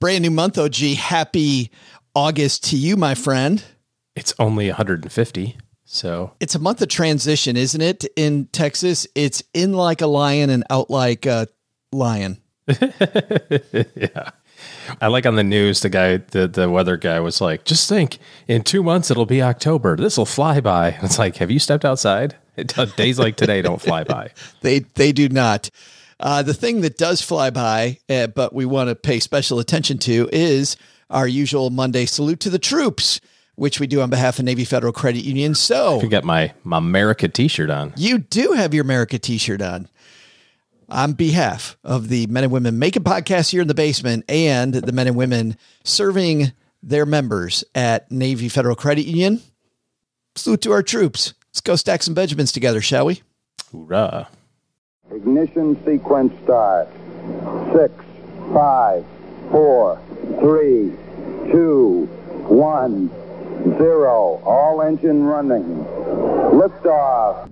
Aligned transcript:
Brand 0.00 0.22
new 0.22 0.30
month, 0.30 0.58
OG. 0.58 0.76
Happy 0.96 1.72
August 2.14 2.62
to 2.70 2.76
you, 2.76 2.96
my 2.96 3.16
friend. 3.16 3.64
It's 4.14 4.32
only 4.38 4.68
150. 4.68 5.58
So 5.84 6.32
It's 6.38 6.54
a 6.54 6.60
month 6.60 6.82
of 6.82 6.88
transition, 6.88 7.56
isn't 7.56 7.80
it? 7.80 8.04
In 8.14 8.46
Texas, 8.52 9.08
it's 9.16 9.42
in 9.54 9.72
like 9.72 10.00
a 10.00 10.06
lion 10.06 10.50
and 10.50 10.62
out 10.70 10.88
like 10.88 11.26
a 11.26 11.48
lion. 11.90 12.40
yeah. 12.68 14.30
I 15.00 15.08
like 15.08 15.26
on 15.26 15.34
the 15.34 15.44
news 15.44 15.80
the 15.80 15.88
guy 15.88 16.18
the 16.18 16.46
the 16.46 16.70
weather 16.70 16.96
guy 16.96 17.18
was 17.18 17.40
like, 17.40 17.64
just 17.64 17.88
think, 17.88 18.18
in 18.46 18.62
two 18.62 18.82
months 18.84 19.10
it'll 19.10 19.26
be 19.26 19.42
October. 19.42 19.96
This 19.96 20.16
will 20.16 20.26
fly 20.26 20.60
by. 20.60 20.98
It's 21.02 21.18
like, 21.18 21.36
have 21.36 21.50
you 21.50 21.58
stepped 21.58 21.84
outside? 21.84 22.36
It, 22.56 22.74
days 22.96 23.18
like 23.18 23.36
today 23.36 23.62
don't 23.62 23.80
fly 23.80 24.04
by. 24.04 24.30
They 24.60 24.80
they 24.80 25.10
do 25.12 25.28
not. 25.28 25.70
Uh, 26.20 26.42
the 26.42 26.54
thing 26.54 26.80
that 26.80 26.96
does 26.98 27.22
fly 27.22 27.50
by, 27.50 27.98
uh, 28.08 28.26
but 28.28 28.52
we 28.52 28.64
want 28.64 28.88
to 28.88 28.94
pay 28.96 29.20
special 29.20 29.58
attention 29.60 29.98
to, 29.98 30.28
is 30.32 30.76
our 31.10 31.28
usual 31.28 31.70
Monday 31.70 32.06
salute 32.06 32.40
to 32.40 32.50
the 32.50 32.58
troops, 32.58 33.20
which 33.54 33.78
we 33.80 33.86
do 33.86 34.00
on 34.00 34.10
behalf 34.10 34.38
of 34.38 34.44
Navy 34.44 34.64
Federal 34.64 34.92
Credit 34.92 35.20
Union. 35.24 35.54
So 35.54 36.00
You 36.02 36.08
got 36.08 36.24
my, 36.24 36.52
my 36.64 36.78
America 36.78 37.28
t-shirt 37.28 37.70
on. 37.70 37.92
you 37.96 38.18
do 38.18 38.52
have 38.52 38.74
your 38.74 38.82
America 38.82 39.18
T-shirt 39.18 39.62
on. 39.62 39.88
On 40.90 41.12
behalf 41.12 41.76
of 41.84 42.08
the 42.08 42.26
Men 42.28 42.44
and 42.44 42.52
Women 42.52 42.78
Making 42.78 43.04
podcasts 43.04 43.50
here 43.50 43.60
in 43.60 43.68
the 43.68 43.74
basement, 43.74 44.24
and 44.26 44.72
the 44.72 44.92
men 44.92 45.06
and 45.06 45.16
women 45.16 45.56
serving 45.84 46.52
their 46.82 47.04
members 47.04 47.62
at 47.74 48.10
Navy 48.10 48.48
Federal 48.48 48.74
Credit 48.74 49.04
Union, 49.04 49.42
salute 50.34 50.62
to 50.62 50.72
our 50.72 50.82
troops. 50.82 51.34
Let's 51.50 51.60
go 51.60 51.76
stack 51.76 52.02
some 52.02 52.14
Benjamins 52.14 52.52
together, 52.52 52.80
shall 52.80 53.04
we? 53.04 53.20
Hoorah. 53.70 54.28
Ignition 55.10 55.82
sequence 55.86 56.34
start. 56.44 56.88
Six, 57.72 57.92
five, 58.52 59.04
four, 59.50 59.98
three, 60.38 60.92
two, 61.50 62.04
one, 62.46 63.08
zero. 63.78 64.42
All 64.44 64.82
engine 64.82 65.24
running. 65.24 65.84
Liftoff. 66.52 67.50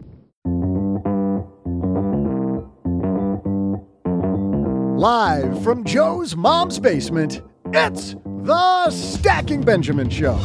Live 4.98 5.62
from 5.62 5.84
Joe's 5.84 6.36
mom's 6.36 6.78
basement, 6.78 7.42
it's 7.72 8.16
the 8.44 8.90
Stacking 8.90 9.62
Benjamin 9.62 10.10
Show. 10.10 10.38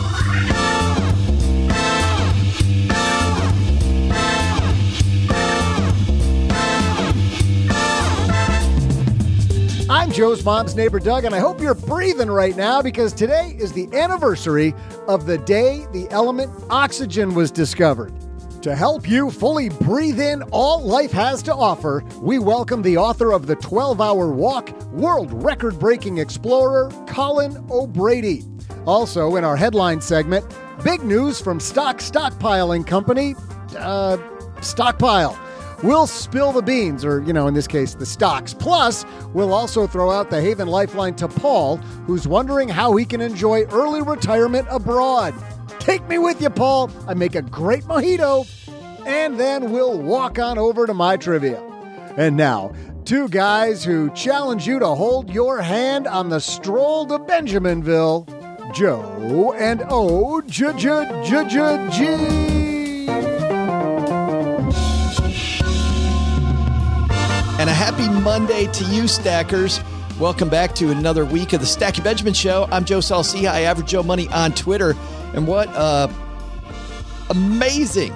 I'm 9.91 10.09
Joe's 10.09 10.45
mom's 10.45 10.73
neighbor, 10.73 11.01
Doug, 11.01 11.25
and 11.25 11.35
I 11.35 11.39
hope 11.39 11.59
you're 11.59 11.75
breathing 11.75 12.31
right 12.31 12.55
now 12.55 12.81
because 12.81 13.11
today 13.11 13.57
is 13.59 13.73
the 13.73 13.93
anniversary 13.93 14.73
of 15.09 15.25
the 15.25 15.37
day 15.37 15.85
the 15.91 16.07
element 16.11 16.49
oxygen 16.69 17.35
was 17.35 17.51
discovered. 17.51 18.13
To 18.61 18.73
help 18.73 19.09
you 19.09 19.29
fully 19.29 19.67
breathe 19.67 20.21
in 20.21 20.43
all 20.43 20.81
life 20.81 21.11
has 21.11 21.43
to 21.43 21.53
offer, 21.53 22.05
we 22.21 22.39
welcome 22.39 22.81
the 22.81 22.95
author 22.95 23.33
of 23.33 23.47
the 23.47 23.57
12 23.57 23.99
Hour 23.99 24.31
Walk, 24.31 24.69
world 24.93 25.43
record 25.43 25.77
breaking 25.77 26.19
explorer, 26.19 26.89
Colin 27.05 27.57
O'Brady. 27.69 28.45
Also, 28.85 29.35
in 29.35 29.43
our 29.43 29.57
headline 29.57 29.99
segment, 29.99 30.45
big 30.85 31.03
news 31.03 31.41
from 31.41 31.59
Stock 31.59 31.97
Stockpiling 31.97 32.87
Company, 32.87 33.35
uh, 33.77 34.15
Stockpile. 34.61 35.37
We'll 35.83 36.05
spill 36.05 36.51
the 36.51 36.61
beans, 36.61 37.03
or, 37.03 37.23
you 37.23 37.33
know, 37.33 37.47
in 37.47 37.53
this 37.55 37.67
case, 37.67 37.95
the 37.95 38.05
stocks. 38.05 38.53
Plus, 38.53 39.03
we'll 39.33 39.53
also 39.53 39.87
throw 39.87 40.11
out 40.11 40.29
the 40.29 40.39
Haven 40.39 40.67
Lifeline 40.67 41.15
to 41.15 41.27
Paul, 41.27 41.77
who's 42.05 42.27
wondering 42.27 42.69
how 42.69 42.95
he 42.95 43.05
can 43.05 43.19
enjoy 43.19 43.63
early 43.65 44.01
retirement 44.01 44.67
abroad. 44.69 45.33
Take 45.79 46.07
me 46.07 46.19
with 46.19 46.39
you, 46.41 46.51
Paul. 46.51 46.91
I 47.07 47.15
make 47.15 47.33
a 47.33 47.41
great 47.41 47.83
mojito. 47.85 48.47
And 49.07 49.39
then 49.39 49.71
we'll 49.71 49.99
walk 49.99 50.37
on 50.37 50.59
over 50.59 50.85
to 50.85 50.93
my 50.93 51.17
trivia. 51.17 51.59
And 52.15 52.37
now, 52.37 52.71
two 53.03 53.27
guys 53.29 53.83
who 53.83 54.11
challenge 54.11 54.67
you 54.67 54.77
to 54.77 54.87
hold 54.89 55.31
your 55.31 55.61
hand 55.61 56.05
on 56.05 56.29
the 56.29 56.39
stroll 56.39 57.07
to 57.07 57.17
Benjaminville 57.17 58.27
Joe 58.75 59.53
and 59.57 59.83
O 59.89 60.41
J 60.41 60.73
J 60.73 61.23
J 61.25 61.47
J 61.47 61.89
G. 61.91 62.60
a 67.71 67.73
happy 67.73 68.09
Monday 68.21 68.67
to 68.73 68.83
you, 68.83 69.07
Stackers. 69.07 69.79
Welcome 70.19 70.49
back 70.49 70.75
to 70.75 70.91
another 70.91 71.23
week 71.23 71.53
of 71.53 71.61
the 71.61 71.65
Stacky 71.65 72.03
Benjamin 72.03 72.33
Show. 72.33 72.67
I'm 72.69 72.83
Joe 72.83 72.99
Saul-Sehy. 72.99 73.49
I 73.49 73.61
average 73.61 73.87
Joe 73.87 74.03
Money 74.03 74.27
on 74.27 74.51
Twitter. 74.51 74.93
And 75.33 75.47
what 75.47 75.69
a 75.69 76.13
amazing 77.29 78.13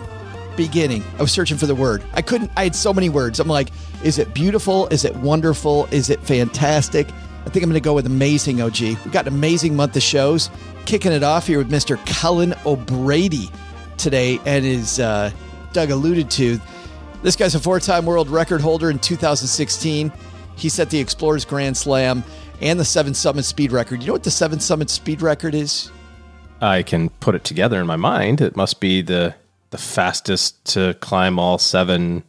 beginning. 0.57 1.05
I 1.17 1.21
was 1.21 1.31
searching 1.31 1.57
for 1.57 1.67
the 1.67 1.75
word. 1.75 2.03
I 2.13 2.21
couldn't, 2.21 2.51
I 2.57 2.65
had 2.65 2.75
so 2.75 2.93
many 2.93 3.07
words. 3.07 3.39
I'm 3.39 3.47
like, 3.47 3.69
is 4.03 4.19
it 4.19 4.33
beautiful? 4.33 4.87
Is 4.87 5.05
it 5.05 5.15
wonderful? 5.15 5.85
Is 5.85 6.09
it 6.09 6.19
fantastic? 6.19 7.07
I 7.09 7.49
think 7.49 7.63
I'm 7.63 7.69
going 7.69 7.75
to 7.75 7.79
go 7.79 7.93
with 7.93 8.07
amazing, 8.07 8.61
OG. 8.61 8.81
We've 8.81 9.11
got 9.13 9.25
an 9.25 9.33
amazing 9.33 9.73
month 9.77 9.95
of 9.95 10.03
shows. 10.03 10.49
Kicking 10.85 11.13
it 11.13 11.23
off 11.23 11.47
here 11.47 11.59
with 11.59 11.71
Mr. 11.71 11.97
Colin 12.19 12.55
O'Brady 12.65 13.49
today. 13.95 14.37
And 14.45 14.65
as 14.65 14.99
uh, 14.99 15.31
Doug 15.71 15.91
alluded 15.91 16.29
to, 16.31 16.59
this 17.25 17.35
guy's 17.35 17.55
a 17.55 17.59
four 17.59 17.79
time 17.79 18.05
world 18.05 18.29
record 18.29 18.61
holder 18.61 18.89
in 18.91 18.99
2016. 18.99 20.11
He 20.55 20.69
set 20.69 20.89
the 20.89 20.99
Explorers 20.99 21.43
Grand 21.43 21.75
Slam 21.75 22.23
and 22.61 22.79
the 22.79 22.85
Seven 22.85 23.13
Summit 23.13 23.43
Speed 23.43 23.71
record. 23.71 24.01
You 24.01 24.07
know 24.07 24.13
what 24.13 24.23
the 24.23 24.31
Seven 24.31 24.59
Summit 24.59 24.89
Speed 24.89 25.21
record 25.21 25.55
is? 25.55 25.91
I 26.61 26.83
can 26.83 27.09
put 27.09 27.35
it 27.35 27.43
together 27.43 27.81
in 27.81 27.87
my 27.87 27.95
mind. 27.95 28.41
It 28.41 28.55
must 28.55 28.79
be 28.79 29.01
the 29.01 29.35
the 29.71 29.77
fastest 29.77 30.63
to 30.73 30.93
climb 31.01 31.39
all 31.39 31.57
seven 31.57 32.23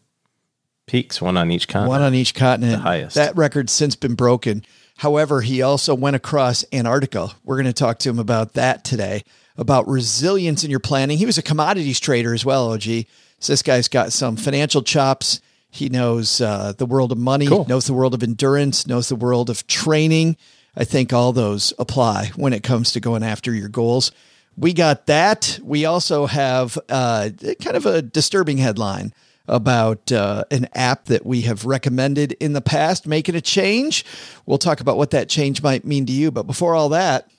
peaks, 0.87 1.21
one 1.21 1.37
on 1.37 1.51
each 1.51 1.69
continent. 1.69 1.91
One 1.91 2.03
on 2.03 2.15
each 2.15 2.35
continent. 2.35 2.79
The 2.79 2.79
highest. 2.79 3.15
That 3.17 3.37
record's 3.37 3.73
since 3.73 3.95
been 3.95 4.15
broken. 4.15 4.65
However, 4.97 5.43
he 5.43 5.61
also 5.61 5.95
went 5.95 6.17
across 6.17 6.65
Antarctica. 6.73 7.29
We're 7.45 7.57
going 7.57 7.67
to 7.67 7.75
talk 7.75 7.99
to 7.99 8.09
him 8.09 8.19
about 8.19 8.55
that 8.55 8.83
today, 8.83 9.25
about 9.59 9.87
resilience 9.87 10.65
in 10.65 10.71
your 10.71 10.81
planning. 10.81 11.19
He 11.19 11.27
was 11.27 11.37
a 11.37 11.43
commodities 11.43 12.01
trader 12.01 12.33
as 12.33 12.47
well, 12.47 12.73
OG. 12.73 13.05
So 13.39 13.53
this 13.53 13.63
guy's 13.63 13.89
got 13.89 14.13
some 14.13 14.37
financial 14.37 14.83
chops. 14.83 15.41
He 15.71 15.89
knows 15.89 16.41
uh, 16.41 16.73
the 16.77 16.87
world 16.87 17.13
of 17.13 17.19
money, 17.19 17.47
Cool. 17.49 17.67
knows 17.69 17.87
the 17.87 17.93
world 17.93 18.15
of 18.15 18.23
endurance, 18.23 18.87
knows 18.87 19.09
the 19.09 19.17
world 19.17 19.51
of 19.51 19.67
training. 19.67 20.37
I 20.75 20.85
think 20.85 21.13
all 21.13 21.33
those 21.33 21.73
apply 21.79 22.31
when 22.37 22.53
it 22.53 22.63
comes 22.63 22.93
to 22.93 23.01
going 23.01 23.23
after 23.23 23.53
your 23.53 23.69
goals. 23.69 24.13
We 24.57 24.73
got 24.73 25.07
that. 25.07 25.59
We 25.63 25.85
also 25.85 26.25
have 26.27 26.79
uh, 26.89 27.31
kind 27.63 27.77
of 27.77 27.85
a 27.85 28.01
disturbing 28.01 28.57
headline 28.59 29.13
about 29.49 30.11
uh, 30.11 30.45
an 30.51 30.69
app 30.75 31.05
that 31.07 31.25
we 31.27 31.43
have 31.43 31.65
recommended 31.67 32.33
in 32.41 32.53
the 32.55 32.61
past, 32.63 33.07
making 33.07 33.35
a 33.37 33.41
change. 33.41 34.05
We'll 34.47 34.59
talk 34.59 34.81
about 34.81 34.97
what 34.97 35.11
that 35.11 35.29
change 35.29 35.63
might 35.63 35.85
mean 35.85 36.07
to 36.07 36.13
you. 36.13 36.31
But 36.31 36.47
before 36.47 36.75
all 36.75 36.89
that, 36.91 37.31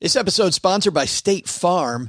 this 0.00 0.16
episode 0.16 0.46
is 0.46 0.54
sponsored 0.54 0.94
by 0.94 1.04
State 1.06 1.48
Farm. 1.48 2.08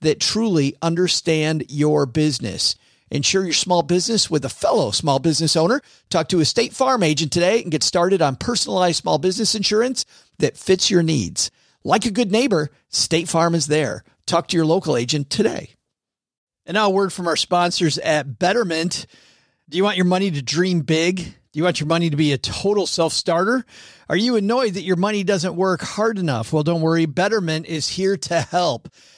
that 0.00 0.20
truly 0.20 0.76
understand 0.82 1.64
your 1.68 2.06
business. 2.06 2.76
Insure 3.10 3.44
your 3.44 3.52
small 3.52 3.82
business 3.82 4.28
with 4.28 4.44
a 4.44 4.48
fellow 4.48 4.90
small 4.90 5.18
business 5.18 5.56
owner. 5.56 5.80
Talk 6.10 6.28
to 6.28 6.40
a 6.40 6.44
State 6.44 6.72
Farm 6.72 7.02
agent 7.02 7.32
today 7.32 7.62
and 7.62 7.70
get 7.70 7.82
started 7.82 8.20
on 8.20 8.36
personalized 8.36 8.98
small 8.98 9.18
business 9.18 9.54
insurance 9.54 10.04
that 10.38 10.56
fits 10.56 10.90
your 10.90 11.02
needs. 11.02 11.50
Like 11.84 12.04
a 12.04 12.10
good 12.10 12.32
neighbor, 12.32 12.70
State 12.88 13.28
Farm 13.28 13.54
is 13.54 13.68
there. 13.68 14.02
Talk 14.26 14.48
to 14.48 14.56
your 14.56 14.66
local 14.66 14.96
agent 14.96 15.30
today. 15.30 15.70
And 16.66 16.74
now, 16.74 16.88
a 16.88 16.90
word 16.90 17.12
from 17.12 17.28
our 17.28 17.36
sponsors 17.36 17.96
at 17.98 18.40
Betterment. 18.40 19.06
Do 19.68 19.78
you 19.78 19.84
want 19.84 19.96
your 19.96 20.04
money 20.04 20.32
to 20.32 20.42
dream 20.42 20.80
big? 20.80 21.16
Do 21.16 21.60
you 21.60 21.62
want 21.62 21.78
your 21.78 21.86
money 21.86 22.10
to 22.10 22.16
be 22.16 22.32
a 22.32 22.38
total 22.38 22.88
self 22.88 23.12
starter? 23.12 23.64
Are 24.08 24.16
you 24.16 24.34
annoyed 24.34 24.74
that 24.74 24.82
your 24.82 24.96
money 24.96 25.22
doesn't 25.22 25.54
work 25.54 25.80
hard 25.80 26.18
enough? 26.18 26.52
Well, 26.52 26.64
don't 26.64 26.80
worry. 26.80 27.06
Betterment 27.06 27.66
is 27.66 27.88
here 27.88 28.16
to 28.16 28.40
help. 28.40 28.88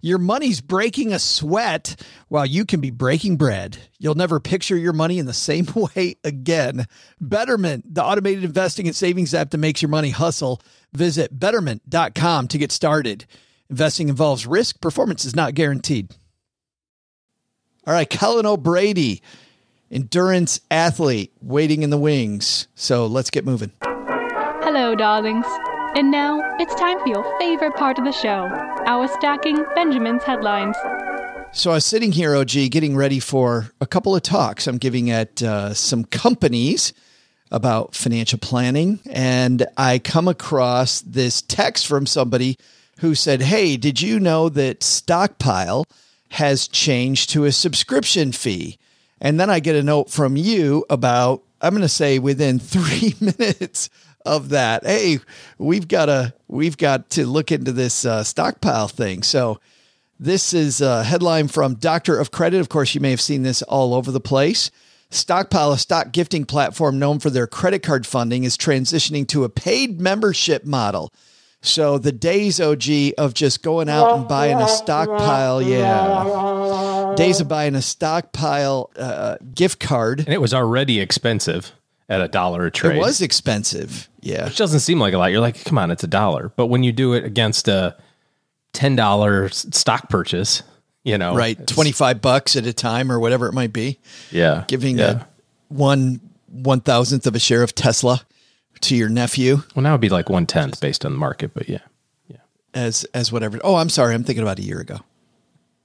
your 0.00 0.18
money's 0.18 0.60
breaking 0.60 1.12
a 1.12 1.18
sweat 1.18 2.00
while 2.28 2.46
you 2.46 2.64
can 2.64 2.80
be 2.80 2.90
breaking 2.90 3.36
bread. 3.36 3.78
You'll 3.98 4.14
never 4.14 4.38
picture 4.38 4.76
your 4.76 4.92
money 4.92 5.18
in 5.18 5.26
the 5.26 5.32
same 5.32 5.66
way 5.74 6.16
again. 6.22 6.86
Betterment, 7.20 7.94
the 7.94 8.04
automated 8.04 8.44
investing 8.44 8.86
and 8.86 8.94
savings 8.94 9.34
app 9.34 9.50
that 9.50 9.58
makes 9.58 9.82
your 9.82 9.88
money 9.88 10.10
hustle. 10.10 10.60
Visit 10.92 11.38
betterment.com 11.38 12.48
to 12.48 12.58
get 12.58 12.70
started. 12.72 13.26
Investing 13.70 14.08
involves 14.08 14.46
risk, 14.46 14.80
performance 14.80 15.24
is 15.24 15.36
not 15.36 15.54
guaranteed. 15.54 16.14
All 17.86 17.92
right, 17.92 18.08
Colin 18.08 18.46
O'Brady, 18.46 19.22
endurance 19.90 20.60
athlete 20.70 21.32
waiting 21.40 21.82
in 21.82 21.90
the 21.90 21.98
wings. 21.98 22.68
So 22.74 23.06
let's 23.06 23.30
get 23.30 23.44
moving. 23.44 23.72
Hello, 23.82 24.94
darlings. 24.94 25.46
And 25.96 26.10
now 26.10 26.40
it's 26.58 26.74
time 26.74 27.00
for 27.00 27.08
your 27.08 27.38
favorite 27.38 27.74
part 27.76 27.98
of 27.98 28.04
the 28.04 28.12
show 28.12 28.46
our 28.88 29.06
stacking 29.06 29.66
Benjamin's 29.74 30.22
headlines. 30.22 30.74
So 31.52 31.72
I 31.72 31.74
was 31.74 31.84
sitting 31.84 32.10
here, 32.10 32.34
OG, 32.34 32.70
getting 32.70 32.96
ready 32.96 33.20
for 33.20 33.70
a 33.82 33.86
couple 33.86 34.16
of 34.16 34.22
talks 34.22 34.66
I'm 34.66 34.78
giving 34.78 35.10
at 35.10 35.42
uh, 35.42 35.74
some 35.74 36.04
companies 36.04 36.94
about 37.50 37.94
financial 37.94 38.38
planning. 38.38 38.98
And 39.10 39.66
I 39.76 39.98
come 39.98 40.26
across 40.26 41.02
this 41.02 41.42
text 41.42 41.86
from 41.86 42.06
somebody 42.06 42.56
who 43.00 43.14
said, 43.14 43.42
Hey, 43.42 43.76
did 43.76 44.00
you 44.00 44.18
know 44.18 44.48
that 44.48 44.82
Stockpile 44.82 45.84
has 46.30 46.66
changed 46.66 47.28
to 47.30 47.44
a 47.44 47.52
subscription 47.52 48.32
fee? 48.32 48.78
And 49.20 49.38
then 49.38 49.50
I 49.50 49.60
get 49.60 49.76
a 49.76 49.82
note 49.82 50.08
from 50.08 50.34
you 50.34 50.86
about, 50.88 51.42
I'm 51.60 51.72
going 51.72 51.82
to 51.82 51.88
say 51.90 52.18
within 52.18 52.58
three 52.58 53.14
minutes 53.20 53.90
of 54.24 54.50
that. 54.50 54.84
Hey, 54.84 55.20
we've 55.58 55.88
got 55.88 56.06
to 56.06 56.34
we've 56.46 56.76
got 56.76 57.10
to 57.10 57.26
look 57.26 57.52
into 57.52 57.72
this 57.72 58.04
uh, 58.04 58.24
stockpile 58.24 58.88
thing. 58.88 59.22
So 59.22 59.60
this 60.18 60.52
is 60.52 60.80
a 60.80 61.04
headline 61.04 61.48
from 61.48 61.74
Doctor 61.74 62.18
of 62.18 62.30
Credit. 62.30 62.60
Of 62.60 62.68
course, 62.68 62.94
you 62.94 63.00
may 63.00 63.10
have 63.10 63.20
seen 63.20 63.42
this 63.42 63.62
all 63.62 63.94
over 63.94 64.10
the 64.10 64.20
place. 64.20 64.70
Stockpile, 65.10 65.72
a 65.72 65.78
stock 65.78 66.12
gifting 66.12 66.44
platform 66.44 66.98
known 66.98 67.18
for 67.18 67.30
their 67.30 67.46
credit 67.46 67.82
card 67.82 68.06
funding, 68.06 68.44
is 68.44 68.58
transitioning 68.58 69.26
to 69.28 69.44
a 69.44 69.48
paid 69.48 70.00
membership 70.00 70.66
model. 70.66 71.12
So 71.60 71.98
the 71.98 72.12
days, 72.12 72.60
OG, 72.60 73.14
of 73.16 73.34
just 73.34 73.62
going 73.62 73.88
out 73.88 74.16
and 74.16 74.28
buying 74.28 74.58
a 74.58 74.68
stockpile, 74.68 75.60
yeah, 75.62 77.14
days 77.16 77.40
of 77.40 77.48
buying 77.48 77.74
a 77.74 77.82
stockpile 77.82 78.90
uh, 78.96 79.38
gift 79.54 79.80
card, 79.80 80.20
and 80.20 80.28
it 80.28 80.40
was 80.40 80.54
already 80.54 81.00
expensive 81.00 81.72
at 82.08 82.20
a 82.20 82.28
dollar 82.28 82.66
a 82.66 82.70
trade. 82.70 82.96
It 82.96 83.00
was 83.00 83.20
expensive. 83.20 84.08
Yeah. 84.20 84.46
Which 84.46 84.56
doesn't 84.56 84.80
seem 84.80 84.98
like 84.98 85.14
a 85.14 85.18
lot. 85.18 85.30
You're 85.30 85.40
like, 85.40 85.62
come 85.64 85.78
on, 85.78 85.90
it's 85.90 86.04
a 86.04 86.08
dollar. 86.08 86.50
But 86.56 86.66
when 86.66 86.82
you 86.82 86.92
do 86.92 87.12
it 87.12 87.24
against 87.24 87.68
a 87.68 87.96
$10 88.72 89.74
stock 89.74 90.08
purchase, 90.08 90.62
you 91.04 91.18
know, 91.18 91.34
right. 91.34 91.66
25 91.66 92.20
bucks 92.20 92.56
at 92.56 92.66
a 92.66 92.72
time 92.72 93.12
or 93.12 93.20
whatever 93.20 93.46
it 93.46 93.52
might 93.52 93.72
be. 93.72 93.98
Yeah. 94.30 94.64
Giving 94.68 94.98
yeah. 94.98 95.10
a 95.10 95.26
one 95.68 96.20
one 96.50 96.80
thousandth 96.80 97.26
of 97.26 97.34
a 97.34 97.38
share 97.38 97.62
of 97.62 97.74
Tesla 97.74 98.22
to 98.80 98.96
your 98.96 99.08
nephew. 99.08 99.62
Well, 99.74 99.82
now 99.82 99.90
it'd 99.90 100.00
be 100.00 100.08
like 100.08 100.30
one 100.30 100.46
tenth 100.46 100.80
based 100.80 101.04
on 101.04 101.12
the 101.12 101.18
market, 101.18 101.52
but 101.52 101.68
yeah. 101.68 101.80
Yeah. 102.26 102.38
As, 102.74 103.04
as 103.14 103.30
whatever. 103.30 103.58
Oh, 103.62 103.76
I'm 103.76 103.90
sorry. 103.90 104.14
I'm 104.14 104.24
thinking 104.24 104.42
about 104.42 104.58
a 104.58 104.62
year 104.62 104.80
ago. 104.80 105.00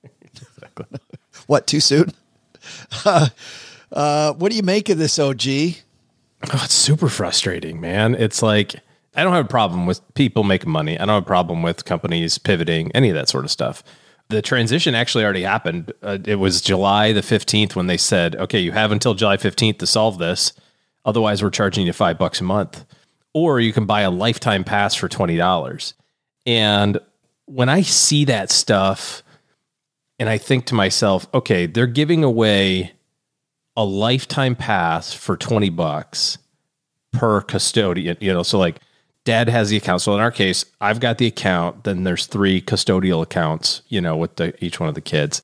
exactly. 0.22 0.86
what, 1.48 1.68
too 1.68 1.80
soon? 1.80 2.12
Uh, 3.06 3.28
uh, 3.92 4.34
what 4.34 4.52
do 4.52 4.58
you 4.58 4.64
make 4.64 4.90
of 4.90 4.98
this, 4.98 5.20
OG? 5.20 5.44
Oh, 6.52 6.62
it's 6.64 6.74
super 6.74 7.10
frustrating, 7.10 7.80
man. 7.80 8.16
It's 8.16 8.42
like 8.42 8.76
I 9.16 9.24
don't 9.24 9.34
have 9.34 9.46
a 9.46 9.50
problem 9.50 9.86
with 9.86 10.02
people 10.16 10.44
making 10.44 10.72
money. 10.72 10.96
I 11.00 11.06
don't 11.06 11.16
have 11.16 11.24
a 11.24 11.26
problem 11.26 11.62
with 11.62 11.86
companies 11.86 12.38
pivoting, 12.38 12.92
any 12.94 13.10
of 13.10 13.16
that 13.16 13.30
sort 13.30 13.46
of 13.46 13.52
stuff. 13.52 13.84
The 14.30 14.42
transition 14.42 14.96
actually 14.96 15.24
already 15.24 15.44
happened. 15.44 15.94
Uh, 16.02 16.18
it 16.26 16.36
was 16.36 16.62
July 16.62 17.12
the 17.12 17.22
15th 17.22 17.76
when 17.76 17.88
they 17.88 17.98
said, 17.98 18.36
okay, 18.38 18.60
you 18.60 18.72
have 18.72 18.92
until 18.92 19.14
July 19.14 19.38
15th 19.38 19.80
to 19.80 19.88
solve 19.88 20.18
this. 20.18 20.54
Otherwise, 21.06 21.44
we're 21.44 21.50
charging 21.50 21.86
you 21.86 21.94
five 21.94 22.18
bucks 22.18 22.42
a 22.42 22.44
month. 22.44 22.86
Or 23.34 23.60
you 23.60 23.74
can 23.74 23.86
buy 23.86 24.02
a 24.02 24.12
lifetime 24.12 24.64
pass 24.64 24.96
for 24.96 25.10
$20. 25.10 25.94
And 26.46 27.00
when 27.46 27.70
I 27.70 27.82
see 27.82 28.26
that 28.26 28.50
stuff 28.50 29.24
and 30.18 30.30
I 30.30 30.38
think 30.38 30.66
to 30.68 30.76
myself, 30.76 31.28
okay, 31.34 31.66
they're 31.66 31.88
giving 31.88 32.24
away 32.24 32.94
a 33.76 33.84
lifetime 33.84 34.56
pass 34.56 35.14
for 35.14 35.36
20 35.36 35.70
bucks 35.70 36.38
per 37.12 37.42
custodian, 37.42 38.18
you 38.20 38.34
know, 38.34 38.44
so 38.44 38.58
like 38.58 38.80
dad 39.26 39.48
has 39.50 39.70
the 39.70 39.78
account. 39.78 40.02
So 40.02 40.14
in 40.14 40.20
our 40.20 40.32
case, 40.32 40.66
I've 40.82 41.00
got 41.00 41.18
the 41.18 41.28
account, 41.28 41.84
then 41.84 42.04
there's 42.04 42.26
three 42.26 42.62
custodial 42.62 43.22
accounts, 43.22 43.82
you 43.88 44.02
know, 44.02 44.18
with 44.18 44.36
the, 44.36 44.54
each 44.64 44.80
one 44.80 44.90
of 44.90 44.96
the 44.96 45.02
kids. 45.02 45.42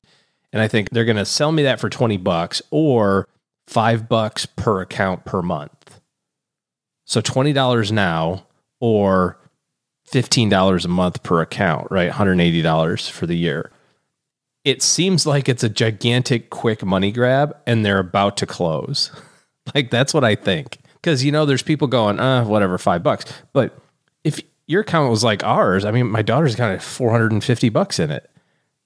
And 0.52 0.60
I 0.62 0.68
think 0.68 0.90
they're 0.90 1.04
going 1.04 1.16
to 1.16 1.24
sell 1.24 1.52
me 1.52 1.62
that 1.62 1.80
for 1.80 1.88
20 1.88 2.16
bucks 2.18 2.60
or 2.70 3.28
5 3.68 4.08
bucks 4.08 4.46
per 4.46 4.80
account 4.80 5.24
per 5.24 5.42
month. 5.42 6.00
So 7.04 7.20
$20 7.20 7.92
now 7.92 8.46
or 8.80 9.38
$15 10.10 10.84
a 10.84 10.88
month 10.88 11.22
per 11.22 11.40
account, 11.40 11.88
right? 11.90 12.10
$180 12.10 13.10
for 13.10 13.26
the 13.26 13.36
year 13.36 13.70
it 14.64 14.82
seems 14.82 15.26
like 15.26 15.48
it's 15.48 15.64
a 15.64 15.68
gigantic 15.68 16.50
quick 16.50 16.84
money 16.84 17.12
grab 17.12 17.56
and 17.66 17.84
they're 17.84 17.98
about 17.98 18.36
to 18.38 18.46
close. 18.46 19.10
like 19.74 19.90
that's 19.90 20.12
what 20.12 20.24
I 20.24 20.34
think. 20.34 20.78
Cause 21.02 21.22
you 21.22 21.32
know, 21.32 21.46
there's 21.46 21.62
people 21.62 21.88
going, 21.88 22.20
uh, 22.20 22.44
whatever, 22.44 22.76
five 22.76 23.02
bucks. 23.02 23.24
But 23.52 23.78
if 24.22 24.40
your 24.66 24.82
account 24.82 25.10
was 25.10 25.24
like 25.24 25.42
ours, 25.42 25.84
I 25.84 25.90
mean, 25.90 26.10
my 26.10 26.22
daughter's 26.22 26.56
got 26.56 26.82
450 26.82 27.68
bucks 27.70 27.98
in 27.98 28.10
it. 28.10 28.30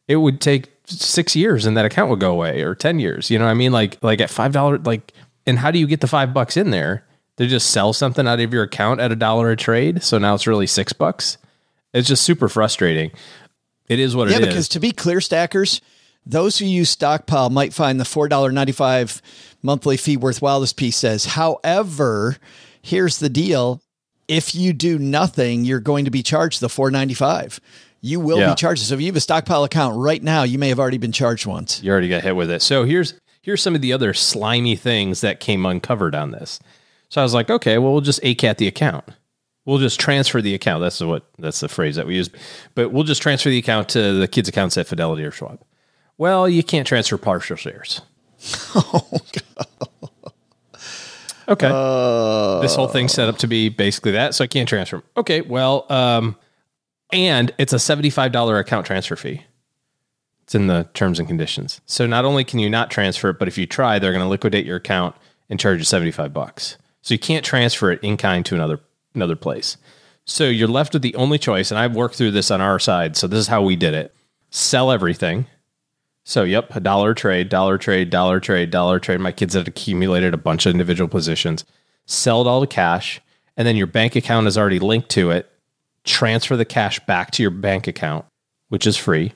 It 0.07 0.17
would 0.17 0.41
take 0.41 0.71
six 0.87 1.35
years 1.35 1.67
and 1.67 1.77
that 1.77 1.87
account 1.87 2.11
would 2.11 2.21
go 2.21 2.31
away 2.31 2.63
or 2.63 2.75
10 2.75 3.01
years. 3.01 3.31
You 3.31 3.39
know 3.39 3.47
what 3.47 3.51
I 3.51 3.55
mean? 3.55 3.73
Like, 3.73 4.03
like 4.03 4.21
at 4.21 4.31
$5, 4.31 4.87
like, 4.87 5.13
and 5.47 5.59
how 5.59 5.71
do 5.71 5.79
you 5.79 5.87
get 5.87 6.01
the 6.01 6.07
five 6.07 6.33
bucks 6.33 6.57
in 6.57 6.71
there? 6.71 7.05
They 7.37 7.49
just 7.49 7.71
sell 7.71 7.93
something 7.93 8.29
out 8.29 8.39
of 8.39 8.53
your 8.53 8.63
account 8.63 9.01
at 9.01 9.11
a 9.11 9.17
dollar 9.17 9.51
a 9.51 9.57
trade. 9.57 10.03
So 10.03 10.19
now 10.19 10.35
it's 10.35 10.47
really 10.47 10.69
six 10.69 10.93
bucks. 10.93 11.37
It's 11.93 12.09
just 12.09 12.23
super 12.23 12.49
frustrating. 12.49 13.11
It 13.89 13.99
is 13.99 14.17
what 14.17 14.29
yeah, 14.29 14.37
it 14.37 14.41
is. 14.41 14.47
Yeah, 14.47 14.53
because 14.53 14.69
to 14.69 14.81
be 14.81 14.93
clear, 14.93 15.21
stackers, 15.21 15.81
those 16.27 16.59
who 16.59 16.65
use 16.65 16.91
Stockpile 16.91 17.51
might 17.51 17.75
find 17.75 18.01
the 18.01 18.05
$4.95 18.05 19.21
monthly 19.63 19.97
fee 19.97 20.17
worthwhile, 20.17 20.61
this 20.61 20.73
piece 20.73 20.97
says. 20.97 21.25
However, 21.27 22.37
here's 22.83 23.19
the 23.19 23.29
deal. 23.29 23.83
If 24.27 24.55
you 24.55 24.73
do 24.73 24.99
nothing, 24.99 25.65
you're 25.67 25.81
going 25.81 26.07
to 26.07 26.11
be 26.11 26.23
charged 26.23 26.61
the 26.61 26.69
$4.95. 26.69 27.61
you 28.01 28.21
will 28.21 28.39
Yeah. 28.39 28.51
be 28.51 28.55
charged. 28.55 28.83
So 28.83 28.95
if 28.95 29.01
you 29.01 29.07
have 29.07 29.17
a 29.17 29.21
stockpile 29.21 29.65
account 29.65 29.97
right 29.97 30.23
now, 30.23 30.43
you 30.43 30.59
may 30.59 30.69
have 30.69 30.79
already 30.79 30.99
been 30.99 31.13
charged 31.13 31.47
once. 31.47 31.83
You 31.83 31.91
already 31.91 32.09
got 32.11 32.23
hit 32.23 32.37
with 32.37 32.51
it. 32.51 32.61
So 32.61 32.85
here's 32.85 33.15
here's 33.41 33.63
some 33.63 33.75
of 33.75 33.81
the 33.81 33.93
other 33.95 34.13
slimy 34.13 34.77
things 34.77 35.23
that 35.23 35.41
came 35.41 35.65
uncovered 35.65 36.15
on 36.15 36.31
this. 36.31 36.59
So 37.09 37.23
I 37.23 37.25
was 37.25 37.33
like, 37.33 37.49
okay, 37.49 37.79
well, 37.79 37.93
we'll 37.93 38.01
just 38.03 38.23
ACAT 38.23 38.59
the 38.59 38.67
account. 38.67 39.05
We'll 39.65 39.79
just 39.79 39.99
transfer 39.99 40.43
the 40.43 40.55
account. 40.55 40.83
That's 40.83 41.01
what 41.01 41.25
that's 41.39 41.61
the 41.61 41.69
phrase 41.69 41.97
that 41.97 42.07
we 42.07 42.17
use. 42.17 42.31
But 42.75 42.91
we'll 42.93 43.05
just 43.05 43.23
transfer 43.23 43.49
the 43.49 43.59
account 43.59 43.89
to 43.91 44.13
the 44.13 44.29
kids' 44.29 44.49
accounts 44.49 44.77
at 44.77 44.87
Fidelity 44.87 45.25
or 45.25 45.31
Schwab. 45.31 45.61
Well, 46.19 46.49
you 46.49 46.63
can't 46.63 46.87
transfer 46.87 47.17
partial 47.19 47.57
shares. 47.57 48.01
Oh 48.77 49.21
God. 49.33 49.67
Okay. 51.47 52.63
this 52.63 52.75
whole 52.75 52.89
thing's 52.89 53.13
set 53.13 53.29
up 53.29 53.39
to 53.39 53.47
be 53.47 53.69
basically 53.69 54.13
that, 54.13 54.35
so 54.35 54.45
I 54.45 54.47
can't 54.47 54.69
transfer. 54.69 55.03
Okay, 55.17 55.43
well, 55.43 55.85
um, 55.91 56.37
and 57.13 57.53
it's 57.59 57.73
a 57.73 57.79
seventy-five 57.79 58.33
dollar 58.33 58.59
account 58.59 58.87
transfer 58.87 59.17
fee. 59.17 59.43
It's 60.45 60.55
in 60.55 60.67
the 60.67 60.89
terms 60.95 61.19
and 61.19 61.29
conditions. 61.29 61.81
So 61.87 62.07
not 62.07 62.25
only 62.25 62.45
can 62.45 62.59
you 62.59 62.69
not 62.69 62.91
transfer 62.91 63.31
it, 63.31 63.39
but 63.39 63.49
if 63.49 63.57
you 63.59 63.67
try, 63.67 63.99
they're 63.99 64.13
going 64.13 64.25
to 64.25 64.29
liquidate 64.29 64.67
your 64.67 64.77
account 64.77 65.17
and 65.49 65.61
charge 65.61 65.79
you 65.79 65.85
seventy-five 65.85 66.33
bucks. 66.33 66.77
So 67.03 67.13
you 67.15 67.19
can't 67.19 67.45
transfer 67.45 67.91
it 67.91 68.01
in 68.03 68.17
kind 68.17 68.45
to 68.47 68.55
another 68.55 68.81
another 69.15 69.37
place. 69.37 69.77
So 70.25 70.45
you're 70.45 70.69
left 70.69 70.95
with 70.95 71.03
the 71.03 71.15
only 71.17 71.39
choice, 71.39 71.71
and 71.71 71.79
I've 71.79 71.95
worked 71.95 72.15
through 72.17 72.31
this 72.31 72.51
on 72.51 72.61
our 72.61 72.79
side. 72.79 73.17
So 73.17 73.27
this 73.27 73.41
is 73.41 73.49
how 73.49 73.63
we 73.63 73.77
did 73.77 73.95
it: 73.95 74.15
sell 74.51 74.91
everything. 74.91 75.47
So, 76.27 76.43
yep, 76.43 76.75
a 76.75 76.81
dollar 76.81 77.13
trade, 77.13 77.51
dollar 77.51 77.77
trade, 77.77 78.09
dollar 78.09 78.41
trade, 78.41 78.71
dollar 78.71 78.99
trade. 78.99 79.21
My 79.21 79.33
kids 79.33 79.53
had 79.53 79.69
accumulated 79.69 80.33
a 80.33 80.39
bunch 80.39 80.65
of 80.65 80.73
individual 80.73 81.09
positions. 81.09 81.67
Sell 82.07 82.41
it 82.41 82.47
all 82.47 82.63
to 82.63 82.67
cash, 82.67 83.21
and 83.59 83.69
then 83.69 83.77
your 83.77 83.87
bank 83.87 84.17
account 84.17 84.47
is 84.47 84.57
already 84.57 84.79
linked 84.79 85.11
to 85.11 85.31
it. 85.31 85.51
Transfer 86.03 86.57
the 86.57 86.65
cash 86.65 86.99
back 87.01 87.31
to 87.33 87.43
your 87.43 87.51
bank 87.51 87.87
account, 87.87 88.25
which 88.71 88.87
is 88.87 88.97
free, 88.97 89.33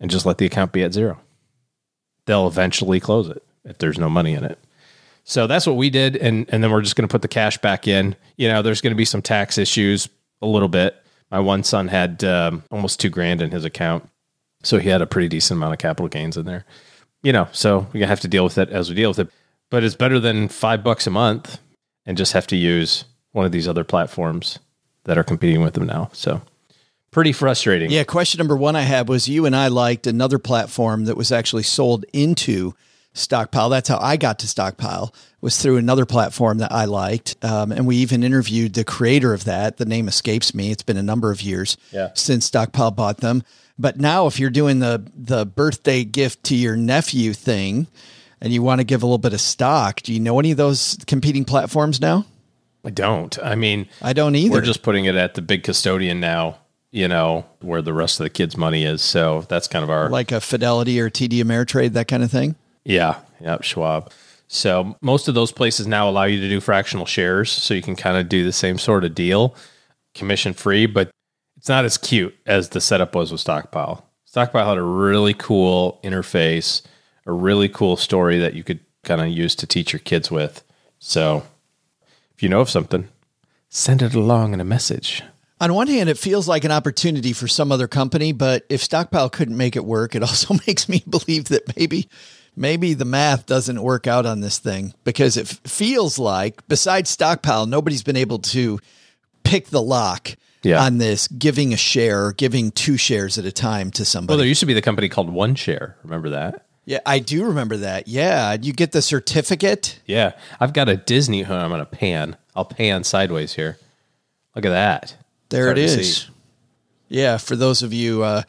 and 0.00 0.10
just 0.10 0.24
let 0.24 0.38
the 0.38 0.46
account 0.46 0.72
be 0.72 0.82
at 0.82 0.94
zero. 0.94 1.20
They'll 2.24 2.48
eventually 2.48 3.00
close 3.00 3.28
it 3.28 3.42
if 3.64 3.76
there's 3.76 3.98
no 3.98 4.08
money 4.08 4.32
in 4.32 4.44
it. 4.44 4.58
So 5.24 5.46
that's 5.46 5.66
what 5.66 5.76
we 5.76 5.90
did, 5.90 6.16
and 6.16 6.46
and 6.50 6.62
then 6.62 6.70
we're 6.70 6.82
just 6.82 6.96
going 6.96 7.08
to 7.08 7.12
put 7.12 7.22
the 7.22 7.28
cash 7.28 7.58
back 7.58 7.88
in. 7.88 8.14
You 8.36 8.48
know, 8.48 8.62
there's 8.62 8.80
going 8.80 8.92
to 8.92 8.96
be 8.96 9.06
some 9.06 9.22
tax 9.22 9.56
issues 9.56 10.08
a 10.42 10.46
little 10.46 10.68
bit. 10.68 10.96
My 11.30 11.40
one 11.40 11.64
son 11.64 11.88
had 11.88 12.22
um, 12.22 12.62
almost 12.70 13.00
two 13.00 13.08
grand 13.08 13.40
in 13.40 13.50
his 13.50 13.64
account, 13.64 14.08
so 14.62 14.78
he 14.78 14.90
had 14.90 15.00
a 15.00 15.06
pretty 15.06 15.28
decent 15.28 15.58
amount 15.58 15.72
of 15.72 15.78
capital 15.78 16.08
gains 16.08 16.36
in 16.36 16.44
there. 16.44 16.66
You 17.22 17.32
know, 17.32 17.48
so 17.52 17.86
we 17.94 18.02
have 18.02 18.20
to 18.20 18.28
deal 18.28 18.44
with 18.44 18.58
it 18.58 18.68
as 18.68 18.90
we 18.90 18.94
deal 18.94 19.10
with 19.10 19.18
it. 19.18 19.30
But 19.70 19.82
it's 19.82 19.96
better 19.96 20.20
than 20.20 20.48
five 20.48 20.84
bucks 20.84 21.06
a 21.06 21.10
month 21.10 21.58
and 22.04 22.18
just 22.18 22.34
have 22.34 22.46
to 22.48 22.56
use 22.56 23.04
one 23.32 23.46
of 23.46 23.52
these 23.52 23.66
other 23.66 23.82
platforms 23.82 24.58
that 25.04 25.16
are 25.16 25.24
competing 25.24 25.62
with 25.62 25.74
them 25.74 25.86
now. 25.86 26.10
So 26.12 26.42
pretty 27.10 27.32
frustrating. 27.32 27.90
Yeah, 27.90 28.04
question 28.04 28.38
number 28.38 28.56
one 28.56 28.76
I 28.76 28.82
had 28.82 29.08
was 29.08 29.28
you 29.28 29.46
and 29.46 29.56
I 29.56 29.68
liked 29.68 30.06
another 30.06 30.38
platform 30.38 31.06
that 31.06 31.16
was 31.16 31.32
actually 31.32 31.62
sold 31.62 32.04
into 32.12 32.74
Stockpile. 33.14 33.68
That's 33.70 33.88
how 33.88 33.98
I 33.98 34.16
got 34.16 34.38
to 34.40 34.48
Stockpile 34.48 35.14
was 35.40 35.60
through 35.60 35.76
another 35.76 36.04
platform 36.06 36.58
that 36.58 36.72
I 36.72 36.84
liked, 36.86 37.36
um, 37.44 37.70
and 37.72 37.86
we 37.86 37.96
even 37.96 38.22
interviewed 38.22 38.74
the 38.74 38.84
creator 38.84 39.32
of 39.34 39.44
that. 39.44 39.76
The 39.76 39.84
name 39.84 40.08
escapes 40.08 40.54
me. 40.54 40.70
It's 40.70 40.82
been 40.82 40.96
a 40.96 41.02
number 41.02 41.30
of 41.30 41.40
years 41.42 41.76
Yeah. 41.92 42.10
since 42.14 42.46
Stockpile 42.46 42.90
bought 42.92 43.18
them. 43.18 43.42
But 43.78 43.98
now, 43.98 44.26
if 44.26 44.38
you're 44.38 44.50
doing 44.50 44.78
the 44.80 45.02
the 45.16 45.44
birthday 45.46 46.04
gift 46.04 46.44
to 46.44 46.54
your 46.56 46.76
nephew 46.76 47.32
thing, 47.32 47.86
and 48.40 48.52
you 48.52 48.62
want 48.62 48.80
to 48.80 48.84
give 48.84 49.02
a 49.02 49.06
little 49.06 49.18
bit 49.18 49.32
of 49.32 49.40
stock, 49.40 50.02
do 50.02 50.12
you 50.12 50.20
know 50.20 50.38
any 50.38 50.50
of 50.50 50.56
those 50.56 50.96
competing 51.06 51.44
platforms 51.44 52.00
now? 52.00 52.26
I 52.84 52.90
don't. 52.90 53.38
I 53.42 53.54
mean, 53.54 53.86
I 54.02 54.12
don't 54.12 54.34
either. 54.36 54.52
we're 54.52 54.60
just 54.60 54.82
putting 54.82 55.06
it 55.06 55.14
at 55.14 55.34
the 55.34 55.40
big 55.42 55.62
custodian 55.62 56.20
now, 56.20 56.58
you 56.90 57.08
know, 57.08 57.46
where 57.60 57.80
the 57.82 57.94
rest 57.94 58.20
of 58.20 58.24
the 58.24 58.30
kids' 58.30 58.56
money 58.56 58.84
is. 58.84 59.00
So 59.02 59.44
that's 59.48 59.66
kind 59.68 59.82
of 59.82 59.90
our 59.90 60.08
like 60.10 60.30
a 60.32 60.40
Fidelity 60.40 61.00
or 61.00 61.08
TD 61.10 61.42
Ameritrade, 61.42 61.92
that 61.94 62.08
kind 62.08 62.22
of 62.22 62.30
thing. 62.30 62.56
Yeah, 62.84 63.20
yep, 63.40 63.62
Schwab. 63.62 64.10
So 64.48 64.96
most 65.00 65.26
of 65.26 65.34
those 65.34 65.52
places 65.52 65.86
now 65.86 66.08
allow 66.08 66.24
you 66.24 66.40
to 66.40 66.48
do 66.48 66.60
fractional 66.60 67.06
shares, 67.06 67.50
so 67.50 67.74
you 67.74 67.82
can 67.82 67.96
kind 67.96 68.16
of 68.16 68.28
do 68.28 68.44
the 68.44 68.52
same 68.52 68.78
sort 68.78 69.04
of 69.04 69.14
deal, 69.14 69.54
commission 70.14 70.52
free, 70.52 70.86
but 70.86 71.10
it's 71.56 71.68
not 71.68 71.84
as 71.84 71.96
cute 71.96 72.36
as 72.46 72.68
the 72.68 72.80
setup 72.80 73.14
was 73.14 73.32
with 73.32 73.40
Stockpile. 73.40 74.06
Stockpile 74.26 74.68
had 74.68 74.78
a 74.78 74.82
really 74.82 75.34
cool 75.34 75.98
interface, 76.04 76.82
a 77.26 77.32
really 77.32 77.68
cool 77.68 77.96
story 77.96 78.38
that 78.38 78.54
you 78.54 78.62
could 78.62 78.80
kind 79.02 79.20
of 79.20 79.28
use 79.28 79.54
to 79.54 79.66
teach 79.66 79.92
your 79.92 80.00
kids 80.00 80.30
with. 80.30 80.62
So 80.98 81.44
if 82.34 82.42
you 82.42 82.48
know 82.48 82.60
of 82.60 82.70
something, 82.70 83.08
send 83.68 84.02
it 84.02 84.14
along 84.14 84.52
in 84.52 84.60
a 84.60 84.64
message. 84.64 85.22
On 85.60 85.72
one 85.72 85.86
hand, 85.86 86.08
it 86.08 86.18
feels 86.18 86.46
like 86.46 86.64
an 86.64 86.72
opportunity 86.72 87.32
for 87.32 87.48
some 87.48 87.72
other 87.72 87.88
company, 87.88 88.32
but 88.32 88.66
if 88.68 88.82
Stockpile 88.82 89.30
couldn't 89.30 89.56
make 89.56 89.76
it 89.76 89.84
work, 89.84 90.14
it 90.14 90.22
also 90.22 90.54
makes 90.66 90.88
me 90.88 91.02
believe 91.08 91.44
that 91.46 91.76
maybe 91.76 92.08
maybe 92.56 92.94
the 92.94 93.04
math 93.04 93.46
doesn't 93.46 93.82
work 93.82 94.06
out 94.06 94.26
on 94.26 94.40
this 94.40 94.58
thing 94.58 94.94
because 95.04 95.36
it 95.36 95.50
f- 95.50 95.60
feels 95.70 96.18
like 96.18 96.66
besides 96.68 97.10
Stockpile, 97.10 97.66
nobody's 97.66 98.02
been 98.02 98.16
able 98.16 98.38
to 98.40 98.78
pick 99.42 99.66
the 99.68 99.82
lock 99.82 100.36
Yeah. 100.62 100.82
on 100.82 100.98
this 100.98 101.28
giving 101.28 101.72
a 101.74 101.76
share 101.76 102.26
or 102.26 102.32
giving 102.32 102.70
two 102.70 102.96
shares 102.96 103.36
at 103.38 103.44
a 103.44 103.52
time 103.52 103.90
to 103.92 104.04
somebody. 104.04 104.32
Well, 104.32 104.38
there 104.38 104.46
used 104.46 104.60
to 104.60 104.66
be 104.66 104.74
the 104.74 104.82
company 104.82 105.08
called 105.08 105.30
One 105.30 105.54
Share. 105.54 105.96
Remember 106.02 106.30
that? 106.30 106.64
yeah, 106.86 107.00
I 107.06 107.18
do 107.18 107.44
remember 107.46 107.78
that. 107.78 108.08
Yeah, 108.08 108.56
you 108.60 108.72
get 108.72 108.92
the 108.92 109.00
certificate. 109.02 110.00
Yeah, 110.06 110.32
I've 110.60 110.72
got 110.72 110.88
a 110.88 110.96
Disney. 110.96 111.44
On, 111.44 111.50
I'm 111.52 111.70
gonna 111.70 111.84
pan. 111.86 112.36
I'll 112.56 112.64
pan 112.64 113.04
sideways 113.04 113.54
here. 113.54 113.78
Look 114.54 114.64
at 114.64 114.70
that. 114.70 115.16
There 115.48 115.70
it 115.70 115.78
is. 115.78 116.28
Yeah, 117.08 117.36
for 117.36 117.54
those 117.56 117.82
of 117.82 117.92
you 117.92 118.22
uh, 118.22 118.42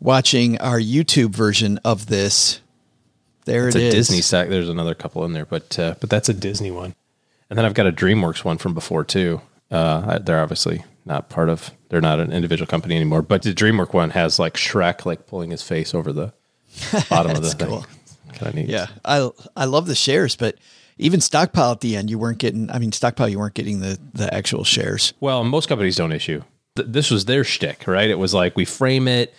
watching 0.00 0.58
our 0.58 0.78
YouTube 0.80 1.30
version 1.34 1.78
of 1.84 2.06
this, 2.06 2.60
there 3.46 3.66
It's 3.68 3.76
it 3.76 3.82
a 3.82 3.86
is. 3.86 3.94
Disney 3.94 4.20
site. 4.20 4.50
There's 4.50 4.68
another 4.68 4.94
couple 4.94 5.24
in 5.24 5.32
there, 5.32 5.46
but 5.46 5.78
uh, 5.78 5.94
but 6.00 6.10
that's 6.10 6.28
a 6.28 6.34
Disney 6.34 6.70
one. 6.70 6.94
And 7.48 7.58
then 7.58 7.64
I've 7.64 7.74
got 7.74 7.86
a 7.86 7.92
DreamWorks 7.92 8.44
one 8.44 8.58
from 8.58 8.74
before 8.74 9.04
too. 9.04 9.40
Uh, 9.70 10.18
they're 10.18 10.40
obviously 10.42 10.84
not 11.04 11.28
part 11.30 11.48
of. 11.48 11.70
They're 11.88 12.00
not 12.00 12.20
an 12.20 12.32
individual 12.32 12.66
company 12.66 12.94
anymore. 12.96 13.22
But 13.22 13.42
the 13.42 13.54
DreamWorks 13.54 13.92
one 13.94 14.10
has 14.10 14.38
like 14.38 14.54
Shrek 14.54 15.06
like 15.06 15.26
pulling 15.26 15.50
his 15.50 15.62
face 15.62 15.94
over 15.94 16.12
the 16.12 16.32
bottom 17.10 17.32
of 17.34 17.42
the 17.42 17.50
thing. 17.50 17.68
cool. 17.68 17.86
Kind 18.34 18.48
of 18.48 18.54
neat. 18.54 18.68
Yeah, 18.68 18.88
I 19.04 19.30
I 19.56 19.64
love 19.64 19.86
the 19.86 19.94
shares, 19.94 20.36
but 20.36 20.56
even 20.98 21.20
stockpile 21.20 21.72
at 21.72 21.80
the 21.80 21.96
end, 21.96 22.10
you 22.10 22.18
weren't 22.18 22.38
getting. 22.38 22.70
I 22.70 22.78
mean, 22.78 22.92
stockpile, 22.92 23.28
you 23.28 23.38
weren't 23.38 23.54
getting 23.54 23.80
the 23.80 23.98
the 24.12 24.32
actual 24.34 24.64
shares. 24.64 25.14
Well, 25.20 25.42
most 25.44 25.68
companies 25.68 25.96
don't 25.96 26.12
issue. 26.12 26.42
Th- 26.74 26.88
this 26.90 27.10
was 27.10 27.24
their 27.26 27.44
shtick, 27.44 27.86
right? 27.86 28.10
It 28.10 28.18
was 28.18 28.34
like 28.34 28.56
we 28.56 28.64
frame 28.64 29.08
it 29.08 29.32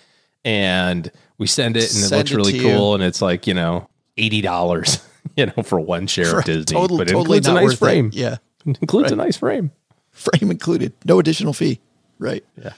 and 0.44 1.10
we 1.36 1.46
send 1.46 1.76
it, 1.76 1.84
and 1.84 1.90
Send 1.92 2.12
it 2.12 2.16
looks 2.16 2.30
it 2.32 2.36
really 2.36 2.60
cool, 2.60 2.94
and 2.94 3.02
it's 3.04 3.20
like 3.22 3.46
you 3.46 3.54
know 3.54 3.88
eighty 4.18 4.40
dollars, 4.40 4.98
you 5.36 5.46
know, 5.46 5.62
for 5.62 5.80
one 5.80 6.06
share 6.06 6.26
Right. 6.34 6.38
of 6.40 6.44
Disney, 6.44 6.74
Total- 6.76 6.98
but 6.98 7.08
it 7.08 7.12
totally 7.12 7.38
includes 7.38 7.48
a 7.48 7.52
nice 7.54 7.64
worth 7.64 7.72
it. 7.74 7.78
frame. 7.78 8.10
Yeah. 8.12 8.36
It 8.66 8.78
includes 8.80 9.12
a 9.12 9.16
nice 9.16 9.36
frame. 9.38 9.70
Frame 10.10 10.50
included, 10.50 10.92
no 11.04 11.18
additional 11.20 11.52
fee. 11.52 11.80
Right. 12.18 12.44
Yeah. 12.60 12.72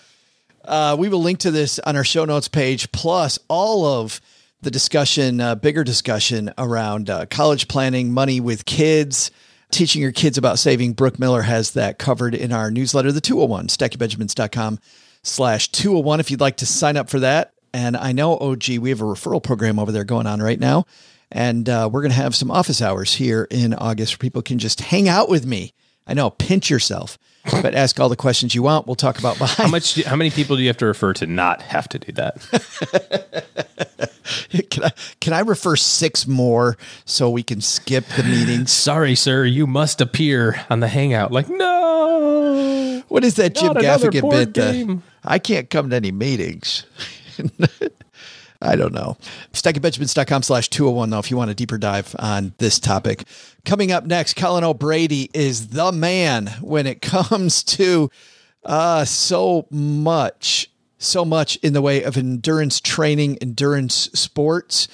Uh, 0.64 0.94
we 0.98 1.08
will 1.08 1.22
link 1.22 1.38
to 1.40 1.50
this 1.50 1.78
on 1.80 1.96
our 1.96 2.04
show 2.04 2.24
notes 2.26 2.46
page, 2.48 2.92
plus 2.92 3.38
all 3.48 3.86
of 3.86 4.20
the 4.62 4.70
discussion, 4.70 5.40
uh, 5.40 5.54
bigger 5.54 5.82
discussion 5.82 6.52
around 6.58 7.08
uh, 7.08 7.24
college 7.26 7.66
planning, 7.66 8.12
money 8.12 8.40
with 8.40 8.66
kids, 8.66 9.30
teaching 9.70 10.02
your 10.02 10.12
kids 10.12 10.36
about 10.36 10.58
saving. 10.58 10.92
Brooke 10.92 11.18
Miller 11.18 11.42
has 11.42 11.70
that 11.72 11.98
covered 11.98 12.34
in 12.34 12.52
our 12.52 12.70
newsletter, 12.70 13.10
the 13.10 13.22
201, 13.22 13.68
stackingbenjamins.com 13.68 14.78
slash 15.22 15.68
201 15.72 16.20
if 16.20 16.30
you'd 16.30 16.40
like 16.42 16.58
to 16.58 16.66
sign 16.66 16.98
up 16.98 17.08
for 17.08 17.20
that. 17.20 17.54
And 17.72 17.96
I 17.96 18.12
know, 18.12 18.36
OG, 18.36 18.68
we 18.80 18.90
have 18.90 19.00
a 19.00 19.04
referral 19.04 19.42
program 19.42 19.78
over 19.78 19.92
there 19.92 20.04
going 20.04 20.26
on 20.26 20.42
right 20.42 20.60
now. 20.60 20.84
And 21.32 21.68
uh, 21.68 21.88
we're 21.92 22.02
going 22.02 22.10
to 22.10 22.16
have 22.16 22.34
some 22.34 22.50
office 22.50 22.82
hours 22.82 23.14
here 23.14 23.46
in 23.50 23.72
August 23.74 24.14
where 24.14 24.18
people 24.18 24.42
can 24.42 24.58
just 24.58 24.80
hang 24.80 25.08
out 25.08 25.28
with 25.28 25.46
me. 25.46 25.74
I 26.06 26.14
know, 26.14 26.30
pinch 26.30 26.70
yourself, 26.70 27.18
but 27.62 27.74
ask 27.74 28.00
all 28.00 28.08
the 28.08 28.16
questions 28.16 28.52
you 28.54 28.64
want. 28.64 28.86
We'll 28.86 28.96
talk 28.96 29.18
about 29.18 29.38
behind 29.38 29.56
How 29.56 29.68
much? 29.68 29.94
Do, 29.94 30.02
how 30.02 30.16
many 30.16 30.30
people 30.30 30.56
do 30.56 30.62
you 30.62 30.68
have 30.68 30.78
to 30.78 30.86
refer 30.86 31.12
to 31.14 31.26
not 31.26 31.62
have 31.62 31.88
to 31.90 31.98
do 32.00 32.12
that? 32.12 33.46
can 34.70 34.84
I 34.84 34.90
can 35.20 35.32
I 35.32 35.40
refer 35.40 35.76
six 35.76 36.26
more 36.26 36.76
so 37.04 37.30
we 37.30 37.44
can 37.44 37.60
skip 37.60 38.04
the 38.16 38.24
meeting? 38.24 38.66
Sorry, 38.68 39.14
sir, 39.14 39.44
you 39.44 39.68
must 39.68 40.00
appear 40.00 40.64
on 40.68 40.80
the 40.80 40.88
Hangout. 40.88 41.30
Like 41.30 41.48
no. 41.48 43.04
What 43.06 43.24
is 43.24 43.36
that 43.36 43.54
Jim 43.54 43.74
Gaffigan 43.74 44.30
bit? 44.30 44.58
uh. 44.58 44.96
I 45.24 45.38
can't 45.38 45.70
come 45.70 45.90
to 45.90 45.96
any 45.96 46.10
meetings. 46.12 46.84
I 48.62 48.76
don't 48.76 48.92
know. 48.92 49.16
StackingBenjamins.com 49.52 50.42
slash 50.42 50.68
201, 50.68 51.10
though, 51.10 51.18
if 51.18 51.30
you 51.30 51.36
want 51.36 51.50
a 51.50 51.54
deeper 51.54 51.78
dive 51.78 52.14
on 52.18 52.52
this 52.58 52.78
topic. 52.78 53.24
Coming 53.64 53.90
up 53.90 54.04
next, 54.04 54.34
Colin 54.34 54.64
O'Brady 54.64 55.30
is 55.32 55.68
the 55.68 55.92
man 55.92 56.48
when 56.60 56.86
it 56.86 57.00
comes 57.02 57.62
to 57.64 58.10
uh, 58.64 59.04
so 59.04 59.66
much, 59.70 60.70
so 60.98 61.24
much 61.24 61.56
in 61.56 61.72
the 61.72 61.80
way 61.80 62.02
of 62.02 62.18
endurance 62.18 62.80
training, 62.80 63.38
endurance 63.40 64.10
sports. 64.12 64.88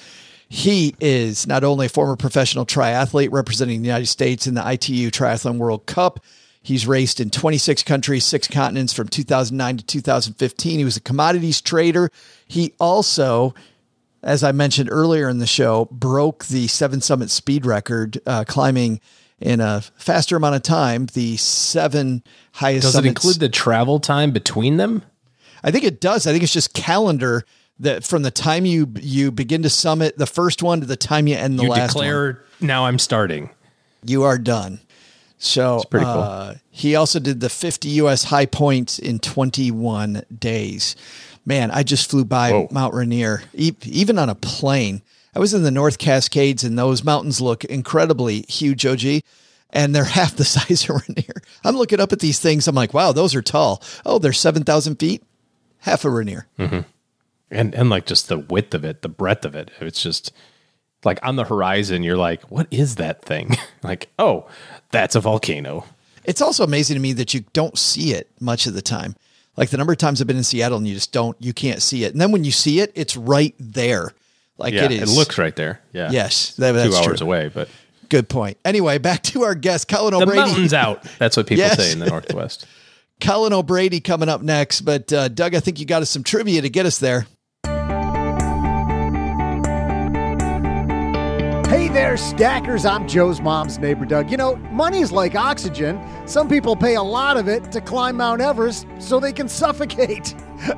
He 0.47 0.95
is 1.01 1.45
not 1.45 1.65
only 1.65 1.87
a 1.87 1.89
former 1.89 2.15
professional 2.15 2.65
triathlete 2.65 3.33
representing 3.33 3.81
the 3.81 3.87
United 3.87 4.07
States 4.07 4.47
in 4.47 4.53
the 4.53 4.65
ITU 4.65 5.11
Triathlon 5.11 5.57
World 5.57 5.85
Cup, 5.85 6.21
He's 6.67 6.85
raced 6.85 7.21
in 7.21 7.29
26 7.29 7.83
countries, 7.83 8.25
six 8.25 8.45
continents 8.45 8.91
from 8.91 9.07
2009 9.07 9.77
to 9.77 9.85
2015. 9.85 10.79
He 10.79 10.83
was 10.83 10.97
a 10.97 11.01
commodities 11.01 11.61
trader. 11.61 12.11
He 12.45 12.73
also, 12.77 13.55
as 14.21 14.43
I 14.43 14.51
mentioned 14.51 14.89
earlier 14.91 15.29
in 15.29 15.37
the 15.37 15.47
show, 15.47 15.85
broke 15.91 16.43
the 16.47 16.67
Seven 16.67 16.99
Summit 16.99 17.29
speed 17.29 17.65
record, 17.65 18.19
uh, 18.25 18.43
climbing 18.45 18.99
in 19.39 19.61
a 19.61 19.81
faster 19.95 20.35
amount 20.35 20.55
of 20.55 20.61
time 20.61 21.05
the 21.13 21.37
seven 21.37 22.21
highest. 22.51 22.83
Does 22.83 22.91
summits. 22.91 23.05
it 23.05 23.09
include 23.11 23.39
the 23.39 23.47
travel 23.47 24.01
time 24.01 24.31
between 24.31 24.75
them? 24.75 25.03
I 25.63 25.71
think 25.71 25.85
it 25.85 26.01
does. 26.01 26.27
I 26.27 26.33
think 26.33 26.43
it's 26.43 26.51
just 26.51 26.73
calendar 26.73 27.45
that 27.79 28.03
from 28.03 28.23
the 28.23 28.31
time 28.31 28.65
you 28.65 28.91
you 28.99 29.31
begin 29.31 29.63
to 29.63 29.69
summit 29.69 30.17
the 30.17 30.27
first 30.27 30.61
one 30.61 30.81
to 30.81 30.85
the 30.85 30.97
time 30.97 31.27
you 31.27 31.37
end 31.37 31.59
the 31.59 31.63
you 31.63 31.69
last 31.69 31.93
declare 31.93 32.45
one. 32.59 32.67
now 32.67 32.87
I'm 32.87 32.99
starting. 32.99 33.51
You 34.03 34.23
are 34.23 34.37
done. 34.37 34.81
So 35.37 35.83
pretty 35.89 36.05
cool. 36.05 36.13
uh, 36.13 36.53
he 36.71 36.95
also 36.95 37.19
did 37.19 37.39
the 37.39 37.49
50 37.49 37.89
US 37.89 38.25
high 38.25 38.45
points 38.47 38.97
in 38.99 39.19
21 39.19 40.23
days. 40.37 40.95
Man, 41.45 41.71
I 41.71 41.83
just 41.83 42.09
flew 42.09 42.25
by 42.25 42.51
Whoa. 42.51 42.67
Mount 42.71 42.93
Rainier, 42.93 43.43
e- 43.53 43.71
even 43.85 44.19
on 44.19 44.29
a 44.29 44.35
plane. 44.35 45.01
I 45.35 45.39
was 45.39 45.53
in 45.53 45.63
the 45.63 45.71
North 45.71 45.97
Cascades, 45.99 46.63
and 46.63 46.77
those 46.77 47.03
mountains 47.03 47.39
look 47.39 47.63
incredibly 47.65 48.41
huge, 48.49 48.85
OG, 48.85 49.21
and 49.69 49.93
they're 49.95 50.03
half 50.19 50.35
the 50.35 50.43
size 50.43 50.89
of 50.89 51.01
Rainier. 51.07 51.35
I'm 51.63 51.77
looking 51.77 51.99
up 51.99 52.11
at 52.11 52.19
these 52.19 52.39
things. 52.39 52.67
I'm 52.67 52.75
like, 52.75 52.93
wow, 52.93 53.11
those 53.11 53.35
are 53.35 53.41
tall. 53.41 53.81
Oh, 54.05 54.17
they're 54.19 54.33
7,000 54.33 54.95
feet, 54.97 55.23
half 55.79 56.03
a 56.03 56.09
Rainier. 56.09 56.47
and 56.57 56.83
and 57.51 57.89
like 57.89 58.05
just 58.05 58.27
the 58.27 58.39
width 58.39 58.73
of 58.73 58.83
it, 58.83 59.01
the 59.03 59.09
breadth 59.09 59.45
of 59.45 59.55
it. 59.55 59.71
It's 59.79 60.01
just 60.01 60.33
like 61.05 61.19
on 61.25 61.35
the 61.37 61.45
horizon. 61.45 62.03
You're 62.03 62.17
like, 62.17 62.41
what 62.51 62.67
is 62.71 62.95
that 62.95 63.21
thing? 63.21 63.55
like, 63.83 64.09
oh, 64.19 64.47
that's 64.91 65.15
a 65.15 65.19
volcano. 65.19 65.85
It's 66.23 66.41
also 66.41 66.63
amazing 66.63 66.95
to 66.95 66.99
me 66.99 67.13
that 67.13 67.33
you 67.33 67.45
don't 67.53 67.77
see 67.77 68.11
it 68.13 68.29
much 68.39 68.67
of 68.67 68.73
the 68.73 68.81
time. 68.81 69.15
Like 69.55 69.69
the 69.69 69.77
number 69.77 69.93
of 69.93 69.97
times 69.99 70.19
I've 70.21 70.27
been 70.27 70.37
in 70.37 70.43
Seattle 70.43 70.77
and 70.77 70.87
you 70.87 70.93
just 70.93 71.11
don't, 71.11 71.35
you 71.39 71.53
can't 71.53 71.81
see 71.81 72.03
it. 72.03 72.11
And 72.11 72.21
then 72.21 72.31
when 72.31 72.43
you 72.43 72.51
see 72.51 72.79
it, 72.79 72.91
it's 72.95 73.15
right 73.17 73.55
there. 73.59 74.11
Like 74.57 74.73
it 74.73 74.91
is. 74.91 75.11
It 75.11 75.15
looks 75.17 75.37
right 75.37 75.55
there. 75.55 75.81
Yeah, 75.93 76.11
Yes, 76.11 76.55
that, 76.55 76.71
two 76.71 76.77
that's 76.77 76.95
hours 77.07 77.19
true. 77.19 77.27
away, 77.27 77.49
but 77.53 77.69
Good 78.09 78.29
point. 78.29 78.57
Anyway, 78.63 78.97
back 78.99 79.21
to 79.23 79.43
our 79.43 79.53
guest, 79.55 79.87
Colin 79.89 80.17
the 80.17 80.25
mountain's 80.25 80.73
out. 80.73 81.03
That's 81.19 81.35
what 81.35 81.47
people 81.47 81.63
Yes. 81.63 81.77
say 81.77 81.91
in 81.91 81.99
the 81.99 82.05
Northwest. 82.07 82.65
Colin 83.19 83.51
O'Brady 83.51 83.99
coming 83.99 84.29
up 84.29 84.41
next. 84.41 84.81
But 84.81 85.11
uh, 85.11 85.27
Doug, 85.27 85.55
I 85.55 85.59
think 85.59 85.79
you 85.79 85.85
got 85.85 86.01
us 86.03 86.09
some 86.09 86.23
trivia 86.23 86.61
to 86.61 86.69
get 86.69 86.85
us 86.85 86.99
there. 86.99 87.27
Hey 91.67 91.89
there, 91.89 92.15
stackers. 92.15 92.85
I'm 92.85 93.09
Joe's 93.09 93.41
mom's 93.41 93.77
neighbor, 93.77 94.05
Doug. 94.05 94.31
You 94.31 94.37
know, 94.37 94.55
money's 94.71 95.11
like 95.11 95.35
oxygen. 95.35 96.01
Some 96.25 96.47
people 96.47 96.77
pay 96.77 96.95
a 96.95 97.03
lot 97.03 97.35
of 97.35 97.49
it 97.49 97.73
to 97.73 97.81
climb 97.81 98.15
Mount 98.15 98.39
Everest 98.39 98.87
so 98.99 99.19
they 99.19 99.33
can 99.33 99.49
suffocate. 99.49 100.33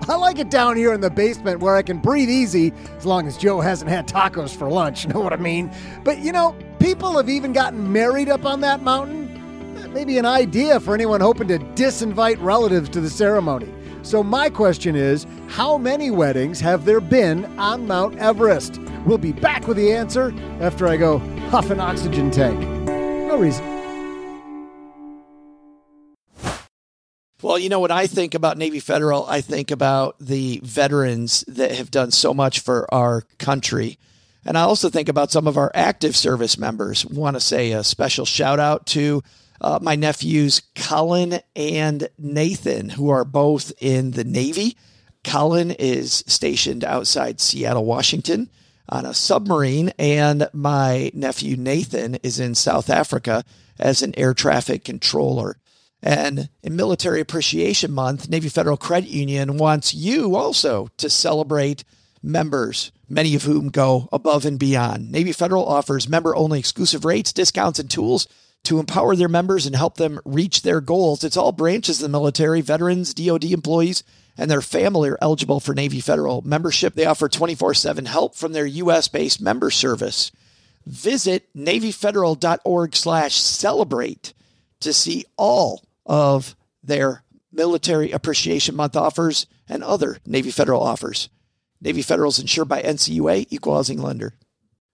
I 0.10 0.16
like 0.16 0.40
it 0.40 0.50
down 0.50 0.78
here 0.78 0.92
in 0.94 1.00
the 1.00 1.12
basement 1.12 1.60
where 1.60 1.76
I 1.76 1.84
can 1.84 2.00
breathe 2.00 2.32
easy 2.32 2.74
as 2.98 3.06
long 3.06 3.28
as 3.28 3.38
Joe 3.38 3.62
hasn't 3.62 3.92
had 3.92 4.08
tacos 4.08 4.56
for 4.56 4.68
lunch. 4.68 5.04
You 5.04 5.10
know 5.14 5.20
what 5.20 5.32
I 5.32 5.38
mean? 5.38 5.72
But 6.04 6.20
you 6.20 6.32
know, 6.32 6.56
people 6.80 7.16
have 7.18 7.30
even 7.30 7.54
gotten 7.54 7.94
married 7.94 8.28
up 8.28 8.44
on 8.44 8.62
that 8.62 8.82
mountain. 8.82 9.94
Maybe 9.94 10.18
an 10.18 10.26
idea 10.26 10.80
for 10.80 10.96
anyone 10.96 11.22
hoping 11.22 11.50
to 11.50 11.60
disinvite 11.60 12.42
relatives 12.42 12.90
to 12.90 13.00
the 13.00 13.12
ceremony. 13.12 13.72
So, 14.02 14.24
my 14.24 14.50
question 14.50 14.96
is 14.96 15.28
how 15.48 15.78
many 15.78 16.10
weddings 16.10 16.60
have 16.62 16.86
there 16.86 17.02
been 17.02 17.46
on 17.60 17.88
Mount 17.88 18.18
Everest? 18.18 18.80
We'll 19.06 19.18
be 19.18 19.34
back 19.34 19.68
with 19.68 19.78
the 19.78 19.92
answer 19.92 20.34
after 20.62 20.88
I 20.88 20.98
go 20.98 21.20
huff 21.50 21.70
an 21.70 21.80
oxygen 21.80 22.32
tank. 22.32 22.60
No 22.60 23.38
reason. 23.38 23.66
Well, 27.42 27.58
you 27.58 27.70
know, 27.70 27.80
when 27.80 27.92
I 27.92 28.06
think 28.08 28.34
about 28.34 28.58
Navy 28.58 28.82
Federal, 28.82 29.26
I 29.26 29.40
think 29.40 29.72
about 29.72 30.18
the 30.20 30.60
veterans 30.64 31.46
that 31.48 31.72
have 31.72 31.90
done 31.90 32.12
so 32.12 32.34
much 32.34 32.60
for 32.60 32.94
our 32.94 33.22
country. 33.38 33.98
And 34.46 34.58
I 34.58 34.62
also 34.62 34.90
think 34.90 35.08
about 35.08 35.32
some 35.32 35.48
of 35.48 35.58
our 35.58 35.72
active 35.74 36.18
service 36.18 36.58
members. 36.58 37.06
Want 37.06 37.36
to 37.38 37.40
say 37.40 37.72
a 37.72 37.84
special 37.84 38.26
shout 38.26 38.60
out 38.60 38.86
to 38.88 39.24
uh, 39.62 39.80
my 39.82 39.96
nephews, 39.96 40.62
Colin 40.76 41.40
and 41.56 42.10
Nathan, 42.18 42.90
who 42.90 43.10
are 43.10 43.26
both 43.26 43.72
in 43.80 44.12
the 44.12 44.24
Navy. 44.24 44.78
Colin 45.24 45.72
is 45.72 46.24
stationed 46.28 46.84
outside 46.84 47.42
Seattle, 47.42 47.86
Washington 47.86 48.50
on 48.88 49.06
a 49.06 49.14
submarine, 49.14 49.94
and 50.00 50.50
my 50.54 51.12
nephew, 51.14 51.56
Nathan, 51.56 52.16
is 52.16 52.40
in 52.40 52.56
South 52.56 52.90
Africa 52.90 53.44
as 53.78 54.02
an 54.02 54.14
air 54.18 54.34
traffic 54.34 54.84
controller. 54.84 55.58
And 56.02 56.50
in 56.64 56.76
Military 56.76 57.20
Appreciation 57.20 57.92
Month, 57.92 58.30
Navy 58.30 58.50
Federal 58.50 58.78
Credit 58.78 59.10
Union 59.10 59.58
wants 59.58 59.94
you 59.94 60.36
also 60.36 60.88
to 60.98 61.10
celebrate 61.10 61.84
members, 62.24 62.92
many 63.08 63.36
of 63.36 63.44
whom 63.44 63.70
go 63.70 64.08
above 64.12 64.46
and 64.46 64.58
beyond. 64.58 65.12
Navy 65.12 65.34
Federal 65.34 65.68
offers 65.68 66.10
member 66.10 66.36
only 66.36 66.60
exclusive 66.60 67.06
rates, 67.06 67.34
discounts, 67.34 67.80
and 67.80 67.90
tools 67.90 68.28
to 68.64 68.80
empower 68.80 69.16
their 69.16 69.28
members 69.28 69.66
and 69.66 69.76
help 69.76 69.98
them 69.98 70.20
reach 70.26 70.62
their 70.62 70.82
goals. 70.82 71.24
It's 71.24 71.38
all 71.38 71.52
branches 71.52 72.00
of 72.00 72.04
the 72.04 72.18
military, 72.18 72.62
veterans, 72.62 73.14
DoD 73.14 73.46
employees, 73.46 74.04
and 74.38 74.50
their 74.50 74.62
family 74.62 75.10
are 75.10 75.18
eligible 75.22 75.60
for 75.60 75.74
Navy 75.74 76.00
Federal 76.00 76.42
membership. 76.42 76.94
They 76.94 77.06
offer 77.06 77.28
24 77.28 77.74
7 77.74 78.06
help 78.06 78.36
from 78.36 78.54
their 78.54 78.66
U.S. 78.66 79.08
based 79.08 79.42
member 79.42 79.70
service. 79.72 80.32
Visit 80.86 81.54
NavyFederal.org 81.56 82.96
slash 82.96 83.36
celebrate 83.36 84.34
to 84.80 84.94
see 84.94 85.26
all 85.38 85.84
of 86.06 86.56
their 86.84 87.24
Military 87.52 88.12
Appreciation 88.12 88.76
Month 88.76 88.96
offers 88.96 89.46
and 89.68 89.84
other 89.84 90.18
Navy 90.26 90.52
Federal 90.52 90.82
offers. 90.82 91.30
Navy 91.82 92.02
Federal 92.02 92.30
is 92.30 92.40
insured 92.40 92.68
by 92.68 92.82
NCUA, 92.82 93.48
equal 93.50 93.76
housing 93.76 94.02
lender. 94.02 94.34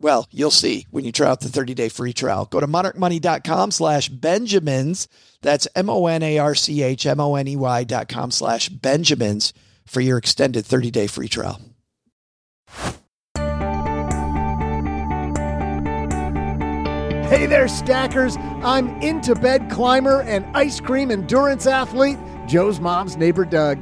well, 0.00 0.26
you'll 0.30 0.50
see 0.50 0.86
when 0.90 1.04
you 1.04 1.12
try 1.12 1.28
out 1.28 1.40
the 1.40 1.48
30-day 1.48 1.88
free 1.88 2.12
trial. 2.12 2.46
Go 2.46 2.60
to 2.60 2.66
monarchmoney.com 2.66 3.70
slash 3.70 4.08
Benjamins. 4.08 5.08
That's 5.42 5.68
M-O-N-A-R-C-H-M-O-N-E-Y 5.74 7.84
dot 7.84 8.08
com 8.08 8.30
slash 8.30 8.68
Benjamins 8.68 9.52
for 9.86 10.00
your 10.00 10.18
extended 10.18 10.64
30-day 10.64 11.08
free 11.08 11.28
trial. 11.28 11.60
Hey 17.28 17.44
there, 17.44 17.68
stackers. 17.68 18.38
I'm 18.62 18.88
into 19.02 19.34
bed 19.34 19.70
climber 19.70 20.22
and 20.22 20.46
ice 20.56 20.80
cream 20.80 21.10
endurance 21.10 21.66
athlete, 21.66 22.16
Joe's 22.46 22.80
mom's 22.80 23.18
neighbor, 23.18 23.44
Doug. 23.44 23.78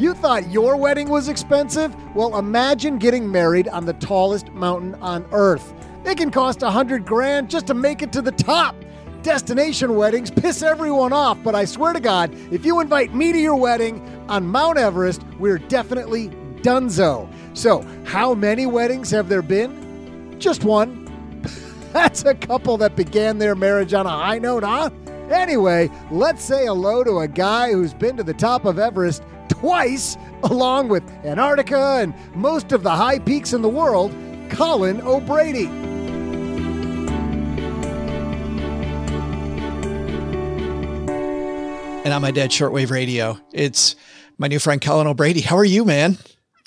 You 0.00 0.14
thought 0.14 0.50
your 0.50 0.76
wedding 0.78 1.10
was 1.10 1.28
expensive? 1.28 1.94
Well, 2.14 2.38
imagine 2.38 2.96
getting 2.96 3.30
married 3.30 3.68
on 3.68 3.84
the 3.84 3.92
tallest 3.92 4.50
mountain 4.52 4.94
on 5.02 5.26
earth. 5.30 5.74
It 6.06 6.16
can 6.16 6.30
cost 6.30 6.62
a 6.62 6.70
hundred 6.70 7.04
grand 7.04 7.50
just 7.50 7.66
to 7.66 7.74
make 7.74 8.00
it 8.00 8.10
to 8.14 8.22
the 8.22 8.32
top. 8.32 8.74
Destination 9.20 9.96
weddings 9.96 10.30
piss 10.30 10.62
everyone 10.62 11.12
off, 11.12 11.36
but 11.44 11.54
I 11.54 11.66
swear 11.66 11.92
to 11.92 12.00
God, 12.00 12.34
if 12.50 12.64
you 12.64 12.80
invite 12.80 13.14
me 13.14 13.30
to 13.30 13.38
your 13.38 13.56
wedding 13.56 14.00
on 14.26 14.46
Mount 14.46 14.78
Everest, 14.78 15.22
we're 15.38 15.58
definitely 15.58 16.30
dunzo. 16.62 17.30
So, 17.52 17.84
how 18.06 18.32
many 18.32 18.64
weddings 18.64 19.10
have 19.10 19.28
there 19.28 19.42
been? 19.42 20.40
Just 20.40 20.64
one. 20.64 21.06
That's 21.92 22.24
a 22.24 22.34
couple 22.34 22.78
that 22.78 22.96
began 22.96 23.36
their 23.36 23.54
marriage 23.54 23.92
on 23.92 24.06
a 24.06 24.08
high 24.08 24.38
note, 24.38 24.62
huh? 24.62 24.88
Anyway, 25.30 25.90
let's 26.10 26.42
say 26.42 26.64
hello 26.64 27.04
to 27.04 27.18
a 27.18 27.28
guy 27.28 27.70
who's 27.70 27.92
been 27.92 28.16
to 28.16 28.22
the 28.22 28.32
top 28.32 28.64
of 28.64 28.78
Everest 28.78 29.22
twice, 29.60 30.16
along 30.42 30.88
with 30.88 31.08
Antarctica 31.24 31.98
and 32.00 32.14
most 32.34 32.72
of 32.72 32.82
the 32.82 32.90
high 32.90 33.18
peaks 33.18 33.52
in 33.52 33.60
the 33.60 33.68
world, 33.68 34.10
Colin 34.48 35.02
O'Brady. 35.02 35.66
And 42.02 42.14
on 42.14 42.22
my 42.22 42.30
dad's 42.30 42.56
shortwave 42.56 42.90
radio, 42.90 43.38
it's 43.52 43.94
my 44.38 44.48
new 44.48 44.58
friend 44.58 44.80
Colin 44.80 45.06
O'Brady. 45.06 45.42
How 45.42 45.56
are 45.58 45.64
you, 45.64 45.84
man? 45.84 46.16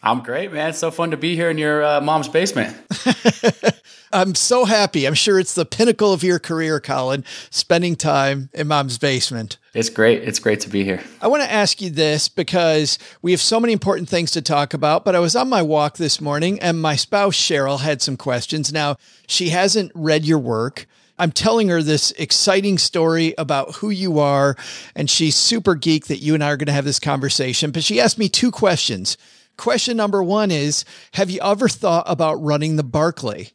I'm 0.03 0.21
great, 0.21 0.53
man. 0.53 0.69
It's 0.69 0.79
so 0.79 0.91
fun 0.91 1.11
to 1.11 1.17
be 1.17 1.35
here 1.35 1.49
in 1.49 1.57
your 1.57 1.83
uh, 1.83 1.99
mom's 1.99 2.27
basement. 2.27 2.77
I'm 4.13 4.35
so 4.35 4.65
happy. 4.65 5.05
I'm 5.05 5.15
sure 5.15 5.39
it's 5.39 5.55
the 5.55 5.65
pinnacle 5.65 6.13
of 6.13 6.23
your 6.23 6.37
career, 6.37 6.79
Colin, 6.79 7.25
spending 7.49 7.95
time 7.95 8.49
in 8.53 8.67
mom's 8.67 8.99
basement. 8.99 9.57
It's 9.73 9.89
great. 9.89 10.21
It's 10.21 10.37
great 10.37 10.59
to 10.61 10.69
be 10.69 10.83
here. 10.83 11.01
I 11.19 11.27
want 11.27 11.41
to 11.41 11.51
ask 11.51 11.81
you 11.81 11.89
this 11.89 12.29
because 12.29 12.99
we 13.23 13.31
have 13.31 13.41
so 13.41 13.59
many 13.59 13.73
important 13.73 14.07
things 14.07 14.29
to 14.31 14.41
talk 14.41 14.75
about. 14.75 15.03
But 15.03 15.15
I 15.15 15.19
was 15.19 15.35
on 15.35 15.49
my 15.49 15.63
walk 15.63 15.97
this 15.97 16.21
morning 16.21 16.59
and 16.59 16.79
my 16.79 16.95
spouse, 16.95 17.35
Cheryl, 17.35 17.79
had 17.79 18.03
some 18.03 18.15
questions. 18.15 18.71
Now, 18.71 18.97
she 19.27 19.49
hasn't 19.49 19.91
read 19.95 20.25
your 20.25 20.39
work. 20.39 20.85
I'm 21.17 21.31
telling 21.31 21.69
her 21.69 21.81
this 21.81 22.11
exciting 22.11 22.77
story 22.77 23.33
about 23.37 23.75
who 23.75 23.89
you 23.89 24.19
are, 24.19 24.55
and 24.95 25.09
she's 25.09 25.35
super 25.35 25.75
geek 25.75 26.07
that 26.07 26.17
you 26.17 26.33
and 26.33 26.43
I 26.43 26.51
are 26.51 26.57
going 26.57 26.67
to 26.67 26.73
have 26.73 26.85
this 26.85 26.99
conversation. 26.99 27.71
But 27.71 27.83
she 27.83 27.99
asked 27.99 28.17
me 28.17 28.29
two 28.29 28.51
questions. 28.51 29.17
Question 29.57 29.97
number 29.97 30.23
one 30.23 30.51
is 30.51 30.85
Have 31.13 31.29
you 31.29 31.39
ever 31.41 31.67
thought 31.67 32.05
about 32.07 32.41
running 32.41 32.75
the 32.75 32.83
Barkley? 32.83 33.53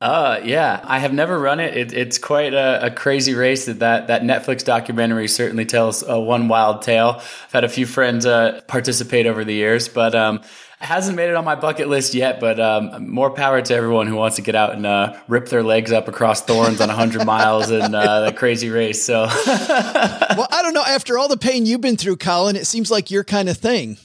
Uh, 0.00 0.40
yeah, 0.44 0.80
I 0.84 0.98
have 0.98 1.12
never 1.12 1.38
run 1.38 1.60
it. 1.60 1.76
it 1.76 1.92
it's 1.92 2.18
quite 2.18 2.52
a, 2.52 2.86
a, 2.86 2.90
crazy 2.90 3.34
race 3.34 3.66
that, 3.66 3.78
that 3.78 4.08
that 4.08 4.22
Netflix 4.22 4.64
documentary 4.64 5.28
certainly 5.28 5.64
tells 5.64 6.06
uh, 6.06 6.20
one 6.20 6.48
wild 6.48 6.82
tale. 6.82 7.14
I've 7.18 7.52
had 7.52 7.64
a 7.64 7.68
few 7.68 7.86
friends 7.86 8.26
uh, 8.26 8.60
participate 8.66 9.26
over 9.26 9.44
the 9.44 9.54
years, 9.54 9.88
but 9.88 10.14
um, 10.14 10.42
hasn't 10.84 11.16
made 11.16 11.30
it 11.30 11.36
on 11.36 11.44
my 11.44 11.54
bucket 11.54 11.88
list 11.88 12.14
yet. 12.14 12.40
But 12.40 12.60
um, 12.60 13.08
more 13.08 13.30
power 13.30 13.62
to 13.62 13.74
everyone 13.74 14.06
who 14.06 14.16
wants 14.16 14.36
to 14.36 14.42
get 14.42 14.54
out 14.54 14.74
and 14.74 14.84
uh, 14.84 15.18
rip 15.28 15.48
their 15.48 15.62
legs 15.62 15.92
up 15.92 16.08
across 16.08 16.42
thorns 16.42 16.80
on 16.80 16.88
100 16.88 17.24
miles 17.26 17.70
in 17.70 17.94
uh, 17.94 18.20
the 18.26 18.32
crazy 18.32 18.70
race. 18.70 19.02
So, 19.04 19.22
well, 19.46 20.48
I 20.50 20.60
don't 20.62 20.74
know. 20.74 20.84
After 20.84 21.18
all 21.18 21.28
the 21.28 21.36
pain 21.36 21.66
you've 21.66 21.80
been 21.80 21.96
through, 21.96 22.16
Colin, 22.16 22.56
it 22.56 22.66
seems 22.66 22.90
like 22.90 23.10
your 23.10 23.24
kind 23.24 23.48
of 23.48 23.56
thing. 23.56 23.96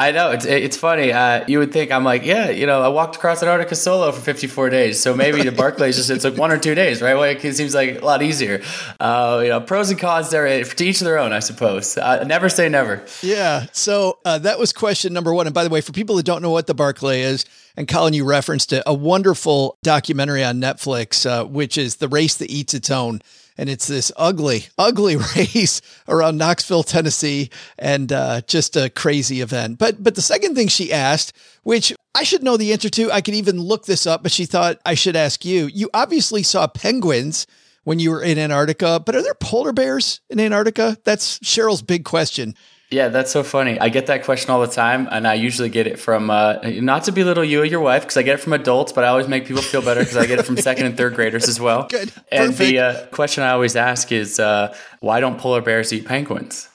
I 0.00 0.12
know 0.12 0.30
it's 0.30 0.44
it's 0.44 0.76
funny. 0.76 1.12
Uh, 1.12 1.44
you 1.48 1.58
would 1.58 1.72
think 1.72 1.90
I'm 1.90 2.04
like, 2.04 2.24
yeah, 2.24 2.50
you 2.50 2.66
know, 2.66 2.82
I 2.82 2.88
walked 2.88 3.16
across 3.16 3.42
Antarctica 3.42 3.74
solo 3.74 4.12
for 4.12 4.20
54 4.20 4.70
days, 4.70 5.00
so 5.00 5.12
maybe 5.12 5.42
the 5.42 5.50
Barkley 5.50 5.90
just 5.90 6.08
it's 6.08 6.22
like 6.22 6.36
one 6.36 6.52
or 6.52 6.58
two 6.58 6.76
days, 6.76 7.02
right? 7.02 7.14
Well, 7.14 7.24
it 7.24 7.40
seems 7.56 7.74
like 7.74 8.00
a 8.00 8.04
lot 8.04 8.22
easier. 8.22 8.62
Uh, 9.00 9.40
you 9.42 9.48
know, 9.48 9.60
pros 9.60 9.90
and 9.90 9.98
cons 9.98 10.30
there 10.30 10.62
to 10.62 10.84
each 10.84 11.00
their 11.00 11.18
own, 11.18 11.32
I 11.32 11.40
suppose. 11.40 11.98
Uh, 11.98 12.22
never 12.22 12.48
say 12.48 12.68
never. 12.68 13.04
Yeah. 13.22 13.66
So 13.72 14.20
uh, 14.24 14.38
that 14.38 14.58
was 14.58 14.72
question 14.72 15.12
number 15.12 15.34
one. 15.34 15.48
And 15.48 15.54
by 15.54 15.64
the 15.64 15.70
way, 15.70 15.80
for 15.80 15.90
people 15.90 16.14
that 16.16 16.26
don't 16.26 16.42
know 16.42 16.50
what 16.50 16.68
the 16.68 16.74
Barkley 16.74 17.20
is, 17.20 17.44
and 17.76 17.88
Colin, 17.88 18.14
you 18.14 18.24
referenced 18.24 18.72
it, 18.72 18.84
a 18.86 18.94
wonderful 18.94 19.78
documentary 19.82 20.44
on 20.44 20.60
Netflix, 20.60 21.26
uh, 21.26 21.44
which 21.44 21.76
is 21.76 21.96
the 21.96 22.08
race 22.08 22.36
that 22.36 22.50
eats 22.50 22.72
its 22.72 22.90
own 22.90 23.20
and 23.58 23.68
it's 23.68 23.88
this 23.88 24.10
ugly, 24.16 24.66
ugly 24.78 25.16
race 25.36 25.82
around 26.06 26.38
Knoxville, 26.38 26.84
Tennessee, 26.84 27.50
and 27.78 28.12
uh, 28.12 28.40
just 28.42 28.76
a 28.76 28.88
crazy 28.88 29.40
event. 29.40 29.78
But 29.78 30.02
but 30.02 30.14
the 30.14 30.22
second 30.22 30.54
thing 30.54 30.68
she 30.68 30.92
asked, 30.92 31.32
which 31.64 31.92
I 32.14 32.22
should 32.22 32.42
know 32.42 32.56
the 32.56 32.72
answer 32.72 32.88
to, 32.88 33.12
I 33.12 33.20
could 33.20 33.34
even 33.34 33.60
look 33.60 33.84
this 33.84 34.06
up, 34.06 34.22
but 34.22 34.32
she 34.32 34.46
thought 34.46 34.78
I 34.86 34.94
should 34.94 35.16
ask 35.16 35.44
you. 35.44 35.66
You 35.66 35.90
obviously 35.92 36.42
saw 36.42 36.68
penguins 36.68 37.46
when 37.84 37.98
you 37.98 38.10
were 38.10 38.22
in 38.22 38.38
Antarctica, 38.38 39.00
but 39.04 39.16
are 39.16 39.22
there 39.22 39.34
polar 39.34 39.72
bears 39.72 40.20
in 40.30 40.38
Antarctica? 40.38 40.96
That's 41.04 41.38
Cheryl's 41.40 41.82
big 41.82 42.04
question. 42.04 42.54
Yeah, 42.90 43.08
that's 43.08 43.30
so 43.30 43.42
funny. 43.42 43.78
I 43.78 43.90
get 43.90 44.06
that 44.06 44.24
question 44.24 44.50
all 44.50 44.62
the 44.62 44.66
time, 44.66 45.08
and 45.10 45.28
I 45.28 45.34
usually 45.34 45.68
get 45.68 45.86
it 45.86 45.98
from 45.98 46.30
uh, 46.30 46.56
not 46.64 47.04
to 47.04 47.12
belittle 47.12 47.44
you 47.44 47.60
or 47.60 47.64
your 47.64 47.80
wife 47.80 48.02
because 48.02 48.16
I 48.16 48.22
get 48.22 48.36
it 48.36 48.38
from 48.40 48.54
adults, 48.54 48.92
but 48.92 49.04
I 49.04 49.08
always 49.08 49.28
make 49.28 49.46
people 49.46 49.62
feel 49.62 49.82
better 49.82 50.00
because 50.00 50.16
I 50.16 50.24
get 50.24 50.38
it 50.38 50.46
from 50.46 50.56
second 50.68 50.86
and 50.86 50.96
third 50.96 51.14
graders 51.14 51.48
as 51.48 51.60
well. 51.60 51.86
Good. 51.88 52.10
And 52.32 52.54
the 52.54 52.78
uh, 52.78 53.06
question 53.08 53.44
I 53.44 53.50
always 53.50 53.76
ask 53.76 54.10
is, 54.10 54.40
uh, 54.40 54.74
why 55.00 55.20
don't 55.20 55.38
polar 55.38 55.60
bears 55.60 55.92
eat 55.92 56.06
penguins? 56.06 56.70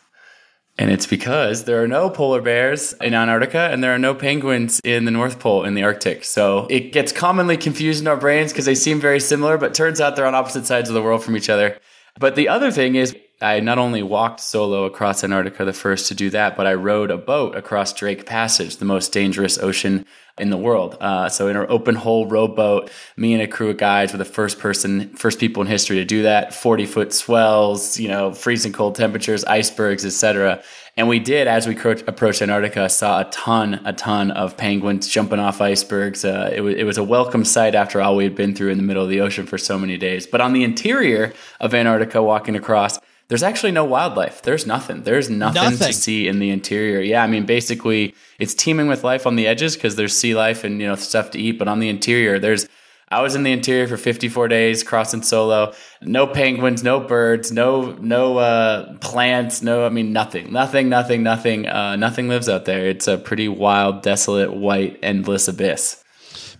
And 0.78 0.92
it's 0.92 1.06
because 1.06 1.66
there 1.66 1.84
are 1.84 1.88
no 1.88 2.10
polar 2.10 2.42
bears 2.42 2.94
in 2.94 3.14
Antarctica 3.14 3.70
and 3.72 3.84
there 3.84 3.94
are 3.94 4.00
no 4.00 4.16
penguins 4.16 4.82
in 4.84 5.06
the 5.06 5.12
North 5.12 5.40
Pole 5.40 5.66
in 5.66 5.76
the 5.76 5.84
Arctic. 5.84 6.24
So 6.24 6.66
it 6.70 6.92
gets 6.92 7.12
commonly 7.12 7.58
confused 7.58 8.02
in 8.02 8.08
our 8.08 8.18
brains 8.18 8.52
because 8.52 8.66
they 8.66 8.74
seem 8.74 9.00
very 9.00 9.20
similar, 9.20 9.58
but 9.60 9.76
turns 9.76 10.02
out 10.02 10.16
they're 10.16 10.26
on 10.26 10.34
opposite 10.34 10.66
sides 10.66 10.90
of 10.90 10.96
the 10.96 11.02
world 11.02 11.24
from 11.24 11.38
each 11.38 11.50
other. 11.50 11.78
But 12.20 12.36
the 12.36 12.50
other 12.50 12.72
thing 12.72 12.96
is, 12.96 13.16
I 13.44 13.60
not 13.60 13.78
only 13.78 14.02
walked 14.02 14.40
solo 14.40 14.86
across 14.86 15.24
Antarctica, 15.24 15.66
the 15.66 15.74
first 15.74 16.08
to 16.08 16.16
do 16.16 16.30
that, 16.30 16.56
but 16.56 16.66
I 16.66 16.74
rowed 16.76 17.12
a 17.12 17.18
boat 17.18 17.56
across 17.56 17.94
Drake 17.94 18.26
Passage, 18.26 18.78
the 18.78 18.86
most 18.86 19.12
dangerous 19.12 19.58
ocean 19.58 20.06
in 20.40 20.50
the 20.50 20.58
world. 20.58 20.98
Uh, 21.00 21.30
so 21.30 21.48
in 21.48 21.56
our 21.56 21.70
open 21.70 21.94
hull 21.94 22.26
rowboat, 22.26 22.90
me 23.18 23.34
and 23.34 23.42
a 23.42 23.48
crew 23.48 23.70
of 23.70 23.78
guys 23.78 24.12
were 24.12 24.18
the 24.18 24.26
first 24.26 24.58
person, 24.58 25.10
first 25.16 25.40
people 25.40 25.62
in 25.62 25.68
history 25.68 25.98
to 25.98 26.06
do 26.06 26.24
that. 26.24 26.54
Forty 26.54 26.86
foot 26.86 27.14
swells, 27.14 28.00
you 28.00 28.08
know, 28.08 28.34
freezing 28.34 28.72
cold 28.72 28.96
temperatures, 28.96 29.44
icebergs, 29.46 30.06
etc. 30.06 30.64
And 30.96 31.08
we 31.08 31.20
did, 31.20 31.48
as 31.48 31.68
we 31.68 31.76
approached 31.76 32.42
Antarctica, 32.42 32.88
saw 32.88 33.22
a 33.22 33.26
ton, 33.26 33.82
a 33.86 33.94
ton 33.94 34.32
of 34.32 34.58
penguins 34.58 35.08
jumping 35.08 35.40
off 35.40 35.60
icebergs. 35.60 36.24
Uh, 36.24 36.52
it, 36.54 36.62
was, 36.62 36.76
it 36.76 36.84
was 36.84 36.98
a 36.98 37.04
welcome 37.04 37.46
sight 37.46 37.76
after 37.76 38.00
all 38.02 38.16
we 38.16 38.24
had 38.24 38.36
been 38.36 38.56
through 38.56 38.70
in 38.70 38.78
the 38.78 38.84
middle 38.84 39.04
of 39.04 39.10
the 39.10 39.20
ocean 39.20 39.46
for 39.46 39.58
so 39.58 39.78
many 39.78 39.98
days. 39.98 40.26
But 40.26 40.40
on 40.40 40.54
the 40.54 40.64
interior 40.64 41.34
of 41.60 41.74
Antarctica, 41.74 42.22
walking 42.22 42.56
across, 42.56 43.00
there's 43.34 43.42
actually 43.42 43.72
no 43.72 43.84
wildlife. 43.84 44.44
There's 44.44 44.68
nothing. 44.68 45.02
There's 45.02 45.28
nothing, 45.28 45.64
nothing, 45.64 45.88
to 45.88 45.92
see 45.92 46.28
in 46.28 46.38
the 46.38 46.52
interior. 46.52 47.02
Yeah, 47.02 47.24
I 47.24 47.28
mean, 47.28 47.48
basically, 47.48 48.14
it's 48.38 48.54
teeming 48.54 48.86
with 48.86 49.04
life 49.04 49.26
on 49.26 49.38
the 49.38 49.48
edges 49.48 49.74
because 49.74 49.96
there's 49.96 50.16
sea 50.16 50.36
life 50.36 50.64
and 50.64 50.80
you 50.80 50.86
know 50.86 50.94
stuff 50.94 51.32
to 51.32 51.40
eat. 51.40 51.58
But 51.58 51.68
on 51.68 51.80
the 51.80 51.90
interior, 51.90 52.38
there's. 52.38 52.68
I 53.10 53.24
was 53.24 53.34
in 53.34 53.42
the 53.42 53.52
interior 53.52 53.88
for 53.88 53.98
54 53.98 54.50
days, 54.50 54.84
crossing 54.84 55.24
solo. 55.24 55.74
No 56.04 56.28
penguins, 56.28 56.84
no 56.84 57.00
birds, 57.00 57.52
no 57.52 57.94
no 57.94 58.38
uh, 58.38 59.00
plants, 59.00 59.64
no. 59.64 59.84
I 59.84 59.90
mean, 59.90 60.14
nothing, 60.14 60.54
nothing, 60.54 60.88
nothing, 60.90 61.24
nothing. 61.24 61.68
Uh, 61.68 61.96
nothing 61.96 62.28
lives 62.28 62.48
out 62.48 62.66
there. 62.66 62.86
It's 62.86 63.08
a 63.08 63.18
pretty 63.18 63.48
wild, 63.48 64.04
desolate, 64.04 64.54
white, 64.54 65.00
endless 65.02 65.48
abyss. 65.48 66.04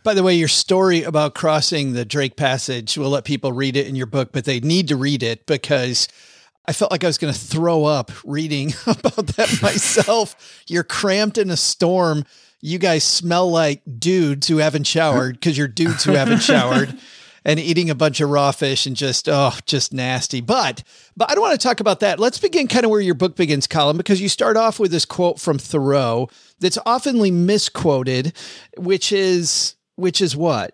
By 0.04 0.16
the 0.16 0.24
way, 0.24 0.34
your 0.34 0.48
story 0.48 1.04
about 1.04 1.36
crossing 1.36 1.94
the 1.94 2.04
Drake 2.04 2.36
Passage, 2.36 2.98
we'll 2.98 3.12
let 3.12 3.26
people 3.26 3.54
read 3.54 3.78
it 3.78 3.86
in 3.86 3.96
your 3.96 4.08
book, 4.08 4.32
but 4.32 4.46
they 4.46 4.60
need 4.60 4.88
to 4.88 4.96
read 4.96 5.22
it 5.22 5.46
because 5.46 6.08
I 6.66 6.74
felt 6.74 6.92
like 6.92 7.04
I 7.04 7.08
was 7.08 7.18
going 7.18 7.34
to 7.34 7.40
throw 7.40 7.86
up 7.86 8.12
reading 8.24 8.74
about 8.88 9.28
that 9.36 9.60
myself. 9.62 10.64
you're 10.68 10.84
cramped 10.84 11.38
in 11.38 11.50
a 11.50 11.58
storm. 11.58 12.26
You 12.62 12.80
guys 12.80 13.04
smell 13.04 13.50
like 13.52 13.82
dudes 14.00 14.48
who 14.48 14.58
haven't 14.58 14.88
showered 14.88 15.36
because 15.36 15.58
you're 15.58 15.68
dudes 15.68 16.06
who 16.06 16.14
haven't 16.14 16.40
showered 16.42 16.98
and 17.46 17.60
eating 17.60 17.90
a 17.90 17.96
bunch 17.96 18.22
of 18.22 18.30
raw 18.30 18.52
fish 18.52 18.86
and 18.86 18.96
just, 18.96 19.28
oh, 19.28 19.54
just 19.66 19.92
nasty. 19.92 20.40
But, 20.40 20.82
but 21.18 21.30
I 21.30 21.36
don't 21.36 21.42
want 21.42 21.60
to 21.60 21.68
talk 21.68 21.82
about 21.82 22.00
that. 22.00 22.18
Let's 22.18 22.40
begin 22.40 22.70
kind 22.70 22.86
of 22.86 22.92
where 22.92 23.02
your 23.02 23.16
book 23.16 23.36
begins, 23.36 23.68
Colin, 23.68 23.98
because 23.98 24.22
you 24.22 24.30
start 24.30 24.56
off 24.56 24.80
with 24.80 24.92
this 24.92 25.04
quote 25.04 25.42
from 25.42 25.58
Thoreau 25.60 26.30
that's 26.62 26.78
oftenly 26.86 27.34
misquoted, 27.34 28.32
which 28.78 29.12
is, 29.12 29.76
which 29.96 30.22
is 30.22 30.38
what? 30.38 30.74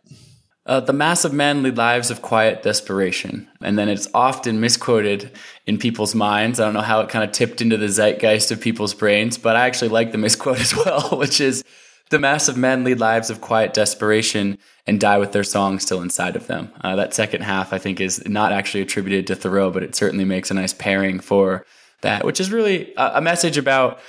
Uh, 0.69 0.79
the 0.79 0.93
mass 0.93 1.25
of 1.25 1.33
men 1.33 1.63
lead 1.63 1.77
lives 1.77 2.11
of 2.11 2.21
quiet 2.21 2.61
desperation. 2.61 3.47
And 3.59 3.75
then 3.75 3.89
it's 3.89 4.07
often 4.13 4.59
misquoted 4.59 5.31
in 5.65 5.79
people's 5.79 6.13
minds. 6.13 6.59
I 6.59 6.65
don't 6.65 6.75
know 6.75 6.81
how 6.81 7.01
it 7.01 7.09
kind 7.09 7.25
of 7.25 7.31
tipped 7.31 7.59
into 7.59 7.75
the 7.75 7.89
zeitgeist 7.89 8.51
of 8.51 8.61
people's 8.61 8.93
brains, 8.93 9.39
but 9.39 9.55
I 9.55 9.65
actually 9.65 9.89
like 9.89 10.11
the 10.11 10.19
misquote 10.19 10.59
as 10.61 10.75
well, 10.75 11.17
which 11.17 11.41
is 11.41 11.63
the 12.11 12.19
mass 12.19 12.47
of 12.47 12.55
men 12.55 12.83
lead 12.83 12.99
lives 12.99 13.31
of 13.31 13.41
quiet 13.41 13.73
desperation 13.73 14.59
and 14.85 14.99
die 14.99 15.17
with 15.17 15.31
their 15.31 15.43
song 15.43 15.79
still 15.79 16.03
inside 16.03 16.35
of 16.35 16.45
them. 16.45 16.71
Uh, 16.81 16.95
that 16.97 17.15
second 17.15 17.41
half, 17.41 17.73
I 17.73 17.79
think, 17.79 17.99
is 17.99 18.23
not 18.27 18.51
actually 18.51 18.81
attributed 18.81 19.25
to 19.25 19.35
Thoreau, 19.35 19.71
but 19.71 19.81
it 19.81 19.95
certainly 19.95 20.25
makes 20.25 20.51
a 20.51 20.53
nice 20.53 20.73
pairing 20.73 21.19
for 21.19 21.65
that, 22.01 22.23
which 22.23 22.39
is 22.39 22.51
really 22.51 22.93
a, 22.95 23.13
a 23.15 23.21
message 23.21 23.57
about 23.57 23.99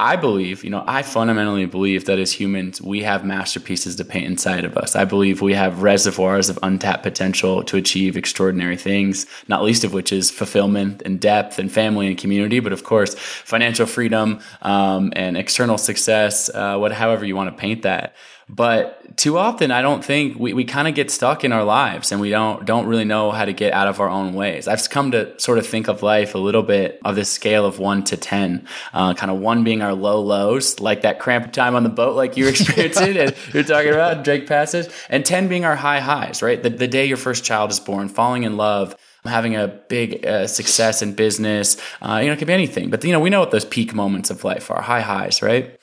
I 0.00 0.16
believe, 0.16 0.64
you 0.64 0.70
know, 0.70 0.82
I 0.86 1.02
fundamentally 1.02 1.66
believe 1.66 2.06
that 2.06 2.18
as 2.18 2.32
humans, 2.32 2.80
we 2.80 3.02
have 3.02 3.22
masterpieces 3.22 3.96
to 3.96 4.04
paint 4.04 4.24
inside 4.24 4.64
of 4.64 4.78
us. 4.78 4.96
I 4.96 5.04
believe 5.04 5.42
we 5.42 5.52
have 5.52 5.82
reservoirs 5.82 6.48
of 6.48 6.58
untapped 6.62 7.02
potential 7.02 7.62
to 7.64 7.76
achieve 7.76 8.16
extraordinary 8.16 8.78
things, 8.78 9.26
not 9.46 9.62
least 9.62 9.84
of 9.84 9.92
which 9.92 10.10
is 10.10 10.30
fulfillment 10.30 11.02
and 11.04 11.20
depth 11.20 11.58
and 11.58 11.70
family 11.70 12.06
and 12.06 12.16
community, 12.16 12.60
but 12.60 12.72
of 12.72 12.82
course, 12.82 13.14
financial 13.14 13.84
freedom 13.84 14.40
um, 14.62 15.12
and 15.16 15.36
external 15.36 15.76
success, 15.76 16.48
uh, 16.54 16.78
what, 16.78 16.92
however 16.92 17.26
you 17.26 17.36
want 17.36 17.54
to 17.54 17.60
paint 17.60 17.82
that. 17.82 18.16
But 18.48 18.99
too 19.20 19.36
often, 19.36 19.70
I 19.70 19.82
don't 19.82 20.02
think 20.02 20.38
we, 20.38 20.54
we 20.54 20.64
kind 20.64 20.88
of 20.88 20.94
get 20.94 21.10
stuck 21.10 21.44
in 21.44 21.52
our 21.52 21.62
lives 21.62 22.10
and 22.10 22.22
we 22.22 22.30
don't, 22.30 22.64
don't 22.64 22.86
really 22.86 23.04
know 23.04 23.32
how 23.32 23.44
to 23.44 23.52
get 23.52 23.74
out 23.74 23.86
of 23.86 24.00
our 24.00 24.08
own 24.08 24.32
ways. 24.32 24.66
I've 24.66 24.88
come 24.88 25.10
to 25.10 25.38
sort 25.38 25.58
of 25.58 25.66
think 25.66 25.88
of 25.88 26.02
life 26.02 26.34
a 26.34 26.38
little 26.38 26.62
bit 26.62 26.98
of 27.04 27.16
this 27.16 27.30
scale 27.30 27.66
of 27.66 27.78
one 27.78 28.02
to 28.04 28.16
10, 28.16 28.66
uh, 28.94 29.12
kind 29.12 29.30
of 29.30 29.38
one 29.38 29.62
being 29.62 29.82
our 29.82 29.92
low 29.92 30.22
lows, 30.22 30.80
like 30.80 31.02
that 31.02 31.18
cramp 31.18 31.52
time 31.52 31.74
on 31.74 31.82
the 31.82 31.90
boat, 31.90 32.16
like 32.16 32.38
you're 32.38 32.48
experiencing 32.56 33.18
and 33.18 33.36
you're 33.52 33.62
talking 33.62 33.92
about 33.92 34.24
Drake 34.24 34.46
Passage, 34.46 34.90
and 35.10 35.22
10 35.22 35.48
being 35.48 35.66
our 35.66 35.76
high 35.76 36.00
highs, 36.00 36.40
right? 36.40 36.62
The, 36.62 36.70
the 36.70 36.88
day 36.88 37.04
your 37.04 37.18
first 37.18 37.44
child 37.44 37.70
is 37.70 37.78
born, 37.78 38.08
falling 38.08 38.44
in 38.44 38.56
love, 38.56 38.96
having 39.26 39.54
a 39.54 39.68
big 39.68 40.24
uh, 40.24 40.46
success 40.46 41.02
in 41.02 41.12
business. 41.12 41.76
Uh, 42.00 42.20
you 42.22 42.28
know, 42.28 42.32
it 42.32 42.38
could 42.38 42.46
be 42.46 42.54
anything, 42.54 42.88
but 42.88 43.04
you 43.04 43.12
know, 43.12 43.20
we 43.20 43.28
know 43.28 43.40
what 43.40 43.50
those 43.50 43.66
peak 43.66 43.92
moments 43.92 44.30
of 44.30 44.44
life 44.44 44.70
are, 44.70 44.80
high 44.80 45.02
highs, 45.02 45.42
right? 45.42 45.78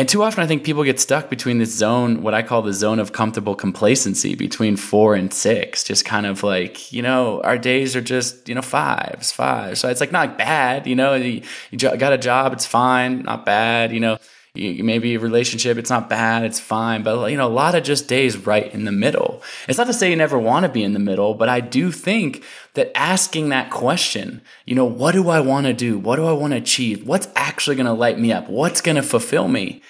And 0.00 0.08
too 0.08 0.22
often, 0.22 0.42
I 0.42 0.46
think 0.46 0.64
people 0.64 0.82
get 0.82 0.98
stuck 0.98 1.28
between 1.28 1.58
this 1.58 1.74
zone, 1.74 2.22
what 2.22 2.32
I 2.32 2.40
call 2.40 2.62
the 2.62 2.72
zone 2.72 3.00
of 3.00 3.12
comfortable 3.12 3.54
complacency 3.54 4.34
between 4.34 4.78
four 4.78 5.14
and 5.14 5.30
six. 5.30 5.84
Just 5.84 6.06
kind 6.06 6.24
of 6.24 6.42
like, 6.42 6.90
you 6.90 7.02
know, 7.02 7.42
our 7.42 7.58
days 7.58 7.94
are 7.94 8.00
just, 8.00 8.48
you 8.48 8.54
know, 8.54 8.62
fives, 8.62 9.30
fives. 9.30 9.78
So 9.78 9.90
it's 9.90 10.00
like 10.00 10.10
not 10.10 10.38
bad, 10.38 10.86
you 10.86 10.96
know, 10.96 11.12
you, 11.16 11.42
you 11.70 11.76
got 11.76 12.14
a 12.14 12.16
job, 12.16 12.54
it's 12.54 12.64
fine, 12.64 13.24
not 13.24 13.44
bad, 13.44 13.92
you 13.92 14.00
know 14.00 14.16
maybe 14.54 15.14
a 15.14 15.20
relationship 15.20 15.78
it's 15.78 15.90
not 15.90 16.08
bad 16.08 16.44
it's 16.44 16.58
fine 16.58 17.02
but 17.02 17.30
you 17.30 17.36
know 17.36 17.46
a 17.46 17.48
lot 17.48 17.74
of 17.74 17.84
just 17.84 18.08
days 18.08 18.36
right 18.36 18.72
in 18.74 18.84
the 18.84 18.92
middle. 18.92 19.42
It's 19.68 19.78
not 19.78 19.86
to 19.86 19.92
say 19.92 20.10
you 20.10 20.16
never 20.16 20.38
want 20.38 20.64
to 20.64 20.68
be 20.68 20.82
in 20.82 20.92
the 20.92 20.98
middle 20.98 21.34
but 21.34 21.48
i 21.48 21.60
do 21.60 21.92
think 21.92 22.44
that 22.74 22.96
asking 22.96 23.48
that 23.50 23.70
question 23.70 24.40
you 24.66 24.74
know 24.74 24.84
what 24.84 25.12
do 25.12 25.28
i 25.28 25.40
want 25.40 25.66
to 25.66 25.72
do? 25.72 25.98
What 25.98 26.16
do 26.16 26.26
i 26.26 26.32
want 26.32 26.52
to 26.52 26.58
achieve? 26.58 27.06
What's 27.06 27.28
actually 27.36 27.76
going 27.76 27.86
to 27.86 27.92
light 27.92 28.18
me 28.18 28.32
up? 28.32 28.48
What's 28.48 28.80
going 28.80 28.96
to 28.96 29.02
fulfill 29.02 29.48
me 29.48 29.82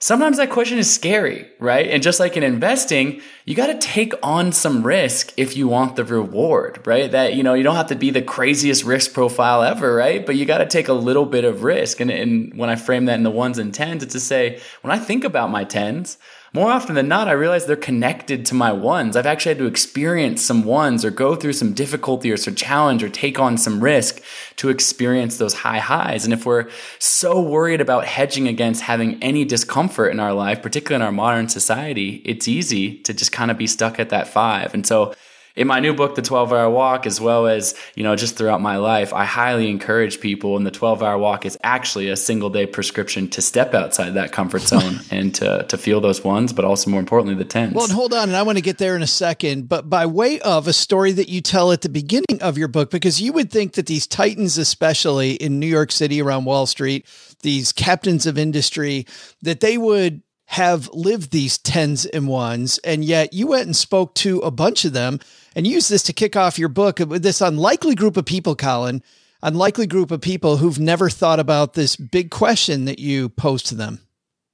Sometimes 0.00 0.36
that 0.36 0.50
question 0.50 0.78
is 0.78 0.92
scary, 0.92 1.50
right? 1.58 1.88
And 1.88 2.04
just 2.04 2.20
like 2.20 2.36
in 2.36 2.44
investing, 2.44 3.20
you 3.44 3.56
got 3.56 3.66
to 3.66 3.78
take 3.78 4.14
on 4.22 4.52
some 4.52 4.86
risk 4.86 5.32
if 5.36 5.56
you 5.56 5.66
want 5.66 5.96
the 5.96 6.04
reward, 6.04 6.86
right? 6.86 7.10
That, 7.10 7.34
you 7.34 7.42
know, 7.42 7.54
you 7.54 7.64
don't 7.64 7.74
have 7.74 7.88
to 7.88 7.96
be 7.96 8.10
the 8.10 8.22
craziest 8.22 8.84
risk 8.84 9.12
profile 9.12 9.64
ever, 9.64 9.92
right? 9.92 10.24
But 10.24 10.36
you 10.36 10.44
got 10.44 10.58
to 10.58 10.66
take 10.66 10.86
a 10.86 10.92
little 10.92 11.26
bit 11.26 11.44
of 11.44 11.64
risk. 11.64 11.98
And, 11.98 12.12
and 12.12 12.56
when 12.56 12.70
I 12.70 12.76
frame 12.76 13.06
that 13.06 13.14
in 13.14 13.24
the 13.24 13.30
ones 13.30 13.58
and 13.58 13.74
tens, 13.74 14.04
it's 14.04 14.12
to 14.12 14.20
say, 14.20 14.60
when 14.82 14.92
I 14.92 15.00
think 15.00 15.24
about 15.24 15.50
my 15.50 15.64
tens, 15.64 16.16
more 16.54 16.70
often 16.70 16.94
than 16.94 17.08
not, 17.08 17.28
I 17.28 17.32
realize 17.32 17.66
they're 17.66 17.76
connected 17.76 18.46
to 18.46 18.54
my 18.54 18.72
ones. 18.72 19.16
I've 19.16 19.26
actually 19.26 19.50
had 19.50 19.58
to 19.58 19.66
experience 19.66 20.40
some 20.40 20.64
ones 20.64 21.04
or 21.04 21.10
go 21.10 21.36
through 21.36 21.52
some 21.52 21.74
difficulty 21.74 22.30
or 22.30 22.38
some 22.38 22.54
challenge 22.54 23.02
or 23.02 23.10
take 23.10 23.38
on 23.38 23.58
some 23.58 23.84
risk 23.84 24.22
to 24.56 24.70
experience 24.70 25.36
those 25.36 25.52
high 25.52 25.78
highs. 25.78 26.24
And 26.24 26.32
if 26.32 26.46
we're 26.46 26.70
so 26.98 27.38
worried 27.38 27.82
about 27.82 28.06
hedging 28.06 28.48
against 28.48 28.80
having 28.82 29.22
any 29.22 29.44
discomfort 29.44 29.87
in 29.88 30.20
our 30.20 30.32
life, 30.32 30.62
particularly 30.62 31.02
in 31.02 31.06
our 31.06 31.12
modern 31.12 31.48
society, 31.48 32.22
it's 32.24 32.48
easy 32.48 32.98
to 33.02 33.14
just 33.14 33.32
kind 33.32 33.50
of 33.50 33.58
be 33.58 33.66
stuck 33.66 33.98
at 33.98 34.10
that 34.10 34.28
five. 34.28 34.74
And 34.74 34.86
so 34.86 35.14
in 35.58 35.66
my 35.66 35.80
new 35.80 35.92
book, 35.92 36.14
The 36.14 36.22
12 36.22 36.52
Hour 36.52 36.70
Walk, 36.70 37.04
as 37.04 37.20
well 37.20 37.48
as, 37.48 37.74
you 37.96 38.04
know, 38.04 38.14
just 38.14 38.36
throughout 38.36 38.60
my 38.60 38.76
life, 38.76 39.12
I 39.12 39.24
highly 39.24 39.68
encourage 39.68 40.20
people. 40.20 40.56
And 40.56 40.64
the 40.64 40.70
12 40.70 41.02
hour 41.02 41.18
walk 41.18 41.44
is 41.44 41.58
actually 41.64 42.08
a 42.10 42.16
single 42.16 42.48
day 42.48 42.64
prescription 42.64 43.28
to 43.30 43.42
step 43.42 43.74
outside 43.74 44.10
that 44.10 44.30
comfort 44.30 44.62
zone 44.72 45.00
and 45.10 45.34
to, 45.34 45.64
to 45.68 45.76
feel 45.76 46.00
those 46.00 46.22
ones, 46.22 46.52
but 46.52 46.64
also 46.64 46.90
more 46.90 47.00
importantly, 47.00 47.34
the 47.34 47.44
tens. 47.44 47.74
Well, 47.74 47.84
and 47.84 47.92
hold 47.92 48.14
on. 48.14 48.28
And 48.28 48.36
I 48.36 48.42
want 48.42 48.56
to 48.56 48.62
get 48.62 48.78
there 48.78 48.94
in 48.94 49.02
a 49.02 49.08
second, 49.08 49.68
but 49.68 49.90
by 49.90 50.06
way 50.06 50.38
of 50.40 50.68
a 50.68 50.72
story 50.72 51.10
that 51.12 51.28
you 51.28 51.40
tell 51.40 51.72
at 51.72 51.80
the 51.80 51.88
beginning 51.88 52.40
of 52.40 52.56
your 52.56 52.68
book, 52.68 52.92
because 52.92 53.20
you 53.20 53.32
would 53.32 53.50
think 53.50 53.72
that 53.72 53.86
these 53.86 54.06
titans, 54.06 54.58
especially 54.58 55.32
in 55.32 55.58
New 55.58 55.66
York 55.66 55.90
City 55.90 56.22
around 56.22 56.44
Wall 56.44 56.66
Street, 56.66 57.04
these 57.40 57.72
captains 57.72 58.26
of 58.26 58.38
industry, 58.38 59.06
that 59.42 59.60
they 59.60 59.78
would 59.78 60.22
have 60.46 60.88
lived 60.94 61.30
these 61.30 61.58
tens 61.58 62.06
and 62.06 62.26
ones. 62.26 62.78
And 62.78 63.04
yet 63.04 63.34
you 63.34 63.48
went 63.48 63.66
and 63.66 63.76
spoke 63.76 64.14
to 64.16 64.38
a 64.40 64.50
bunch 64.50 64.84
of 64.84 64.94
them 64.94 65.20
and 65.54 65.66
used 65.66 65.90
this 65.90 66.02
to 66.04 66.12
kick 66.12 66.36
off 66.36 66.58
your 66.58 66.70
book 66.70 67.00
with 67.00 67.22
this 67.22 67.40
unlikely 67.40 67.94
group 67.94 68.16
of 68.16 68.24
people, 68.24 68.56
Colin, 68.56 69.02
unlikely 69.42 69.86
group 69.86 70.10
of 70.10 70.22
people 70.22 70.56
who've 70.56 70.78
never 70.78 71.10
thought 71.10 71.38
about 71.38 71.74
this 71.74 71.96
big 71.96 72.30
question 72.30 72.86
that 72.86 72.98
you 72.98 73.28
posed 73.28 73.66
to 73.66 73.74
them. 73.74 74.00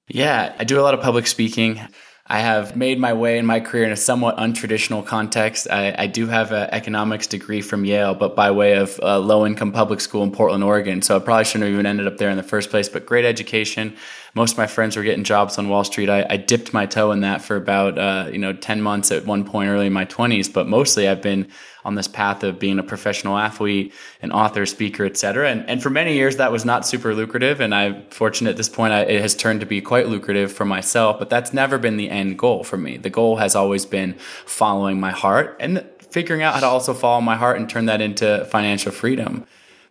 Yeah, 0.08 0.52
I 0.58 0.64
do 0.64 0.80
a 0.80 0.82
lot 0.82 0.94
of 0.94 1.00
public 1.00 1.26
speaking. 1.26 1.80
I 2.26 2.40
have 2.40 2.74
made 2.74 2.98
my 2.98 3.12
way 3.12 3.36
in 3.36 3.44
my 3.44 3.60
career 3.60 3.84
in 3.84 3.92
a 3.92 3.96
somewhat 3.96 4.38
untraditional 4.38 5.04
context. 5.04 5.68
I, 5.70 5.94
I 5.98 6.06
do 6.06 6.26
have 6.26 6.52
an 6.52 6.70
economics 6.72 7.26
degree 7.26 7.60
from 7.60 7.84
Yale, 7.84 8.14
but 8.14 8.34
by 8.34 8.50
way 8.50 8.76
of 8.78 8.98
a 9.02 9.18
low 9.18 9.44
income 9.44 9.72
public 9.72 10.00
school 10.00 10.22
in 10.22 10.32
Portland, 10.32 10.64
Oregon. 10.64 11.02
So 11.02 11.16
I 11.16 11.18
probably 11.18 11.44
shouldn't 11.44 11.64
have 11.64 11.74
even 11.74 11.84
ended 11.84 12.06
up 12.06 12.16
there 12.16 12.30
in 12.30 12.38
the 12.38 12.42
first 12.42 12.70
place, 12.70 12.88
but 12.88 13.04
great 13.04 13.26
education 13.26 13.94
most 14.34 14.52
of 14.52 14.58
my 14.58 14.66
friends 14.66 14.96
were 14.96 15.02
getting 15.02 15.24
jobs 15.24 15.58
on 15.58 15.68
Wall 15.68 15.84
Street. 15.84 16.10
I, 16.10 16.26
I 16.28 16.36
dipped 16.36 16.74
my 16.74 16.86
toe 16.86 17.12
in 17.12 17.20
that 17.20 17.40
for 17.40 17.56
about 17.56 17.98
uh, 17.98 18.28
you 18.30 18.38
know 18.38 18.52
ten 18.52 18.82
months 18.82 19.12
at 19.12 19.24
one 19.24 19.44
point 19.44 19.70
early 19.70 19.86
in 19.86 19.92
my 19.92 20.04
twenties, 20.04 20.48
but 20.48 20.68
mostly 20.68 21.08
I've 21.08 21.22
been 21.22 21.48
on 21.84 21.94
this 21.94 22.08
path 22.08 22.42
of 22.42 22.58
being 22.58 22.78
a 22.78 22.82
professional 22.82 23.36
athlete, 23.36 23.92
an 24.22 24.32
author, 24.32 24.66
speaker, 24.66 25.04
etc. 25.04 25.50
And, 25.50 25.68
and 25.68 25.82
for 25.82 25.90
many 25.90 26.14
years 26.14 26.36
that 26.38 26.50
was 26.50 26.64
not 26.64 26.86
super 26.86 27.14
lucrative, 27.14 27.60
and 27.60 27.74
I'm 27.74 28.04
fortunate 28.06 28.50
at 28.50 28.56
this 28.56 28.68
point 28.68 28.92
I, 28.92 29.00
it 29.02 29.20
has 29.20 29.34
turned 29.34 29.60
to 29.60 29.66
be 29.66 29.80
quite 29.80 30.08
lucrative 30.08 30.52
for 30.52 30.64
myself. 30.64 31.18
But 31.18 31.30
that's 31.30 31.52
never 31.52 31.78
been 31.78 31.96
the 31.96 32.10
end 32.10 32.38
goal 32.38 32.64
for 32.64 32.76
me. 32.76 32.96
The 32.96 33.10
goal 33.10 33.36
has 33.36 33.54
always 33.54 33.86
been 33.86 34.14
following 34.46 34.98
my 35.00 35.10
heart 35.10 35.56
and 35.60 35.84
figuring 36.10 36.42
out 36.42 36.54
how 36.54 36.60
to 36.60 36.66
also 36.66 36.94
follow 36.94 37.20
my 37.20 37.36
heart 37.36 37.58
and 37.58 37.68
turn 37.68 37.86
that 37.86 38.00
into 38.00 38.46
financial 38.50 38.92
freedom. 38.92 39.44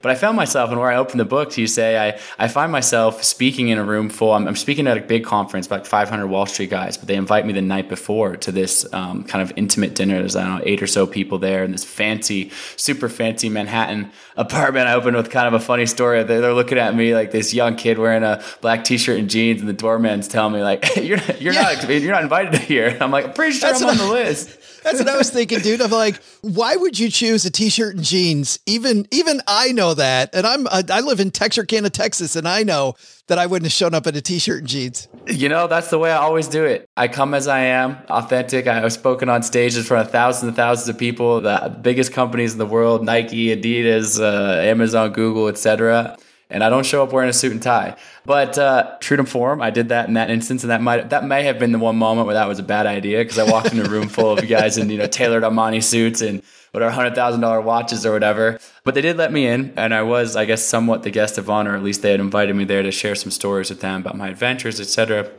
But 0.03 0.11
I 0.11 0.15
found 0.15 0.35
myself, 0.35 0.69
and 0.69 0.81
where 0.81 0.91
I 0.91 0.97
opened 0.97 1.21
the 1.21 1.25
book 1.25 1.51
to 1.51 1.61
you 1.61 1.65
say, 1.65 1.97
I, 1.97 2.19
I 2.37 2.49
find 2.49 2.73
myself 2.73 3.23
speaking 3.23 3.69
in 3.69 3.77
a 3.77 3.85
room 3.85 4.09
full. 4.09 4.33
I'm, 4.33 4.49
I'm 4.49 4.57
speaking 4.57 4.85
at 4.85 4.97
a 4.97 5.01
big 5.01 5.23
conference, 5.23 5.71
like 5.71 5.85
500 5.85 6.27
Wall 6.27 6.45
Street 6.45 6.69
guys, 6.69 6.97
but 6.97 7.07
they 7.07 7.15
invite 7.15 7.45
me 7.45 7.53
the 7.53 7.61
night 7.61 7.87
before 7.87 8.35
to 8.35 8.51
this 8.51 8.85
um, 8.93 9.23
kind 9.23 9.41
of 9.41 9.57
intimate 9.57 9.95
dinner. 9.95 10.19
There's, 10.19 10.35
I 10.35 10.43
don't 10.43 10.57
know, 10.57 10.63
eight 10.65 10.83
or 10.83 10.87
so 10.87 11.07
people 11.07 11.39
there 11.39 11.63
in 11.63 11.71
this 11.71 11.85
fancy, 11.85 12.51
super 12.75 13.07
fancy 13.07 13.47
Manhattan 13.47 14.11
apartment. 14.35 14.89
I 14.89 14.93
opened 14.93 15.15
with 15.15 15.29
kind 15.29 15.47
of 15.47 15.53
a 15.53 15.63
funny 15.63 15.85
story. 15.85 16.21
They're, 16.23 16.41
they're 16.41 16.53
looking 16.53 16.79
at 16.79 16.93
me 16.93 17.15
like 17.15 17.31
this 17.31 17.53
young 17.53 17.77
kid 17.77 17.97
wearing 17.97 18.23
a 18.23 18.43
black 18.59 18.83
t-shirt 18.83 19.17
and 19.17 19.29
jeans, 19.29 19.61
and 19.61 19.69
the 19.69 19.73
doorman's 19.73 20.27
telling 20.27 20.51
me 20.51 20.63
like, 20.63 20.95
you're, 20.97 21.17
you're 21.39 21.53
yeah. 21.53 21.61
not, 21.61 21.89
you're 21.89 22.11
not 22.11 22.23
invited 22.23 22.59
here. 22.59 22.97
I'm 22.99 23.09
like, 23.09 23.23
I'm 23.23 23.33
pretty 23.33 23.53
sure 23.53 23.69
That's 23.69 23.81
I'm 23.81 23.87
on 23.87 23.97
the 23.97 24.07
list. 24.07 24.57
That's 24.83 24.99
what 24.99 25.07
I 25.07 25.17
was 25.17 25.29
thinking, 25.29 25.59
dude. 25.59 25.81
I'm 25.81 25.91
like, 25.91 26.21
why 26.41 26.75
would 26.75 26.99
you 26.99 27.09
choose 27.09 27.45
a 27.45 27.51
t-shirt 27.51 27.95
and 27.95 28.03
jeans? 28.03 28.59
Even 28.65 29.07
even 29.11 29.41
I 29.47 29.71
know 29.71 29.93
that, 29.93 30.33
and 30.33 30.45
I'm 30.45 30.67
I 30.71 31.01
live 31.01 31.19
in 31.19 31.31
Texarkana, 31.31 31.89
Texas, 31.89 32.35
and 32.35 32.47
I 32.47 32.63
know 32.63 32.95
that 33.27 33.39
I 33.39 33.45
wouldn't 33.45 33.65
have 33.65 33.73
shown 33.73 33.93
up 33.93 34.05
in 34.07 34.15
a 34.15 34.21
t-shirt 34.21 34.59
and 34.59 34.67
jeans. 34.67 35.07
You 35.27 35.49
know, 35.49 35.67
that's 35.67 35.89
the 35.89 35.97
way 35.97 36.11
I 36.11 36.17
always 36.17 36.47
do 36.47 36.65
it. 36.65 36.89
I 36.97 37.07
come 37.07 37.33
as 37.33 37.47
I 37.47 37.59
am, 37.59 37.97
authentic. 38.09 38.67
I 38.67 38.75
have 38.75 38.91
spoken 38.91 39.29
on 39.29 39.43
stages 39.43 39.87
for 39.87 40.03
thousands 40.03 40.49
and 40.49 40.55
thousands 40.55 40.89
of 40.89 40.97
people, 40.97 41.41
the 41.41 41.77
biggest 41.81 42.11
companies 42.11 42.53
in 42.53 42.59
the 42.59 42.65
world: 42.65 43.03
Nike, 43.05 43.55
Adidas, 43.55 44.21
uh, 44.21 44.61
Amazon, 44.61 45.11
Google, 45.11 45.47
etc 45.47 46.17
and 46.49 46.63
I 46.63 46.69
don't 46.69 46.85
show 46.85 47.03
up 47.03 47.11
wearing 47.11 47.29
a 47.29 47.33
suit 47.33 47.51
and 47.51 47.61
tie. 47.61 47.97
But 48.25 48.57
uh, 48.57 48.97
true 48.99 49.17
to 49.17 49.25
form, 49.25 49.61
I 49.61 49.69
did 49.69 49.89
that 49.89 50.07
in 50.07 50.13
that 50.13 50.29
instance, 50.29 50.63
and 50.63 50.71
that 50.71 50.81
might 50.81 51.09
that 51.09 51.25
may 51.25 51.43
have 51.43 51.59
been 51.59 51.71
the 51.71 51.79
one 51.79 51.95
moment 51.95 52.27
where 52.27 52.35
that 52.35 52.47
was 52.47 52.59
a 52.59 52.63
bad 52.63 52.85
idea 52.85 53.19
because 53.19 53.39
I 53.39 53.49
walked 53.49 53.73
in 53.73 53.79
a 53.79 53.89
room 53.89 54.07
full 54.07 54.31
of 54.31 54.47
guys 54.47 54.77
in 54.77 54.89
you 54.89 54.97
know 54.97 55.07
tailored 55.07 55.43
Armani 55.43 55.83
suits 55.83 56.21
and 56.21 56.43
whatever 56.71 56.91
hundred 56.91 57.15
thousand 57.15 57.41
dollar 57.41 57.61
watches 57.61 58.05
or 58.05 58.11
whatever. 58.11 58.59
But 58.83 58.95
they 58.95 59.01
did 59.01 59.17
let 59.17 59.31
me 59.31 59.47
in, 59.47 59.73
and 59.77 59.93
I 59.93 60.01
was, 60.01 60.35
I 60.35 60.45
guess, 60.45 60.63
somewhat 60.63 61.03
the 61.03 61.11
guest 61.11 61.37
of 61.37 61.49
honor. 61.49 61.75
At 61.75 61.83
least 61.83 62.01
they 62.01 62.11
had 62.11 62.19
invited 62.19 62.55
me 62.55 62.65
there 62.65 62.83
to 62.83 62.91
share 62.91 63.15
some 63.15 63.31
stories 63.31 63.69
with 63.69 63.81
them 63.81 64.01
about 64.01 64.17
my 64.17 64.29
adventures, 64.29 64.79
etc. 64.79 65.31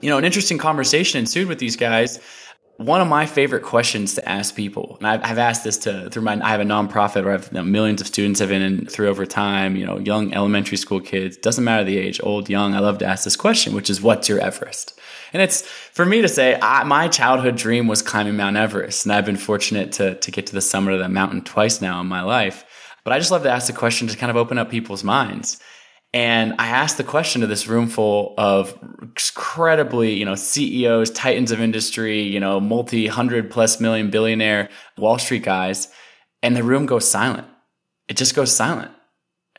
You 0.00 0.10
know, 0.10 0.18
an 0.18 0.24
interesting 0.24 0.58
conversation 0.58 1.18
ensued 1.18 1.48
with 1.48 1.58
these 1.58 1.76
guys 1.76 2.20
one 2.78 3.00
of 3.00 3.08
my 3.08 3.26
favorite 3.26 3.64
questions 3.64 4.14
to 4.14 4.28
ask 4.28 4.54
people, 4.54 4.96
and 4.98 5.08
I've, 5.08 5.20
I've, 5.24 5.38
asked 5.38 5.64
this 5.64 5.78
to 5.78 6.08
through 6.10 6.22
my 6.22 6.40
I 6.40 6.50
have 6.50 6.60
a 6.60 6.64
nonprofit 6.64 7.24
where 7.24 7.34
I've 7.34 7.48
you 7.48 7.58
know, 7.58 7.64
millions 7.64 8.00
of 8.00 8.06
students 8.06 8.38
have 8.38 8.50
been 8.50 8.62
in 8.62 8.86
through 8.86 9.08
over 9.08 9.26
time. 9.26 9.74
You 9.74 9.84
know, 9.84 9.98
young 9.98 10.32
elementary 10.32 10.76
school 10.76 11.00
kids 11.00 11.36
doesn't 11.36 11.64
matter 11.64 11.82
the 11.82 11.98
age, 11.98 12.20
old, 12.22 12.48
young. 12.48 12.74
I 12.74 12.78
love 12.78 12.98
to 12.98 13.04
ask 13.04 13.24
this 13.24 13.34
question, 13.34 13.74
which 13.74 13.90
is, 13.90 14.00
"What's 14.00 14.28
your 14.28 14.38
Everest?" 14.38 14.96
And 15.32 15.42
it's 15.42 15.62
for 15.62 16.06
me 16.06 16.22
to 16.22 16.28
say, 16.28 16.56
I, 16.62 16.84
my 16.84 17.08
childhood 17.08 17.56
dream 17.56 17.88
was 17.88 18.00
climbing 18.00 18.36
Mount 18.36 18.56
Everest, 18.56 19.04
and 19.04 19.12
I've 19.12 19.26
been 19.26 19.36
fortunate 19.36 19.90
to 19.92 20.14
to 20.14 20.30
get 20.30 20.46
to 20.46 20.54
the 20.54 20.60
summit 20.60 20.94
of 20.94 21.00
that 21.00 21.10
mountain 21.10 21.42
twice 21.42 21.80
now 21.80 22.00
in 22.00 22.06
my 22.06 22.22
life. 22.22 22.64
But 23.02 23.12
I 23.12 23.18
just 23.18 23.32
love 23.32 23.42
to 23.42 23.50
ask 23.50 23.66
the 23.66 23.72
question 23.72 24.06
to 24.06 24.16
kind 24.16 24.30
of 24.30 24.36
open 24.36 24.56
up 24.56 24.70
people's 24.70 25.02
minds. 25.02 25.58
And 26.18 26.54
I 26.58 26.66
asked 26.68 26.96
the 26.96 27.04
question 27.04 27.42
to 27.42 27.46
this 27.46 27.68
room 27.68 27.86
full 27.86 28.34
of 28.38 28.76
incredibly, 29.02 30.14
you 30.14 30.24
know, 30.24 30.34
CEOs, 30.34 31.10
titans 31.10 31.52
of 31.52 31.60
industry, 31.60 32.22
you 32.22 32.40
know, 32.40 32.58
multi 32.58 33.06
hundred 33.06 33.50
plus 33.52 33.78
million 33.80 34.10
billionaire 34.10 34.68
Wall 34.96 35.18
Street 35.18 35.44
guys, 35.44 35.86
and 36.42 36.56
the 36.56 36.64
room 36.64 36.86
goes 36.86 37.08
silent. 37.08 37.46
It 38.08 38.16
just 38.16 38.34
goes 38.34 38.50
silent. 38.54 38.90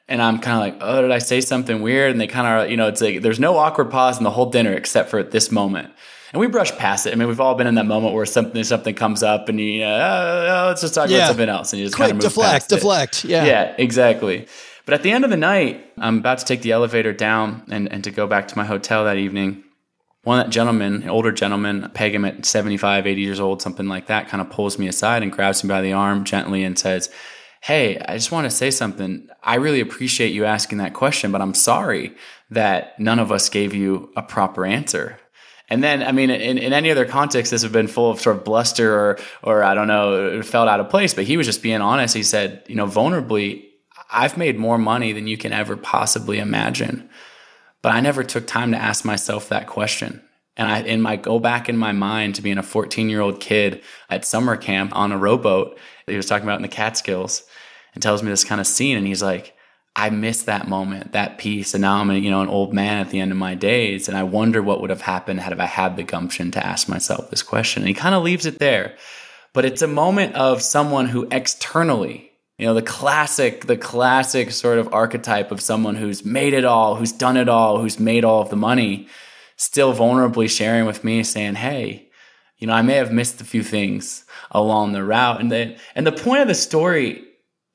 And 0.09 0.21
I'm 0.21 0.39
kind 0.39 0.55
of 0.57 0.61
like, 0.61 0.77
oh, 0.89 1.01
did 1.03 1.11
I 1.11 1.19
say 1.19 1.39
something 1.39 1.81
weird? 1.81 2.11
And 2.11 2.19
they 2.19 2.27
kind 2.27 2.47
of, 2.65 2.69
you 2.69 2.75
know, 2.77 2.87
it's 2.87 2.99
like 2.99 3.21
there's 3.21 3.39
no 3.39 3.55
awkward 3.57 3.89
pause 3.89 4.17
in 4.17 4.23
the 4.25 4.31
whole 4.31 4.47
dinner 4.49 4.73
except 4.73 5.09
for 5.09 5.19
at 5.19 5.31
this 5.31 5.51
moment. 5.51 5.93
And 6.33 6.39
we 6.41 6.47
brush 6.47 6.71
past 6.77 7.05
it. 7.07 7.13
I 7.13 7.15
mean, 7.15 7.27
we've 7.29 7.39
all 7.39 7.55
been 7.55 7.67
in 7.67 7.75
that 7.75 7.85
moment 7.85 8.13
where 8.13 8.25
something 8.25 8.63
something 8.65 8.95
comes 8.95 9.23
up, 9.23 9.47
and 9.49 9.59
you 9.61 9.79
know, 9.79 9.95
oh, 9.95 10.65
let's 10.67 10.81
just 10.81 10.93
talk 10.93 11.09
Yeah. 11.09 11.17
about 11.19 11.27
something 11.29 11.49
else, 11.49 11.71
and 11.73 11.79
you 11.79 11.85
just 11.85 11.95
Quick, 11.95 12.09
kind 12.09 12.11
of 12.19 12.23
move 12.23 12.31
deflect, 12.31 12.51
past 12.51 12.71
it. 12.71 12.75
deflect. 12.75 13.23
Yeah. 13.25 13.45
Yeah, 13.45 13.75
exactly. 13.77 14.47
But 14.89 14.95
at 14.95 15.03
the 15.03 15.11
end 15.11 15.23
of 15.23 15.29
the 15.29 15.37
night, 15.37 15.85
I'm 15.99 16.17
about 16.17 16.39
to 16.39 16.45
take 16.45 16.63
the 16.63 16.71
elevator 16.71 17.13
down 17.13 17.61
and, 17.69 17.91
and 17.93 18.03
to 18.05 18.09
go 18.09 18.25
back 18.25 18.47
to 18.47 18.57
my 18.57 18.65
hotel 18.65 19.05
that 19.05 19.17
evening. 19.17 19.63
One 20.23 20.39
of 20.39 20.47
that 20.47 20.51
gentleman, 20.51 21.03
an 21.03 21.09
older 21.09 21.31
gentleman, 21.31 21.91
peg 21.93 22.15
him 22.15 22.25
at 22.25 22.43
75, 22.43 23.05
80 23.05 23.21
years 23.21 23.39
old, 23.39 23.61
something 23.61 23.87
like 23.87 24.07
that, 24.07 24.29
kind 24.29 24.41
of 24.41 24.49
pulls 24.49 24.79
me 24.79 24.87
aside 24.87 25.21
and 25.21 25.31
grabs 25.31 25.63
me 25.63 25.67
by 25.67 25.83
the 25.83 25.93
arm 25.93 26.23
gently 26.23 26.63
and 26.63 26.79
says, 26.79 27.11
Hey, 27.61 27.99
I 27.99 28.15
just 28.15 28.31
want 28.31 28.45
to 28.45 28.49
say 28.49 28.71
something. 28.71 29.29
I 29.43 29.57
really 29.57 29.79
appreciate 29.79 30.33
you 30.33 30.45
asking 30.45 30.79
that 30.79 30.95
question, 30.95 31.31
but 31.31 31.43
I'm 31.43 31.53
sorry 31.53 32.15
that 32.49 32.99
none 32.99 33.19
of 33.19 33.31
us 33.31 33.47
gave 33.47 33.75
you 33.75 34.11
a 34.15 34.23
proper 34.23 34.65
answer. 34.65 35.19
And 35.69 35.83
then, 35.83 36.01
I 36.01 36.13
mean, 36.13 36.31
in, 36.31 36.57
in 36.57 36.73
any 36.73 36.89
other 36.89 37.05
context, 37.05 37.51
this 37.51 37.61
would 37.61 37.67
have 37.67 37.73
been 37.73 37.87
full 37.87 38.09
of 38.09 38.19
sort 38.19 38.37
of 38.37 38.43
bluster 38.43 38.91
or, 38.91 39.19
or 39.43 39.63
I 39.63 39.75
don't 39.75 39.87
know, 39.87 40.39
it 40.39 40.45
felt 40.47 40.67
out 40.67 40.79
of 40.79 40.89
place. 40.89 41.13
But 41.13 41.25
he 41.25 41.37
was 41.37 41.45
just 41.45 41.61
being 41.61 41.79
honest. 41.79 42.15
He 42.15 42.23
said, 42.23 42.63
you 42.67 42.73
know, 42.73 42.87
vulnerably, 42.87 43.68
I've 44.11 44.37
made 44.37 44.57
more 44.57 44.77
money 44.77 45.11
than 45.11 45.27
you 45.27 45.37
can 45.37 45.53
ever 45.53 45.77
possibly 45.77 46.39
imagine. 46.39 47.09
But 47.81 47.93
I 47.93 48.01
never 48.01 48.23
took 48.23 48.47
time 48.47 48.71
to 48.71 48.77
ask 48.77 49.05
myself 49.05 49.49
that 49.49 49.67
question. 49.67 50.21
And 50.57 50.69
I, 50.69 50.81
in 50.81 51.01
my 51.01 51.15
go 51.15 51.39
back 51.39 51.69
in 51.69 51.77
my 51.77 51.93
mind 51.93 52.35
to 52.35 52.41
being 52.41 52.57
a 52.57 52.63
14 52.63 53.09
year 53.09 53.21
old 53.21 53.39
kid 53.39 53.81
at 54.09 54.25
summer 54.25 54.57
camp 54.57 54.93
on 54.93 55.11
a 55.11 55.17
rowboat 55.17 55.77
that 56.05 56.11
he 56.11 56.17
was 56.17 56.25
talking 56.25 56.43
about 56.43 56.57
in 56.57 56.63
the 56.63 56.67
Catskills 56.67 57.43
and 57.93 58.03
tells 58.03 58.21
me 58.21 58.29
this 58.29 58.43
kind 58.43 58.59
of 58.59 58.67
scene. 58.67 58.97
And 58.97 59.07
he's 59.07 59.23
like, 59.23 59.55
I 59.95 60.09
missed 60.09 60.45
that 60.45 60.67
moment, 60.67 61.13
that 61.13 61.37
piece. 61.37 61.73
And 61.73 61.81
now 61.81 61.97
I'm 61.97 62.11
you 62.11 62.29
know, 62.29 62.41
an 62.41 62.49
old 62.49 62.73
man 62.73 62.97
at 62.97 63.09
the 63.09 63.19
end 63.19 63.31
of 63.31 63.37
my 63.37 63.55
days. 63.55 64.07
And 64.07 64.17
I 64.17 64.23
wonder 64.23 64.61
what 64.61 64.81
would 64.81 64.89
have 64.89 65.01
happened 65.01 65.39
had 65.39 65.57
I 65.59 65.65
had 65.65 65.95
the 65.95 66.03
gumption 66.03 66.51
to 66.51 66.65
ask 66.65 66.87
myself 66.87 67.29
this 67.29 67.43
question. 67.43 67.83
And 67.83 67.87
he 67.87 67.93
kind 67.93 68.15
of 68.15 68.23
leaves 68.23 68.45
it 68.45 68.59
there. 68.59 68.95
But 69.53 69.65
it's 69.65 69.81
a 69.81 69.87
moment 69.87 70.35
of 70.35 70.61
someone 70.61 71.07
who 71.07 71.27
externally, 71.31 72.28
you 72.59 72.65
know, 72.65 72.73
the 72.73 72.81
classic, 72.81 73.67
the 73.67 73.77
classic 73.77 74.51
sort 74.51 74.79
of 74.79 74.93
archetype 74.93 75.49
of 75.51 75.61
someone 75.61 75.95
who's 75.95 76.25
made 76.25 76.53
it 76.53 76.65
all, 76.65 76.95
who's 76.95 77.13
done 77.13 77.37
it 77.37 77.47
all, 77.47 77.79
who's 77.79 78.01
made 78.01 78.25
all 78.25 78.41
of 78.41 78.49
the 78.49 78.57
money, 78.57 79.07
still 79.55 79.93
vulnerably 79.93 80.49
sharing 80.49 80.85
with 80.85 81.05
me 81.05 81.23
saying, 81.23 81.55
Hey, 81.55 82.09
you 82.57 82.67
know, 82.67 82.73
I 82.73 82.81
may 82.81 82.95
have 82.95 83.13
missed 83.13 83.39
a 83.39 83.45
few 83.45 83.63
things 83.63 84.25
along 84.51 84.91
the 84.91 85.05
route. 85.05 85.39
And 85.39 85.49
the, 85.49 85.77
and 85.95 86.05
the 86.05 86.11
point 86.11 86.41
of 86.41 86.49
the 86.49 86.53
story, 86.53 87.23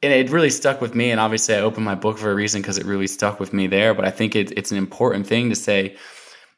and 0.03 0.13
it 0.13 0.31
really 0.31 0.51
stuck 0.51 0.83
with 0.83 0.95
me. 0.95 1.11
And 1.11 1.19
obviously 1.19 1.55
I 1.55 1.61
opened 1.61 1.87
my 1.87 1.95
book 1.95 2.19
for 2.19 2.31
a 2.31 2.35
reason 2.35 2.61
because 2.61 2.77
it 2.77 2.85
really 2.85 3.07
stuck 3.07 3.41
with 3.41 3.55
me 3.55 3.67
there. 3.67 3.95
But 3.95 4.05
I 4.05 4.11
think 4.11 4.37
it, 4.37 4.53
it's 4.53 4.71
an 4.71 4.77
important 4.77 5.27
thing 5.27 5.49
to 5.49 5.57
say. 5.57 5.97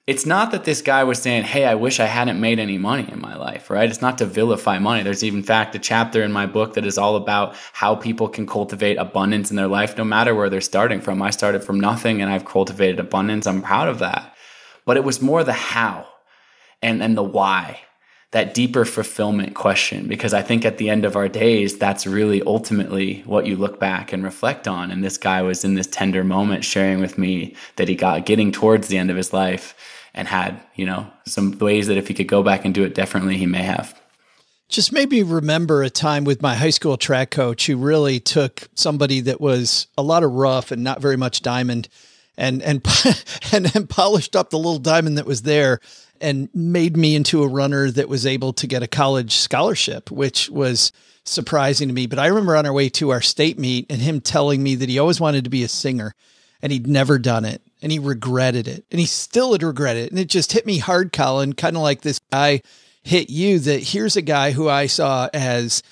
It's 0.06 0.24
not 0.24 0.52
that 0.52 0.62
this 0.62 0.82
guy 0.82 1.02
was 1.02 1.20
saying, 1.20 1.42
Hey, 1.42 1.64
I 1.64 1.74
wish 1.74 1.98
I 1.98 2.04
hadn't 2.04 2.40
made 2.40 2.60
any 2.60 2.78
money 2.78 3.08
in 3.10 3.20
my 3.20 3.34
life, 3.34 3.68
right? 3.68 3.90
It's 3.90 4.00
not 4.00 4.18
to 4.18 4.24
vilify 4.24 4.78
money. 4.78 5.02
There's 5.02 5.24
even, 5.24 5.42
fact, 5.42 5.74
a 5.74 5.80
chapter 5.80 6.22
in 6.22 6.30
my 6.30 6.46
book 6.46 6.74
that 6.74 6.86
is 6.86 6.96
all 6.96 7.16
about 7.16 7.56
how 7.72 7.96
people 7.96 8.28
can 8.28 8.46
cultivate 8.46 8.98
abundance 8.98 9.50
in 9.50 9.56
their 9.56 9.66
life, 9.66 9.98
no 9.98 10.04
matter 10.04 10.32
where 10.32 10.48
they're 10.48 10.60
starting 10.60 11.00
from. 11.00 11.20
I 11.22 11.30
started 11.30 11.64
from 11.64 11.80
nothing 11.80 12.22
and 12.22 12.30
I've 12.30 12.44
cultivated 12.44 13.00
abundance. 13.00 13.48
I'm 13.48 13.62
proud 13.62 13.88
of 13.88 13.98
that. 13.98 14.32
But 14.84 14.96
it 14.96 15.02
was 15.02 15.20
more 15.20 15.42
the 15.42 15.52
how 15.52 16.06
and, 16.80 17.02
and 17.02 17.16
the 17.16 17.24
why, 17.24 17.80
that 18.30 18.54
deeper 18.54 18.84
fulfillment 18.84 19.56
question. 19.56 20.06
Because 20.06 20.32
I 20.32 20.42
think 20.42 20.64
at 20.64 20.78
the 20.78 20.88
end 20.88 21.04
of 21.04 21.16
our 21.16 21.28
days, 21.28 21.78
that's 21.78 22.06
really 22.06 22.42
ultimately 22.42 23.22
what 23.26 23.46
you 23.46 23.56
look 23.56 23.80
back 23.80 24.12
and 24.12 24.22
reflect 24.22 24.68
on. 24.68 24.92
And 24.92 25.02
this 25.02 25.18
guy 25.18 25.42
was 25.42 25.64
in 25.64 25.74
this 25.74 25.88
tender 25.88 26.22
moment 26.22 26.64
sharing 26.64 27.00
with 27.00 27.18
me 27.18 27.56
that 27.74 27.88
he 27.88 27.96
got 27.96 28.24
getting 28.24 28.52
towards 28.52 28.86
the 28.86 28.98
end 28.98 29.10
of 29.10 29.16
his 29.16 29.32
life 29.32 29.74
and 30.16 30.26
had, 30.26 30.58
you 30.74 30.86
know, 30.86 31.06
some 31.26 31.58
ways 31.58 31.86
that 31.86 31.98
if 31.98 32.08
he 32.08 32.14
could 32.14 32.26
go 32.26 32.42
back 32.42 32.64
and 32.64 32.74
do 32.74 32.82
it 32.82 32.94
differently, 32.94 33.36
he 33.36 33.46
may 33.46 33.62
have. 33.62 34.00
Just 34.68 34.92
made 34.92 35.10
me 35.10 35.22
remember 35.22 35.82
a 35.82 35.90
time 35.90 36.24
with 36.24 36.42
my 36.42 36.56
high 36.56 36.70
school 36.70 36.96
track 36.96 37.30
coach 37.30 37.66
who 37.66 37.76
really 37.76 38.18
took 38.18 38.68
somebody 38.74 39.20
that 39.20 39.40
was 39.40 39.86
a 39.96 40.02
lot 40.02 40.24
of 40.24 40.32
rough 40.32 40.72
and 40.72 40.82
not 40.82 41.00
very 41.00 41.16
much 41.16 41.42
diamond 41.42 41.88
and 42.36 42.62
and 42.62 42.84
and, 43.52 43.74
and 43.76 43.88
polished 43.88 44.34
up 44.34 44.50
the 44.50 44.58
little 44.58 44.80
diamond 44.80 45.18
that 45.18 45.26
was 45.26 45.42
there 45.42 45.78
and 46.20 46.48
made 46.52 46.96
me 46.96 47.14
into 47.14 47.42
a 47.42 47.48
runner 47.48 47.90
that 47.90 48.08
was 48.08 48.26
able 48.26 48.52
to 48.54 48.66
get 48.66 48.82
a 48.82 48.88
college 48.88 49.36
scholarship, 49.36 50.10
which 50.10 50.50
was 50.50 50.90
surprising 51.24 51.88
to 51.88 51.94
me. 51.94 52.06
But 52.06 52.18
I 52.18 52.26
remember 52.26 52.56
on 52.56 52.66
our 52.66 52.72
way 52.72 52.88
to 52.90 53.10
our 53.10 53.20
state 53.20 53.58
meet 53.58 53.86
and 53.90 54.00
him 54.00 54.20
telling 54.20 54.62
me 54.62 54.74
that 54.76 54.88
he 54.88 54.98
always 54.98 55.20
wanted 55.20 55.44
to 55.44 55.50
be 55.50 55.62
a 55.62 55.68
singer 55.68 56.14
and 56.62 56.72
he'd 56.72 56.86
never 56.86 57.18
done 57.18 57.44
it 57.44 57.62
and 57.82 57.92
he 57.92 57.98
regretted 57.98 58.66
it 58.68 58.84
and 58.90 58.98
he 59.00 59.06
still 59.06 59.52
had 59.52 59.62
regretted 59.62 60.06
it. 60.06 60.10
And 60.10 60.18
it 60.18 60.28
just 60.28 60.52
hit 60.52 60.66
me 60.66 60.78
hard, 60.78 61.12
Colin, 61.12 61.52
kind 61.52 61.76
of 61.76 61.82
like 61.82 62.02
this 62.02 62.20
guy 62.32 62.62
hit 63.02 63.30
you 63.30 63.58
that 63.60 63.82
here's 63.82 64.16
a 64.16 64.22
guy 64.22 64.50
who 64.52 64.68
I 64.68 64.86
saw 64.86 65.28
as, 65.32 65.82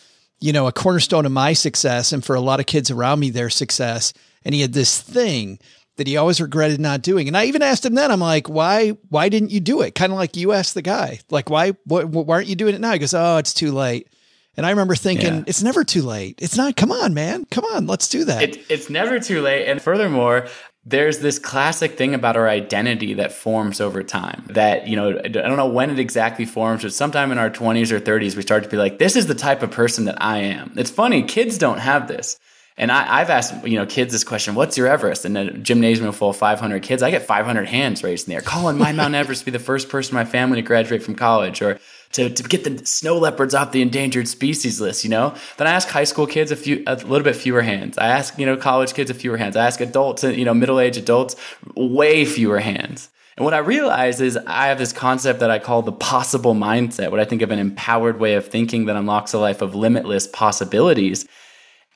you 0.40 0.52
know, 0.52 0.66
a 0.66 0.72
cornerstone 0.72 1.26
of 1.26 1.32
my 1.32 1.52
success 1.52 2.12
and 2.12 2.24
for 2.24 2.34
a 2.34 2.40
lot 2.40 2.60
of 2.60 2.66
kids 2.66 2.90
around 2.90 3.20
me, 3.20 3.30
their 3.30 3.50
success. 3.50 4.12
And 4.44 4.54
he 4.54 4.60
had 4.62 4.72
this 4.72 5.00
thing 5.00 5.58
that 5.96 6.08
he 6.08 6.16
always 6.16 6.40
regretted 6.40 6.80
not 6.80 7.02
doing. 7.02 7.28
And 7.28 7.36
I 7.36 7.44
even 7.44 7.62
asked 7.62 7.86
him 7.86 7.94
then, 7.94 8.10
I'm 8.10 8.18
like, 8.20 8.48
why, 8.48 8.96
why 9.10 9.28
didn't 9.28 9.52
you 9.52 9.60
do 9.60 9.82
it? 9.82 9.94
Kind 9.94 10.12
of 10.12 10.18
like 10.18 10.36
you 10.36 10.52
asked 10.52 10.74
the 10.74 10.82
guy, 10.82 11.20
like, 11.30 11.48
why, 11.48 11.72
why, 11.84 12.02
why 12.02 12.34
aren't 12.34 12.48
you 12.48 12.56
doing 12.56 12.74
it 12.74 12.80
now? 12.80 12.92
He 12.92 12.98
goes, 12.98 13.14
Oh, 13.14 13.36
it's 13.36 13.54
too 13.54 13.70
late. 13.70 14.08
And 14.56 14.66
I 14.66 14.70
remember 14.70 14.96
thinking, 14.96 15.34
Yeah. 15.34 15.44
it's 15.46 15.62
never 15.62 15.84
too 15.84 16.02
late. 16.02 16.40
It's 16.42 16.56
not, 16.56 16.76
come 16.76 16.90
on, 16.92 17.14
man. 17.14 17.44
Come 17.46 17.64
on, 17.64 17.86
let's 17.86 18.08
do 18.08 18.24
that. 18.24 18.42
It, 18.42 18.66
it's 18.68 18.90
never 18.90 19.20
too 19.20 19.40
late. 19.40 19.66
And 19.66 19.80
furthermore, 19.80 20.48
there's 20.86 21.18
this 21.18 21.38
classic 21.38 21.96
thing 21.96 22.14
about 22.14 22.36
our 22.36 22.48
identity 22.48 23.14
that 23.14 23.32
forms 23.32 23.80
over 23.80 24.02
time 24.02 24.44
that, 24.50 24.86
you 24.86 24.96
know, 24.96 25.18
I 25.18 25.28
don't 25.28 25.56
know 25.56 25.68
when 25.68 25.90
it 25.90 25.98
exactly 25.98 26.44
forms, 26.44 26.82
but 26.82 26.92
sometime 26.92 27.32
in 27.32 27.38
our 27.38 27.50
20s 27.50 27.90
or 27.90 28.00
30s, 28.00 28.36
we 28.36 28.42
start 28.42 28.64
to 28.64 28.68
be 28.68 28.76
like, 28.76 28.98
this 28.98 29.16
is 29.16 29.26
the 29.26 29.34
type 29.34 29.62
of 29.62 29.70
person 29.70 30.04
that 30.04 30.22
I 30.22 30.38
am. 30.38 30.74
It's 30.76 30.90
funny, 30.90 31.22
kids 31.22 31.56
don't 31.56 31.78
have 31.78 32.06
this. 32.06 32.38
And 32.76 32.90
I, 32.90 33.20
I've 33.20 33.30
asked, 33.30 33.66
you 33.66 33.78
know, 33.78 33.86
kids 33.86 34.12
this 34.12 34.24
question, 34.24 34.56
what's 34.56 34.76
your 34.76 34.88
Everest? 34.88 35.24
And 35.24 35.38
a 35.38 35.52
gymnasium 35.52 36.10
full 36.12 36.30
of 36.30 36.36
500 36.36 36.82
kids, 36.82 37.02
I 37.02 37.10
get 37.10 37.22
500 37.22 37.66
hands 37.66 38.02
raised 38.02 38.26
in 38.26 38.32
the 38.32 38.36
air. 38.36 38.42
My 38.78 38.92
Mount 38.92 39.14
Everest 39.14 39.42
to 39.42 39.44
be 39.46 39.52
the 39.52 39.60
first 39.60 39.88
person 39.88 40.10
in 40.10 40.16
my 40.16 40.24
family 40.24 40.56
to 40.56 40.62
graduate 40.62 41.02
from 41.02 41.14
college 41.14 41.62
or 41.62 41.78
to, 42.14 42.30
to 42.30 42.42
get 42.44 42.64
the 42.64 42.84
snow 42.86 43.18
leopards 43.18 43.54
off 43.54 43.72
the 43.72 43.82
endangered 43.82 44.26
species 44.26 44.80
list, 44.80 45.04
you 45.04 45.10
know? 45.10 45.34
Then 45.56 45.66
I 45.66 45.72
ask 45.72 45.88
high 45.88 46.04
school 46.04 46.26
kids 46.26 46.50
a 46.50 46.56
few, 46.56 46.82
a 46.86 46.94
little 46.96 47.22
bit 47.22 47.36
fewer 47.36 47.62
hands. 47.62 47.98
I 47.98 48.06
ask, 48.06 48.38
you 48.38 48.46
know, 48.46 48.56
college 48.56 48.94
kids 48.94 49.10
a 49.10 49.14
fewer 49.14 49.36
hands. 49.36 49.56
I 49.56 49.66
ask 49.66 49.80
adults, 49.80 50.24
uh, 50.24 50.28
you 50.28 50.44
know, 50.44 50.54
middle-aged 50.54 50.98
adults, 50.98 51.36
way 51.76 52.24
fewer 52.24 52.60
hands. 52.60 53.10
And 53.36 53.44
what 53.44 53.54
I 53.54 53.58
realize 53.58 54.20
is 54.20 54.36
I 54.46 54.68
have 54.68 54.78
this 54.78 54.92
concept 54.92 55.40
that 55.40 55.50
I 55.50 55.58
call 55.58 55.82
the 55.82 55.90
possible 55.90 56.54
mindset, 56.54 57.10
what 57.10 57.18
I 57.18 57.24
think 57.24 57.42
of 57.42 57.50
an 57.50 57.58
empowered 57.58 58.20
way 58.20 58.34
of 58.34 58.46
thinking 58.46 58.86
that 58.86 58.96
unlocks 58.96 59.32
a 59.32 59.38
life 59.38 59.60
of 59.60 59.74
limitless 59.74 60.28
possibilities. 60.28 61.26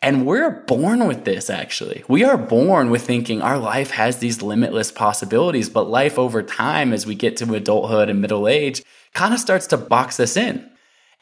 And 0.02 0.26
we're 0.26 0.50
born 0.50 1.06
with 1.06 1.24
this, 1.24 1.48
actually. 1.48 2.02
We 2.08 2.24
are 2.24 2.36
born 2.36 2.90
with 2.90 3.02
thinking 3.06 3.40
our 3.40 3.58
life 3.58 3.90
has 3.92 4.18
these 4.18 4.42
limitless 4.42 4.90
possibilities, 4.90 5.68
but 5.68 5.88
life 5.88 6.18
over 6.18 6.42
time, 6.42 6.92
as 6.92 7.06
we 7.06 7.14
get 7.14 7.36
to 7.36 7.54
adulthood 7.54 8.08
and 8.08 8.20
middle 8.20 8.48
age, 8.48 8.82
kind 9.18 9.34
of 9.34 9.40
starts 9.40 9.66
to 9.66 9.76
box 9.76 10.20
us 10.20 10.36
in. 10.36 10.64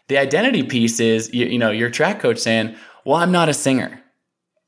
The 0.09 0.19
identity 0.19 0.63
piece 0.63 1.01
is, 1.01 1.33
you, 1.33 1.47
you 1.47 1.59
know, 1.59 1.71
your 1.71 1.89
track 1.89 2.21
coach 2.21 2.39
saying, 2.39 2.77
well, 3.07 3.17
I'm 3.17 3.33
not 3.33 3.49
a 3.49 3.55
singer. 3.55 4.03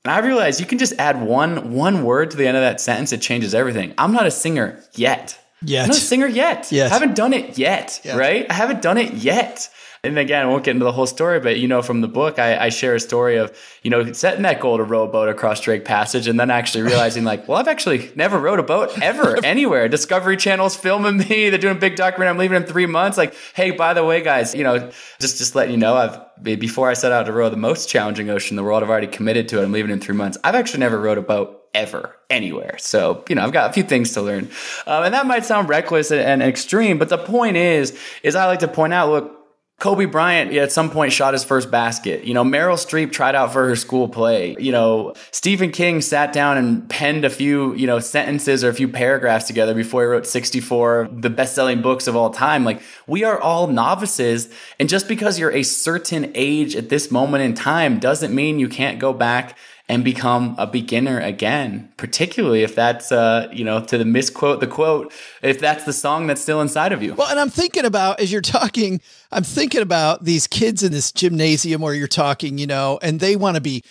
And 0.05 0.13
I 0.13 0.21
realize 0.21 0.59
you 0.61 0.67
can 0.67 0.79
just 0.79 0.95
add 0.99 1.21
one, 1.21 1.75
one 1.75 2.05
word 2.05 2.31
to 2.31 2.37
the 2.39 2.47
end 2.49 2.57
of 2.57 2.63
that 2.63 2.81
sentence. 2.81 3.13
It 3.13 3.21
changes 3.21 3.55
everything. 3.55 3.93
I'm 3.99 4.13
not 4.13 4.27
a 4.27 4.31
singer 4.31 4.83
yet. 4.95 5.39
Yet. 5.61 5.83
I'm 5.83 5.89
not 5.89 5.97
a 5.99 6.01
singer 6.01 6.27
yet. 6.27 6.73
Yes. 6.73 6.91
I 6.91 6.95
haven't 6.95 7.17
done 7.17 7.35
it 7.35 7.59
yet, 7.59 8.01
Yes. 8.03 8.17
right? 8.17 8.47
I 8.49 8.55
haven't 8.55 8.81
done 8.81 8.97
it 8.97 9.13
yet. 9.13 9.69
And 10.05 10.19
again, 10.19 10.43
I 10.43 10.47
won't 10.47 10.65
get 10.65 10.73
into 10.73 10.85
the 10.85 10.93
whole 10.93 11.07
story, 11.07 11.41
but 11.41 11.59
you 11.59 11.67
know, 11.67 11.83
from 11.83 12.01
the 12.01 12.09
book, 12.09 12.39
I, 12.39 12.67
I 12.67 12.69
share 12.69 12.95
a 12.95 13.01
story 13.01 13.37
of, 13.37 13.57
you 13.83 13.91
know, 13.91 14.13
setting 14.13 14.43
that 14.43 14.61
goal 14.61 14.77
to 14.77 14.85
row 14.85 15.05
a 15.05 15.09
boat 15.09 15.29
across 15.29 15.61
Drake 15.61 15.85
Passage 15.85 16.29
and 16.29 16.39
then 16.39 16.51
actually 16.51 16.83
realizing 16.83 17.25
like, 17.25 17.49
well, 17.49 17.59
I've 17.59 17.69
actually 17.69 18.13
never 18.15 18.39
rowed 18.39 18.59
a 18.59 18.63
boat 18.63 18.97
ever 19.03 19.37
anywhere. 19.45 19.89
Discovery 19.89 20.37
Channel's 20.37 20.77
filming 20.77 21.19
me. 21.19 21.25
They're 21.51 21.59
doing 21.59 21.77
a 21.77 21.81
big 21.81 21.97
documentary. 21.97 22.31
I'm 22.31 22.39
leaving 22.39 22.57
in 22.57 22.65
three 22.65 22.87
months. 22.87 23.19
Like, 23.19 23.35
hey, 23.55 23.73
by 23.73 23.95
the 23.95 24.05
way, 24.05 24.23
guys, 24.23 24.55
you 24.55 24.65
know, 24.65 24.91
just, 25.21 25.39
just 25.39 25.55
letting 25.55 25.73
you 25.73 25.79
know, 25.79 25.95
I've, 25.95 26.43
before 26.43 26.89
I 26.89 26.95
set 26.95 27.13
out 27.13 27.27
to 27.27 27.33
row 27.33 27.49
the 27.49 27.57
most 27.57 27.89
challenging 27.89 28.31
ocean 28.31 28.55
in 28.55 28.57
the 28.57 28.65
world, 28.65 28.83
I've 28.83 28.91
already 28.91 29.09
committed 29.09 29.49
to 29.49 29.61
it. 29.61 29.65
I'm 29.65 29.73
leaving 29.73 29.91
in 29.91 30.01
three 30.01 30.15
months. 30.15 30.39
I've 30.45 30.55
actually 30.55 30.81
never 30.81 31.01
rowed 31.01 31.19
a 31.19 31.23
boat 31.23 31.59
ever 31.75 32.17
anywhere. 32.31 32.77
So, 32.79 33.25
you 33.29 33.35
know, 33.35 33.43
I've 33.43 33.53
got 33.53 33.71
a 33.71 33.73
few 33.73 33.83
things 33.83 34.13
to 34.13 34.23
learn. 34.23 34.49
Um, 34.87 35.05
and 35.05 35.15
that 35.15 35.27
might 35.27 35.45
sound 35.45 35.69
reckless 35.69 36.11
and, 36.11 36.21
and 36.21 36.43
extreme, 36.43 36.99
but 36.99 37.09
the 37.09 37.19
point 37.19 37.57
is, 37.57 37.99
is 38.23 38.35
I 38.35 38.47
like 38.47 38.61
to 38.61 38.69
point 38.69 38.93
out, 38.93 39.11
look, 39.11 39.38
Kobe 39.79 40.07
Bryant 40.07 40.53
at 40.55 40.73
some 40.73 40.91
point 40.91 41.13
shot 41.13 41.35
his 41.35 41.45
first 41.45 41.71
basket. 41.71 42.25
You 42.25 42.35
know, 42.35 42.43
Meryl 42.43 42.75
Streep 42.75 43.13
tried 43.13 43.37
out 43.37 43.53
for 43.53 43.69
her 43.69 43.77
school 43.77 44.09
play. 44.09 44.57
You 44.59 44.73
know, 44.73 45.15
Stephen 45.31 45.71
King 45.71 46.01
sat 46.01 46.33
down 46.33 46.59
and 46.59 46.91
penned 46.91 47.25
a 47.25 47.31
few, 47.31 47.75
you 47.75 47.87
know, 47.87 48.01
sentences 48.01 48.65
or 48.65 48.71
a 48.71 48.75
few 48.75 48.89
paragraphs 48.89 49.47
together 49.47 49.75
before 49.75 50.03
he 50.03 50.09
wrote 50.09 50.27
64 50.27 51.01
of 51.03 51.23
the 51.23 51.31
best-selling 51.31 51.81
books 51.81 52.09
of 52.09 52.17
all 52.17 52.31
time. 52.31 52.65
Like, 52.65 52.83
we 53.07 53.23
are 53.23 53.41
all 53.41 53.69
novices, 53.69 54.49
and 54.81 54.89
just 54.89 55.07
because 55.07 55.39
you're 55.39 55.53
a 55.53 55.63
certain 55.63 56.33
age 56.35 56.75
at 56.75 56.89
this 56.89 57.13
moment 57.13 57.45
in 57.45 57.55
time 57.55 58.01
doesn't 58.01 58.35
mean 58.35 58.59
you 58.59 58.69
can't 58.69 58.99
go 58.99 59.13
back 59.13 59.57
and 59.89 60.05
become 60.05 60.55
a 60.59 60.67
beginner 60.67 61.19
again, 61.19 61.91
particularly 61.97 62.63
if 62.63 62.75
that's, 62.75 63.11
uh, 63.11 63.49
you 63.53 63.65
know, 63.65 63.83
to 63.83 63.97
the 63.97 64.05
misquote 64.05 64.61
the 64.61 64.67
quote, 64.67 65.13
if 65.43 65.59
that's 65.59 65.85
the 65.85 65.93
song 65.93 66.27
that's 66.27 66.43
still 66.43 66.61
inside 66.61 66.93
of 66.93 67.03
you. 67.03 67.15
Well, 67.15 67.29
and 67.29 67.41
I'm 67.41 67.49
thinking 67.49 67.87
about, 67.87 68.21
as 68.21 68.31
you're 68.31 68.43
talking, 68.43 69.01
I'm 69.33 69.45
thinking 69.45 69.81
about 69.81 70.25
these 70.25 70.47
kids 70.47 70.83
in 70.83 70.93
this 70.93 71.11
gymnasium 71.11 71.81
where 71.81 71.95
you're 71.95 72.07
talking, 72.07 72.59
you 72.59 72.67
know, 72.67 72.99
and 73.01 73.19
they 73.19 73.35
want 73.35 73.55
to 73.55 73.63
be 73.63 73.83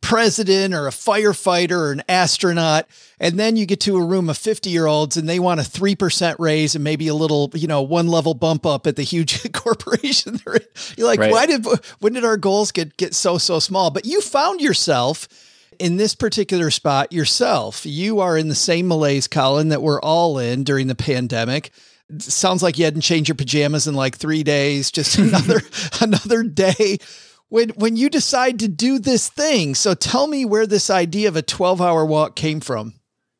president 0.00 0.74
or 0.74 0.86
a 0.86 0.90
firefighter 0.90 1.72
or 1.72 1.92
an 1.92 2.02
astronaut. 2.08 2.86
And 3.20 3.38
then 3.38 3.56
you 3.56 3.66
get 3.66 3.80
to 3.80 3.96
a 3.96 4.04
room 4.04 4.30
of 4.30 4.38
50 4.38 4.70
year 4.70 4.86
olds 4.86 5.16
and 5.16 5.28
they 5.28 5.38
want 5.38 5.60
a 5.60 5.64
3% 5.64 6.36
raise 6.38 6.74
and 6.74 6.84
maybe 6.84 7.08
a 7.08 7.14
little, 7.14 7.50
you 7.54 7.66
know, 7.66 7.82
one 7.82 8.06
level 8.08 8.34
bump 8.34 8.64
up 8.64 8.86
at 8.86 8.96
the 8.96 9.02
huge 9.02 9.52
corporation 9.52 10.40
they're 10.44 10.54
in. 10.56 10.62
You're 10.96 11.06
like, 11.06 11.20
Right. 11.20 11.32
why 11.32 11.46
did, 11.46 11.66
when 12.00 12.12
did 12.12 12.24
our 12.24 12.36
goals 12.36 12.72
get, 12.72 12.96
get 12.96 13.14
so, 13.14 13.38
so 13.38 13.58
small? 13.58 13.90
But 13.90 14.06
you 14.06 14.20
found 14.20 14.60
yourself 14.60 15.28
in 15.78 15.96
this 15.96 16.14
particular 16.14 16.70
spot 16.70 17.12
yourself. 17.12 17.84
You 17.84 18.20
are 18.20 18.36
in 18.36 18.48
the 18.48 18.54
same 18.54 18.88
malaise, 18.88 19.28
Colin, 19.28 19.68
that 19.68 19.82
we're 19.82 20.00
all 20.00 20.38
in 20.38 20.64
during 20.64 20.86
the 20.86 20.94
pandemic. 20.94 21.70
Sounds 22.18 22.62
like 22.62 22.78
you 22.78 22.84
hadn't 22.84 23.02
changed 23.02 23.28
your 23.28 23.36
pajamas 23.36 23.86
in 23.86 23.94
like 23.94 24.16
three 24.16 24.42
days, 24.42 24.90
just 24.90 25.18
another, 25.18 25.60
another 26.00 26.42
day 26.42 26.98
when 27.48 27.70
when 27.70 27.96
you 27.96 28.10
decide 28.10 28.58
to 28.60 28.68
do 28.68 28.98
this 28.98 29.28
thing. 29.28 29.74
So 29.74 29.94
tell 29.94 30.26
me 30.26 30.44
where 30.44 30.66
this 30.66 30.90
idea 30.90 31.28
of 31.28 31.36
a 31.36 31.42
12 31.42 31.80
hour 31.80 32.04
walk 32.04 32.36
came 32.36 32.60
from. 32.60 32.94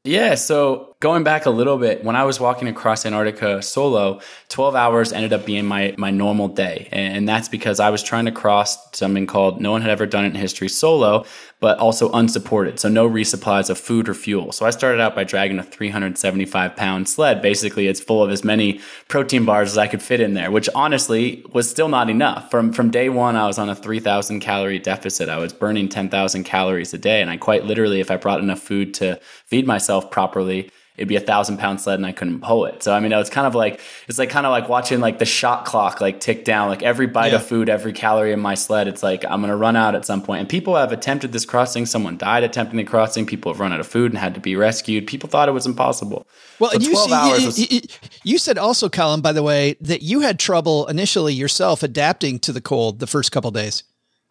Yeah, 0.04 0.36
so 0.36 0.96
going 1.00 1.22
back 1.22 1.44
a 1.44 1.50
little 1.50 1.76
bit, 1.76 2.02
when 2.02 2.16
I 2.16 2.24
was 2.24 2.40
walking 2.40 2.66
across 2.66 3.04
Antarctica 3.04 3.60
solo, 3.62 4.20
12 4.48 4.74
hours 4.74 5.12
ended 5.12 5.34
up 5.34 5.44
being 5.44 5.66
my, 5.66 5.94
my 5.98 6.10
normal 6.10 6.48
day. 6.48 6.88
And 6.92 7.28
that's 7.28 7.50
because 7.50 7.78
I 7.78 7.90
was 7.90 8.02
trying 8.02 8.24
to 8.24 8.32
cross 8.32 8.78
something 8.96 9.26
called 9.26 9.60
no 9.60 9.72
one 9.72 9.82
had 9.82 9.90
ever 9.90 10.06
done 10.06 10.24
it 10.24 10.28
in 10.28 10.34
history 10.36 10.68
solo, 10.68 11.26
but 11.60 11.78
also 11.78 12.10
unsupported. 12.12 12.78
So 12.78 12.88
no 12.88 13.08
resupplies 13.08 13.68
of 13.68 13.78
food 13.78 14.08
or 14.08 14.14
fuel. 14.14 14.52
So 14.52 14.64
I 14.64 14.70
started 14.70 15.00
out 15.00 15.14
by 15.14 15.24
dragging 15.24 15.58
a 15.58 15.64
375 15.64 16.76
pound 16.76 17.08
sled. 17.08 17.42
Basically, 17.42 17.88
it's 17.88 18.00
full 18.00 18.22
of 18.22 18.30
as 18.30 18.44
many 18.44 18.80
protein 19.08 19.44
bars 19.44 19.70
as 19.70 19.78
I 19.78 19.88
could 19.88 20.02
fit 20.02 20.20
in 20.20 20.34
there, 20.34 20.50
which 20.50 20.68
honestly 20.74 21.44
was 21.52 21.68
still 21.68 21.88
not 21.88 22.10
enough. 22.10 22.50
From, 22.50 22.72
from 22.72 22.90
day 22.90 23.08
one, 23.08 23.34
I 23.34 23.46
was 23.46 23.58
on 23.58 23.68
a 23.68 23.74
3,000 23.74 24.40
calorie 24.40 24.78
deficit. 24.78 25.28
I 25.28 25.38
was 25.38 25.52
burning 25.52 25.88
10,000 25.88 26.44
calories 26.44 26.94
a 26.94 26.98
day. 26.98 27.20
And 27.20 27.30
I 27.30 27.36
quite 27.36 27.64
literally, 27.64 28.00
if 28.00 28.10
I 28.10 28.16
brought 28.16 28.40
enough 28.40 28.60
food 28.60 28.94
to 28.94 29.18
feed 29.46 29.66
myself 29.66 30.10
properly, 30.10 30.70
it'd 30.98 31.08
be 31.08 31.16
a 31.16 31.20
thousand 31.20 31.58
pound 31.58 31.80
sled 31.80 31.98
and 31.98 32.04
I 32.04 32.12
couldn't 32.12 32.40
pull 32.40 32.66
it. 32.66 32.82
So 32.82 32.92
I 32.92 33.00
mean, 33.00 33.12
it's 33.12 33.30
kind 33.30 33.46
of 33.46 33.54
like 33.54 33.80
it's 34.08 34.18
like 34.18 34.30
kind 34.30 34.44
of 34.44 34.50
like 34.50 34.68
watching 34.68 35.00
like 35.00 35.18
the 35.18 35.24
shot 35.24 35.64
clock 35.64 36.00
like 36.00 36.20
tick 36.20 36.44
down. 36.44 36.68
Like 36.68 36.82
every 36.82 37.06
bite 37.06 37.32
of 37.32 37.46
food, 37.46 37.68
every 37.68 37.92
calorie 37.92 38.32
in 38.32 38.40
my 38.40 38.54
sled, 38.54 38.88
it's 38.88 39.02
like 39.02 39.24
I'm 39.24 39.40
gonna 39.40 39.56
run 39.56 39.76
out 39.76 39.94
at 39.94 40.04
some 40.04 40.22
point. 40.22 40.40
And 40.40 40.48
people 40.48 40.74
have 40.76 40.92
attempted 40.92 41.32
this 41.32 41.46
crossing. 41.48 41.86
Someone 41.86 42.16
died 42.16 42.44
attempting 42.44 42.76
the 42.76 42.84
crossing. 42.84 43.26
People 43.26 43.52
have 43.52 43.58
run 43.60 43.72
out 43.72 43.80
of 43.80 43.86
food 43.88 44.12
and 44.12 44.18
had 44.18 44.34
to 44.34 44.40
be 44.40 44.54
rescued. 44.54 45.06
People 45.06 45.28
thought 45.28 45.48
it 45.48 45.52
was 45.52 45.66
impossible. 45.66 46.26
Well, 46.60 46.70
So 46.70 46.78
you, 46.78 46.90
12 46.92 47.08
see, 47.10 47.66
you, 47.70 47.80
was- 47.80 47.98
you 48.24 48.38
said 48.38 48.58
also, 48.58 48.88
Colin, 48.88 49.20
by 49.20 49.32
the 49.32 49.42
way, 49.42 49.76
that 49.80 50.02
you 50.02 50.20
had 50.20 50.38
trouble 50.38 50.86
initially 50.86 51.34
yourself 51.34 51.82
adapting 51.82 52.38
to 52.40 52.52
the 52.52 52.60
cold 52.60 53.00
the 53.00 53.06
first 53.06 53.32
couple 53.32 53.50
days. 53.50 53.82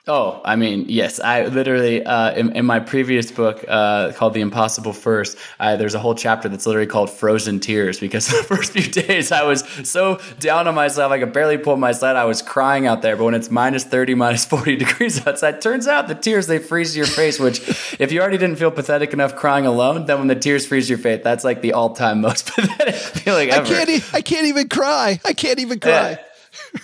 Oh, 0.10 0.41
I 0.45 0.55
mean, 0.55 0.86
yes. 0.88 1.20
I 1.20 1.47
literally 1.47 2.05
uh, 2.05 2.34
in, 2.34 2.55
in 2.55 2.66
my 2.66 2.80
previous 2.80 3.30
book 3.30 3.66
uh, 3.68 4.14
called 4.14 4.34
"The 4.34 4.39
Impossible 4.39 4.93
First, 4.93 5.38
uh, 5.60 5.76
there's 5.76 5.95
a 5.95 5.99
whole 5.99 6.16
chapter 6.16 6.47
that's 6.47 6.66
literally 6.66 6.88
called 6.88 7.10
"Frozen 7.10 7.60
Tears" 7.60 7.99
because 7.99 8.28
the 8.30 8.43
first 8.43 8.72
few 8.72 8.89
days 8.89 9.34
I 9.34 9.43
was 9.43 9.66
so 9.84 10.20
down 10.39 10.68
on 10.68 10.76
myself 10.76 11.12
I 11.12 11.20
could 11.20 11.34
barely 11.34 11.58
pull 11.58 11.76
my 11.76 11.91
sled. 11.91 12.16
I 12.16 12.24
was 12.24 12.41
crying 12.41 12.88
out 12.88 13.01
there. 13.01 13.18
But 13.18 13.26
when 13.26 13.34
it's 13.34 13.51
minus 13.51 13.84
thirty, 13.84 14.16
minus 14.16 14.45
forty 14.45 14.78
degrees 14.78 15.28
outside, 15.28 15.62
turns 15.62 15.88
out 15.88 16.08
the 16.08 16.16
tears 16.16 16.47
they 16.47 16.60
freeze 16.60 16.95
your 16.95 17.05
face. 17.05 17.38
Which, 17.38 17.60
if 17.99 18.14
you 18.14 18.22
already 18.22 18.38
didn't 18.38 18.58
feel 18.60 18.72
pathetic 18.72 19.12
enough 19.12 19.36
crying 19.36 19.66
alone, 19.66 20.05
then 20.05 20.20
when 20.20 20.28
the 20.28 20.36
tears 20.36 20.66
freeze 20.66 20.89
your 20.89 20.99
face, 20.99 21.22
that's 21.22 21.43
like 21.43 21.62
the 21.62 21.74
all-time 21.74 22.22
most 22.22 22.47
pathetic 22.55 22.95
feeling 22.95 23.51
I 23.51 23.62
can't, 23.66 23.89
e- 23.89 24.03
I 24.14 24.22
can't 24.22 24.47
even 24.47 24.70
cry. 24.70 25.20
I 25.26 25.34
can't 25.34 25.60
even 25.60 25.82
cry. 25.82 26.12
Yeah. 26.12 26.18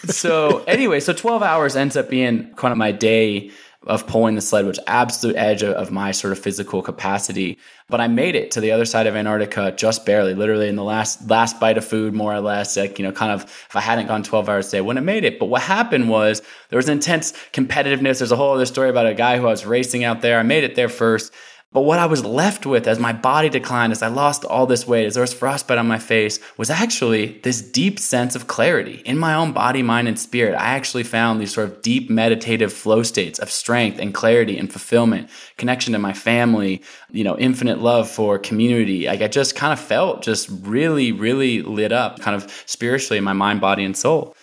So 0.05 0.63
anyway, 0.63 0.99
so 0.99 1.13
12 1.13 1.43
hours 1.43 1.75
ends 1.75 1.97
up 1.97 2.09
being 2.09 2.53
kind 2.55 2.71
of 2.71 2.77
my 2.77 2.91
day 2.91 3.51
of 3.85 4.07
pulling 4.07 4.35
the 4.35 4.41
sled, 4.41 4.65
which 4.65 4.79
absolute 4.87 5.35
edge 5.35 5.61
of, 5.61 5.73
of 5.73 5.91
my 5.91 6.11
sort 6.11 6.31
of 6.31 6.39
physical 6.39 6.81
capacity. 6.81 7.57
But 7.89 7.99
I 7.99 8.07
made 8.07 8.35
it 8.35 8.51
to 8.51 8.61
the 8.61 8.71
other 8.71 8.85
side 8.85 9.07
of 9.07 9.15
Antarctica 9.15 9.73
just 9.75 10.05
barely, 10.05 10.33
literally 10.33 10.69
in 10.69 10.75
the 10.75 10.83
last 10.83 11.29
last 11.29 11.59
bite 11.59 11.77
of 11.77 11.85
food, 11.85 12.13
more 12.13 12.33
or 12.33 12.39
less. 12.39 12.77
Like, 12.77 12.97
you 12.97 13.05
know, 13.05 13.11
kind 13.11 13.31
of 13.31 13.43
if 13.43 13.75
I 13.75 13.81
hadn't 13.81 14.07
gone 14.07 14.23
12 14.23 14.47
hours 14.47 14.69
a 14.69 14.71
day, 14.71 14.77
I 14.77 14.81
wouldn't 14.81 15.05
have 15.05 15.05
made 15.05 15.25
it. 15.25 15.37
But 15.37 15.47
what 15.47 15.61
happened 15.61 16.09
was 16.09 16.41
there 16.69 16.77
was 16.77 16.89
intense 16.89 17.33
competitiveness. 17.51 18.19
There's 18.19 18.31
a 18.31 18.37
whole 18.37 18.53
other 18.53 18.65
story 18.65 18.89
about 18.89 19.05
a 19.05 19.13
guy 19.13 19.37
who 19.37 19.47
I 19.47 19.51
was 19.51 19.65
racing 19.65 20.03
out 20.03 20.21
there. 20.21 20.39
I 20.39 20.43
made 20.43 20.63
it 20.63 20.75
there 20.75 20.89
first. 20.89 21.33
But 21.73 21.81
what 21.81 21.97
I 21.97 22.05
was 22.05 22.23
left 22.23 22.67
with 22.67 22.87
as 22.87 22.99
my 22.99 23.13
body 23.13 23.49
declined, 23.49 23.91
as 23.91 24.03
I 24.03 24.07
lost 24.07 24.45
all 24.45 24.67
this 24.67 24.87
weight, 24.87 25.07
as 25.07 25.15
there 25.15 25.21
was 25.21 25.33
frostbite 25.33 25.79
on 25.79 25.87
my 25.87 25.97
face, 25.97 26.39
was 26.55 26.69
actually 26.69 27.39
this 27.39 27.63
deep 27.63 27.99
sense 27.99 28.35
of 28.35 28.45
clarity 28.45 29.01
in 29.05 29.17
my 29.17 29.33
own 29.33 29.53
body, 29.53 29.81
mind, 29.81 30.07
and 30.07 30.19
spirit. 30.19 30.53
I 30.53 30.67
actually 30.75 31.03
found 31.03 31.41
these 31.41 31.51
sort 31.51 31.67
of 31.67 31.81
deep 31.81 32.11
meditative 32.11 32.71
flow 32.71 33.01
states 33.01 33.39
of 33.39 33.49
strength 33.49 33.97
and 33.97 34.13
clarity 34.13 34.55
and 34.55 34.71
fulfillment, 34.71 35.31
connection 35.57 35.93
to 35.93 35.99
my 35.99 36.13
family, 36.13 36.83
you 37.09 37.23
know, 37.23 37.37
infinite 37.39 37.79
love 37.79 38.07
for 38.07 38.37
community. 38.37 39.07
Like 39.07 39.21
I 39.21 39.27
just 39.27 39.55
kind 39.55 39.73
of 39.73 39.79
felt 39.79 40.21
just 40.21 40.49
really, 40.61 41.11
really 41.11 41.63
lit 41.63 41.91
up, 41.91 42.19
kind 42.19 42.35
of 42.35 42.51
spiritually 42.67 43.17
in 43.17 43.23
my 43.23 43.33
mind, 43.33 43.61
body, 43.61 43.83
and 43.83 43.97
soul. 43.97 44.35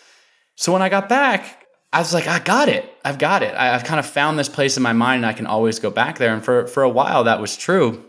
So 0.56 0.72
when 0.72 0.82
I 0.82 0.88
got 0.88 1.08
back, 1.08 1.59
I 1.92 1.98
was 1.98 2.14
like, 2.14 2.28
I 2.28 2.38
got 2.38 2.68
it. 2.68 2.88
I've 3.04 3.18
got 3.18 3.42
it. 3.42 3.52
I, 3.54 3.74
I've 3.74 3.84
kind 3.84 3.98
of 3.98 4.06
found 4.06 4.38
this 4.38 4.48
place 4.48 4.76
in 4.76 4.82
my 4.82 4.92
mind 4.92 5.18
and 5.18 5.26
I 5.26 5.32
can 5.32 5.46
always 5.46 5.78
go 5.80 5.90
back 5.90 6.18
there. 6.18 6.32
And 6.32 6.44
for, 6.44 6.66
for 6.66 6.82
a 6.82 6.88
while, 6.88 7.24
that 7.24 7.40
was 7.40 7.56
true. 7.56 8.04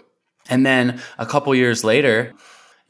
And 0.49 0.65
then 0.65 1.01
a 1.17 1.25
couple 1.25 1.53
years 1.55 1.84
later, 1.84 2.34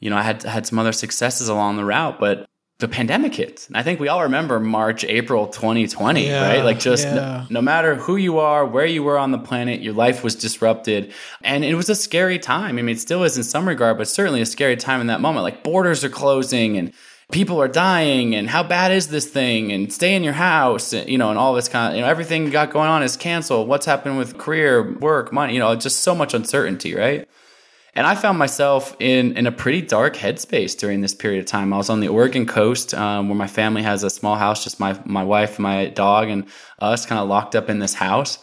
you 0.00 0.10
know, 0.10 0.16
I 0.16 0.22
had 0.22 0.42
had 0.42 0.66
some 0.66 0.78
other 0.78 0.92
successes 0.92 1.48
along 1.48 1.76
the 1.76 1.84
route, 1.84 2.18
but 2.18 2.46
the 2.78 2.88
pandemic 2.88 3.34
hit. 3.34 3.66
And 3.68 3.76
I 3.76 3.82
think 3.82 4.00
we 4.00 4.08
all 4.08 4.24
remember 4.24 4.58
March, 4.58 5.04
April 5.04 5.46
2020, 5.46 6.26
Yeah, 6.26 6.46
right? 6.46 6.64
Like 6.64 6.80
just 6.80 7.06
yeah. 7.06 7.14
no, 7.14 7.46
no 7.48 7.62
matter 7.62 7.94
who 7.94 8.16
you 8.16 8.40
are, 8.40 8.66
where 8.66 8.84
you 8.84 9.02
were 9.02 9.16
on 9.16 9.30
the 9.30 9.38
planet, 9.38 9.80
your 9.80 9.94
life 9.94 10.24
was 10.24 10.34
disrupted. 10.34 11.12
And 11.42 11.64
it 11.64 11.76
was 11.76 11.88
a 11.88 11.94
scary 11.94 12.38
time. 12.40 12.78
I 12.78 12.82
mean, 12.82 12.96
it 12.96 13.00
still 13.00 13.22
is 13.22 13.36
in 13.36 13.44
some 13.44 13.68
regard, 13.68 13.96
but 13.96 14.08
certainly 14.08 14.40
a 14.40 14.46
scary 14.46 14.76
time 14.76 15.00
in 15.00 15.06
that 15.06 15.20
moment. 15.20 15.44
Like 15.44 15.62
borders 15.62 16.02
are 16.04 16.10
closing 16.10 16.76
and 16.76 16.92
people 17.32 17.60
are 17.60 17.68
dying 17.68 18.34
and 18.34 18.48
how 18.48 18.62
bad 18.62 18.92
is 18.92 19.08
this 19.08 19.26
thing 19.26 19.72
and 19.72 19.92
stay 19.92 20.14
in 20.14 20.22
your 20.22 20.34
house 20.34 20.92
and, 20.92 21.08
you 21.08 21.18
know 21.18 21.30
and 21.30 21.38
all 21.38 21.54
this 21.54 21.68
kind 21.68 21.92
of 21.92 21.96
you 21.96 22.02
know 22.02 22.08
everything 22.08 22.48
got 22.50 22.70
going 22.70 22.88
on 22.88 23.02
is 23.02 23.16
canceled 23.16 23.66
what's 23.66 23.86
happening 23.86 24.16
with 24.16 24.38
career 24.38 24.92
work 24.98 25.32
money 25.32 25.54
you 25.54 25.58
know 25.58 25.74
just 25.74 26.00
so 26.00 26.14
much 26.14 26.34
uncertainty 26.34 26.94
right 26.94 27.28
and 27.94 28.06
I 28.06 28.14
found 28.14 28.38
myself 28.38 28.96
in, 29.00 29.36
in 29.36 29.46
a 29.46 29.52
pretty 29.52 29.82
dark 29.82 30.16
headspace 30.16 30.78
during 30.78 31.02
this 31.02 31.14
period 31.14 31.40
of 31.40 31.46
time. 31.46 31.74
I 31.74 31.76
was 31.76 31.90
on 31.90 32.00
the 32.00 32.08
Oregon 32.08 32.46
coast, 32.46 32.94
um, 32.94 33.28
where 33.28 33.36
my 33.36 33.46
family 33.46 33.82
has 33.82 34.02
a 34.02 34.08
small 34.08 34.34
house, 34.34 34.64
just 34.64 34.80
my, 34.80 34.98
my 35.04 35.22
wife, 35.22 35.58
my 35.58 35.88
dog, 35.88 36.30
and 36.30 36.46
us 36.78 37.04
kind 37.04 37.20
of 37.20 37.28
locked 37.28 37.54
up 37.54 37.68
in 37.68 37.80
this 37.80 37.92
house. 37.92 38.42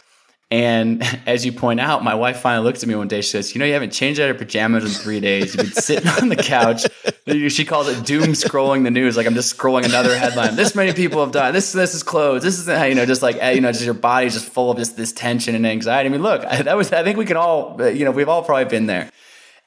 And 0.50 1.02
as 1.26 1.46
you 1.46 1.52
point 1.52 1.80
out, 1.80 2.02
my 2.02 2.14
wife 2.14 2.40
finally 2.40 2.64
looked 2.64 2.82
at 2.82 2.88
me 2.88 2.94
one 2.94 3.08
day. 3.08 3.20
She 3.20 3.30
says, 3.30 3.54
"You 3.54 3.58
know, 3.58 3.64
you 3.64 3.72
haven't 3.72 3.92
changed 3.92 4.20
out 4.20 4.24
of 4.30 4.36
your 4.36 4.38
pajamas 4.38 4.84
in 4.84 4.90
three 4.90 5.20
days. 5.20 5.54
You've 5.54 5.66
been 5.66 5.82
sitting 5.82 6.08
on 6.08 6.28
the 6.28 6.36
couch." 6.36 6.84
She 7.30 7.64
calls 7.64 7.86
it 7.86 8.04
doom 8.04 8.32
scrolling 8.32 8.82
the 8.82 8.90
news. 8.90 9.16
Like 9.16 9.24
I'm 9.28 9.34
just 9.34 9.56
scrolling 9.56 9.84
another 9.84 10.16
headline. 10.16 10.56
This 10.56 10.74
many 10.74 10.92
people 10.92 11.20
have 11.20 11.30
died. 11.30 11.52
This 11.52 11.70
this 11.72 11.94
is 11.94 12.02
closed. 12.02 12.44
This 12.44 12.58
is 12.58 12.66
how, 12.66 12.82
you 12.82 12.96
know 12.96 13.06
just 13.06 13.22
like 13.22 13.36
you 13.54 13.60
know 13.60 13.70
just 13.70 13.84
your 13.84 13.94
body's 13.94 14.34
just 14.34 14.48
full 14.48 14.68
of 14.68 14.76
this 14.76 14.88
this 14.90 15.12
tension 15.12 15.54
and 15.54 15.64
anxiety. 15.64 16.08
I 16.08 16.10
mean, 16.10 16.22
look, 16.22 16.42
that 16.42 16.76
was 16.76 16.92
I 16.92 17.04
think 17.04 17.18
we 17.18 17.26
can 17.26 17.36
all 17.36 17.80
you 17.88 18.04
know 18.04 18.10
we've 18.10 18.28
all 18.28 18.42
probably 18.42 18.64
been 18.64 18.86
there. 18.86 19.12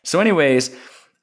So, 0.03 0.19
anyways, 0.19 0.75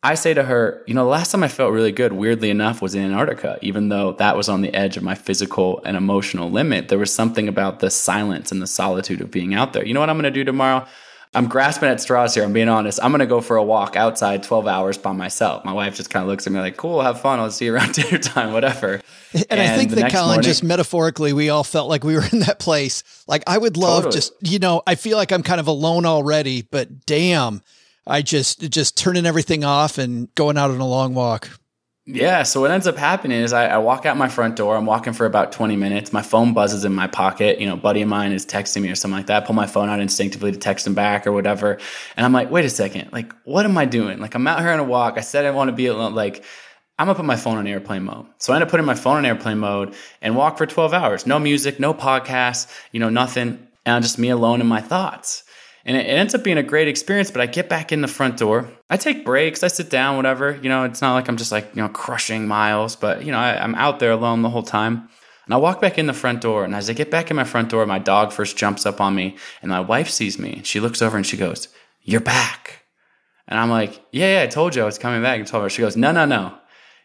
I 0.03 0.15
say 0.15 0.33
to 0.33 0.43
her, 0.45 0.83
you 0.87 0.95
know, 0.95 1.05
the 1.05 1.11
last 1.11 1.31
time 1.31 1.43
I 1.43 1.49
felt 1.49 1.73
really 1.73 1.93
good, 1.93 2.13
weirdly 2.13 2.49
enough, 2.49 2.81
was 2.81 2.95
in 2.95 3.03
Antarctica, 3.03 3.59
even 3.61 3.91
though 3.91 4.13
that 4.13 4.35
was 4.35 4.49
on 4.49 4.63
the 4.63 4.73
edge 4.75 4.97
of 4.97 5.03
my 5.03 5.15
physical 5.15 5.83
and 5.85 5.95
emotional 5.95 6.51
limit. 6.51 6.89
There 6.89 6.99
was 6.99 7.13
something 7.13 7.49
about 7.49 7.81
the 7.81 7.91
silence 7.91 8.51
and 8.51 8.63
the 8.63 8.67
solitude 8.67 9.21
of 9.21 9.31
being 9.31 9.55
out 9.55 9.75
there. 9.75 9.85
You 9.85 9.93
know 9.93 10.01
what 10.01 10.09
I'm 10.09 10.17
going 10.17 10.25
to 10.25 10.31
do 10.31 10.43
tomorrow? 10.43 10.87
I'm 11.35 11.47
grasping 11.47 11.89
at 11.91 12.01
straws 12.01 12.35
here. 12.35 12.43
I'm 12.43 12.53
being 12.53 12.69
honest. 12.71 12.99
I'm 13.03 13.13
going 13.13 13.21
to 13.21 13.27
go 13.27 13.41
for 13.41 13.57
a 13.57 13.63
walk 13.63 13.95
outside 13.95 14.43
12 14.43 14.67
hours 14.67 14.99
by 14.99 15.13
myself. 15.13 15.65
My 15.65 15.73
wife 15.73 15.95
just 15.97 16.11
kind 16.11 16.25
of 16.25 16.29
looks 16.29 16.47
at 16.47 16.53
me 16.53 16.59
like, 16.59 16.77
cool, 16.77 17.03
have 17.03 17.21
fun. 17.21 17.39
I'll 17.39 17.51
see 17.53 17.67
you 17.67 17.75
around 17.75 17.93
dinner 17.95 18.19
time, 18.19 18.53
whatever. 18.53 19.01
And, 19.49 19.61
I 19.61 19.77
think 19.77 19.91
that 19.93 20.11
Colin, 20.11 20.29
morning- 20.29 20.43
just 20.43 20.65
metaphorically, 20.65 21.33
we 21.33 21.51
all 21.51 21.63
felt 21.63 21.89
like 21.91 22.03
we 22.05 22.15
were 22.15 22.25
in 22.33 22.41
that 22.41 22.59
place. 22.59 23.05
Like 23.29 23.45
I 23.47 23.59
would 23.59 23.77
love 23.77 24.05
Totally. 24.05 24.17
just, 24.17 24.33
you 24.41 24.59
know, 24.59 24.83
I 24.87 24.95
feel 24.95 25.19
like 25.19 25.31
I'm 25.31 25.43
kind 25.45 25.61
of 25.61 25.69
alone 25.69 26.05
already, 26.07 26.63
but 26.63 27.05
damn, 27.07 27.63
I 28.07 28.23
just, 28.23 28.71
just 28.71 28.97
turning 28.97 29.27
everything 29.27 29.65
off 29.65 29.99
and 29.99 30.35
going 30.35 30.57
out 30.59 30.71
on 30.71 30.81
a 30.81 30.87
long 30.87 31.15
walk. 31.15 31.49
Yeah. 32.07 32.43
So 32.43 32.63
what 32.63 32.71
ends 32.71 32.87
up 32.87 32.97
happening 32.97 33.41
is 33.41 33.53
I, 33.53 33.67
I 33.67 33.79
walk 33.79 34.05
out 34.05 34.17
my 34.17 34.29
front 34.29 34.57
door. 34.57 34.75
I'm 34.77 34.87
walking 34.87 35.13
for 35.13 35.27
about 35.27 35.53
20 35.53 35.77
minutes. 35.77 36.13
My 36.13 36.23
phone 36.23 36.55
buzzes 36.55 36.85
in 36.85 36.93
my 36.93 37.07
pocket. 37.07 37.61
You 37.61 37.67
know, 37.69 37.77
buddy 37.77 38.03
of 38.03 38.09
mine 38.09 38.33
is 38.33 38.45
texting 38.45 38.83
me 38.83 38.91
or 38.91 38.97
something 38.97 39.17
like 39.17 39.27
that. 39.27 39.43
I 39.43 39.47
pull 39.47 39.55
my 39.55 39.67
phone 39.67 39.89
out 39.89 40.01
instinctively 40.01 40.51
to 40.51 40.59
text 40.59 40.87
him 40.87 40.95
back 40.95 41.27
or 41.27 41.33
whatever. 41.33 41.79
And 42.17 42.27
I'm 42.27 42.33
like, 42.33 42.51
wait 42.51 42.65
a 42.65 42.71
second. 42.71 43.13
Like, 43.13 43.33
what 43.45 43.65
am 43.65 43.79
I 43.79 43.85
doing? 43.85 44.19
Like, 44.19 44.35
I'm 44.35 44.47
out 44.47 44.61
here 44.61 44.71
on 44.71 44.81
a 44.81 44.85
walk. 44.85 45.19
I 45.19 45.21
said 45.21 45.45
I 45.45 45.51
want 45.53 45.69
to 45.69 45.77
be 45.77 45.87
alone. 45.87 46.15
Like, 46.15 46.43
I'm 46.99 47.07
gonna 47.07 47.17
put 47.17 47.25
my 47.25 47.37
phone 47.37 47.57
on 47.57 47.67
airplane 47.67 48.03
mode. 48.03 48.27
So 48.37 48.53
I 48.53 48.57
end 48.57 48.63
up 48.63 48.71
putting 48.71 48.85
my 48.85 48.95
phone 48.95 49.17
on 49.17 49.25
airplane 49.25 49.59
mode 49.59 49.95
and 50.21 50.37
walk 50.37 50.59
for 50.59 50.67
12 50.67 50.93
hours. 50.93 51.27
No 51.27 51.39
music, 51.39 51.81
no 51.81 51.95
podcast, 51.95 52.71
you 52.93 53.01
know, 53.01 53.09
nothing. 53.09 53.67
And 53.87 54.05
just 54.05 54.19
me 54.19 54.29
alone 54.29 54.61
in 54.61 54.67
my 54.67 54.83
thoughts. 54.83 55.43
And 55.85 55.97
it, 55.97 56.07
ends 56.07 56.35
up 56.35 56.45
being 56.45 56.59
a 56.59 56.63
great 56.63 56.89
experience, 56.89 57.31
but 57.31 57.41
I 57.41 57.47
get 57.47 57.69
back 57.69 57.93
in 57.93 58.01
the 58.01 58.09
front 58.09 58.37
door. 58.37 58.71
I 58.89 58.97
take 58.97 59.25
breaks, 59.25 59.63
I 59.63 59.69
sit 59.69 59.91
down, 59.91 60.17
whatever. 60.17 60.59
You 60.63 60.69
know, 60.69 60.85
it's 60.85 61.01
not 61.01 61.15
like 61.15 61.29
I'm 61.29 61.37
just 61.37 61.53
like, 61.53 61.75
you 61.75 61.83
know, 61.83 61.89
crushing 61.89 62.47
miles, 62.47 62.97
but, 62.97 63.25
you 63.25 63.33
know, 63.33 63.39
I, 63.39 63.63
I'm 63.63 63.75
out 63.75 63.99
there 63.99 64.13
alone 64.13 64.43
the 64.43 64.51
whole 64.51 64.63
time. 64.63 65.09
And 65.47 65.55
I 65.55 65.57
walk 65.57 65.81
back 65.81 65.99
in 65.99 66.07
the 66.07 66.13
front 66.13 66.43
door. 66.43 66.65
And 66.65 66.75
as 66.75 66.89
I 66.91 66.93
get 66.93 67.11
back 67.11 67.31
in 67.31 67.37
my 67.37 67.45
front 67.45 67.71
door, 67.71 67.85
my 67.87 67.99
dog 67.99 68.33
first 68.33 68.57
jumps 68.57 68.87
up 68.87 69.01
on 69.01 69.15
me. 69.15 69.37
And 69.63 69.71
my 69.71 69.81
wife 69.81 70.11
sees 70.11 70.39
me. 70.39 70.61
She 70.65 70.81
looks 70.81 71.03
over 71.03 71.17
and 71.17 71.27
she 71.27 71.37
goes, 71.37 71.69
You're 72.03 72.21
back. 72.21 72.85
And 73.49 73.59
I'm 73.59 73.71
like, 73.71 74.01
Yeah, 74.13 74.39
yeah, 74.39 74.43
I 74.43 74.47
told 74.47 74.77
you 74.77 74.83
I 74.83 74.85
was 74.85 74.99
coming 74.99 75.23
back. 75.23 75.41
I 75.41 75.43
told 75.43 75.65
her. 75.65 75.71
She 75.71 75.83
goes, 75.83 75.97
No, 75.97 76.13
no, 76.13 76.25
no 76.25 76.57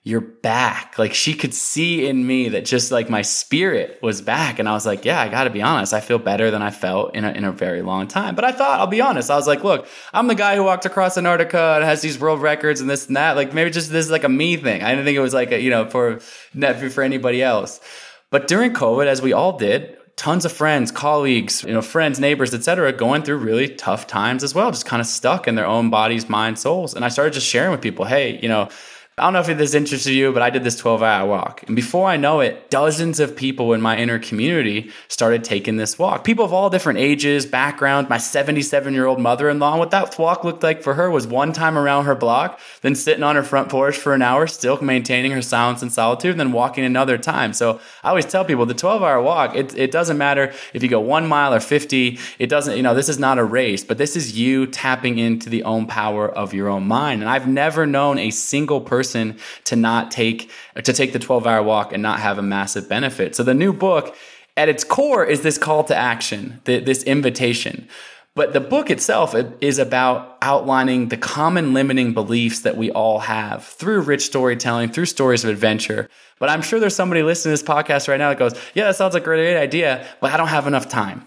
you're 0.06 0.22
back. 0.22 1.00
Like 1.00 1.16
she 1.16 1.34
could 1.34 1.54
see 1.56 2.06
in 2.06 2.28
me 2.28 2.50
that 2.50 2.64
just 2.64 2.92
like 2.92 3.10
my 3.10 3.24
spirit 3.24 3.98
was 4.04 4.22
back. 4.22 4.60
And 4.60 4.70
I 4.70 4.74
was 4.74 4.86
like, 4.86 5.04
yeah, 5.04 5.20
I 5.20 5.30
got 5.30 5.46
to 5.46 5.50
be 5.50 5.64
honest. 5.64 5.96
I 5.96 6.00
feel 6.00 6.20
better 6.20 6.52
than 6.52 6.62
I 6.62 6.70
felt 6.70 7.16
in 7.16 7.26
a, 7.26 7.32
in 7.32 7.44
a 7.44 7.52
very 7.52 7.82
long 7.82 8.08
time. 8.08 8.36
But 8.36 8.46
I 8.46 8.52
thought, 8.52 8.80
I'll 8.80 8.86
be 8.86 9.02
honest. 9.02 9.32
I 9.32 9.36
was 9.36 9.48
like, 9.48 9.64
look, 9.64 9.88
I'm 10.14 10.28
the 10.28 10.36
guy 10.36 10.58
who 10.58 10.64
walked 10.64 10.86
across 10.86 11.18
Antarctica 11.18 11.74
and 11.78 11.84
has 11.84 12.04
these 12.04 12.20
world 12.20 12.40
records 12.40 12.82
and 12.82 12.90
this 12.90 13.08
and 13.08 13.16
that. 13.16 13.36
Like 13.36 13.56
maybe 13.56 13.72
just 13.72 13.92
this 13.92 14.06
is 14.06 14.12
like 14.12 14.24
a 14.24 14.30
me 14.30 14.58
thing. 14.58 14.84
I 14.84 14.92
didn't 14.92 15.06
think 15.06 15.18
it 15.18 15.22
was 15.22 15.34
like 15.34 15.52
a, 15.52 15.60
you 15.60 15.72
know, 15.72 15.90
for, 15.90 16.20
for 16.20 17.02
anybody 17.02 17.42
else. 17.42 17.82
But 18.30 18.48
during 18.48 18.74
COVID, 18.74 19.08
as 19.08 19.24
we 19.24 19.34
all 19.34 19.58
did, 19.58 19.98
tons 20.18 20.46
of 20.46 20.52
friends, 20.52 20.92
colleagues, 20.92 21.64
you 21.64 21.74
know, 21.74 21.82
friends, 21.82 22.20
neighbors, 22.20 22.54
etc., 22.54 22.94
going 22.94 23.24
through 23.24 23.38
really 23.38 23.70
tough 23.70 24.06
times 24.06 24.44
as 24.44 24.54
well, 24.54 24.70
just 24.70 24.86
kind 24.86 25.02
of 25.02 25.08
stuck 25.08 25.48
in 25.48 25.56
their 25.56 25.66
own 25.66 25.90
bodies, 25.90 26.30
minds, 26.30 26.62
souls. 26.62 26.94
And 26.94 27.04
I 27.04 27.10
started 27.10 27.34
just 27.34 27.48
sharing 27.48 27.72
with 27.72 27.82
people, 27.82 28.06
hey, 28.06 28.40
you 28.40 28.48
know, 28.48 28.70
I 29.18 29.24
don't 29.24 29.32
know 29.32 29.50
if 29.50 29.58
this 29.58 29.74
interested 29.74 30.12
you, 30.12 30.34
but 30.34 30.42
I 30.42 30.50
did 30.50 30.66
this 30.66 30.76
12 30.76 31.02
hour 31.02 31.26
walk. 31.26 31.64
And 31.68 31.74
before 31.74 32.10
I 32.10 32.18
know 32.18 32.42
it, 32.42 32.70
dozens 32.70 33.22
of 33.22 33.34
people 33.34 33.72
in 33.72 33.80
my 33.80 33.98
inner 33.98 34.20
community 34.20 34.92
started 35.08 35.46
taking 35.46 35.78
this 35.78 35.98
walk. 35.98 36.26
People 36.26 36.44
of 36.44 36.52
all 36.52 36.70
different 36.70 37.00
ages, 37.00 37.46
background. 37.46 38.10
My 38.10 38.18
77 38.18 38.94
year 38.94 39.06
old 39.06 39.22
mother 39.22 39.50
in 39.50 39.58
law, 39.58 39.78
what 39.78 39.92
that 39.92 40.20
walk 40.20 40.44
looked 40.44 40.64
like 40.64 40.84
for 40.84 40.96
her 40.96 41.10
was 41.10 41.28
one 41.28 41.54
time 41.54 41.78
around 41.78 42.04
her 42.04 42.14
block, 42.16 42.60
then 42.82 42.94
sitting 42.94 43.24
on 43.24 43.38
her 43.38 43.44
front 43.44 43.70
porch 43.70 43.96
for 43.96 44.14
an 44.14 44.22
hour, 44.22 44.48
still 44.48 44.82
maintaining 44.82 45.32
her 45.32 45.42
silence 45.42 45.82
and 45.82 45.94
solitude, 45.94 46.32
and 46.32 46.40
then 46.42 46.52
walking 46.52 46.84
another 46.84 47.18
time. 47.18 47.54
So 47.54 47.80
I 48.04 48.10
always 48.10 48.26
tell 48.26 48.44
people 48.44 48.66
the 48.66 48.74
12 48.74 49.02
hour 49.02 49.22
walk, 49.22 49.56
it, 49.56 49.74
it 49.78 49.92
doesn't 49.92 50.18
matter 50.18 50.54
if 50.74 50.84
you 50.84 50.90
go 50.90 51.00
one 51.00 51.26
mile 51.26 51.54
or 51.54 51.62
50. 51.62 52.20
It 52.38 52.48
doesn't, 52.48 52.76
you 52.76 52.84
know, 52.84 52.94
this 52.94 53.08
is 53.08 53.18
not 53.18 53.40
a 53.40 53.46
race, 53.46 53.82
but 53.82 53.98
this 53.98 54.18
is 54.18 54.38
you 54.38 54.68
tapping 54.68 55.20
into 55.20 55.50
the 55.50 55.64
own 55.64 55.88
power 55.88 56.28
of 56.28 56.54
your 56.54 56.68
own 56.68 56.86
mind. 56.86 57.22
And 57.22 57.30
I've 57.30 57.48
never 57.48 57.86
known 57.86 58.20
a 58.20 58.30
single 58.30 58.82
person 58.82 59.05
person 59.06 59.38
to 59.66 59.76
not 59.76 60.12
take 60.12 60.50
to 60.84 60.94
take 60.94 61.14
the 61.14 61.20
12 61.20 61.46
hour 61.46 61.64
walk 61.64 61.94
and 61.94 62.02
not 62.02 62.20
have 62.20 62.38
a 62.38 62.42
massive 62.42 62.90
benefit. 62.90 63.36
So 63.36 63.44
the 63.44 63.54
new 63.54 63.72
book 63.74 64.16
at 64.58 64.70
its 64.70 64.84
core 64.84 65.26
is 65.26 65.42
this 65.42 65.58
call 65.58 65.84
to 65.86 65.96
action, 65.96 66.62
this 66.64 67.04
invitation. 67.04 67.88
But 68.36 68.52
the 68.52 68.60
book 68.60 68.90
itself 68.90 69.34
is 69.62 69.80
about 69.80 70.38
outlining 70.42 71.08
the 71.08 71.16
common 71.16 71.74
limiting 71.74 72.14
beliefs 72.14 72.62
that 72.62 72.76
we 72.76 72.92
all 72.92 73.20
have 73.20 73.64
through 73.64 74.02
rich 74.02 74.26
storytelling, 74.26 74.90
through 74.90 75.06
stories 75.06 75.46
of 75.46 75.50
adventure. 75.50 76.10
But 76.38 76.50
I'm 76.50 76.62
sure 76.62 76.82
there's 76.82 76.96
somebody 76.96 77.24
listening 77.24 77.56
to 77.56 77.62
this 77.62 77.70
podcast 77.70 78.10
right 78.10 78.18
now 78.18 78.30
that 78.30 78.40
goes, 78.40 78.54
Yeah, 78.74 78.86
that 78.86 78.98
sounds 78.98 79.14
like 79.14 79.24
a 79.24 79.26
great 79.26 79.56
idea, 79.58 80.06
but 80.20 80.34
I 80.34 80.38
don't 80.38 80.50
have 80.50 80.68
enough 80.68 80.90
time. 80.90 81.26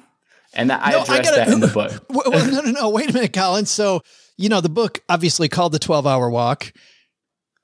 And 0.53 0.68
that, 0.68 0.81
no, 0.81 0.99
I 0.99 1.03
address 1.03 1.31
that 1.31 1.49
in 1.49 1.61
the 1.61 1.66
book. 1.79 1.93
well, 2.11 2.47
no, 2.51 2.61
no, 2.61 2.70
no. 2.72 2.89
Wait 2.91 3.09
a 3.09 3.12
minute, 3.12 3.33
Colin. 3.33 3.64
So, 3.64 4.03
you 4.37 4.49
know, 4.51 4.61
the 4.61 4.68
book 4.68 5.01
obviously 5.09 5.49
called 5.49 5.72
The 5.72 5.79
12 5.79 6.07
Hour 6.07 6.31
Walk. 6.31 6.72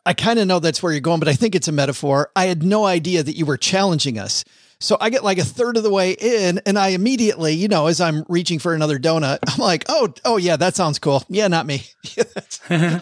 I 0.06 0.14
kind 0.14 0.38
of 0.38 0.46
know 0.46 0.58
that's 0.58 0.82
where 0.82 0.92
you're 0.92 1.00
going, 1.00 1.20
but 1.20 1.28
I 1.28 1.34
think 1.34 1.54
it's 1.54 1.68
a 1.68 1.72
metaphor. 1.72 2.30
I 2.36 2.46
had 2.46 2.62
no 2.62 2.84
idea 2.84 3.22
that 3.22 3.36
you 3.36 3.46
were 3.46 3.56
challenging 3.56 4.18
us. 4.18 4.44
So 4.80 4.98
I 5.00 5.08
get 5.08 5.24
like 5.24 5.38
a 5.38 5.44
third 5.44 5.78
of 5.78 5.82
the 5.82 5.90
way 5.90 6.12
in, 6.12 6.60
and 6.66 6.78
I 6.78 6.88
immediately, 6.88 7.54
you 7.54 7.68
know, 7.68 7.86
as 7.86 8.00
I'm 8.02 8.24
reaching 8.28 8.58
for 8.58 8.74
another 8.74 8.98
donut, 8.98 9.38
I'm 9.48 9.58
like, 9.58 9.84
"Oh, 9.88 10.12
oh 10.24 10.36
yeah, 10.36 10.56
that 10.56 10.74
sounds 10.76 10.98
cool. 10.98 11.22
Yeah, 11.28 11.48
not 11.48 11.64
me. 11.64 11.84
I'm, 12.68 13.00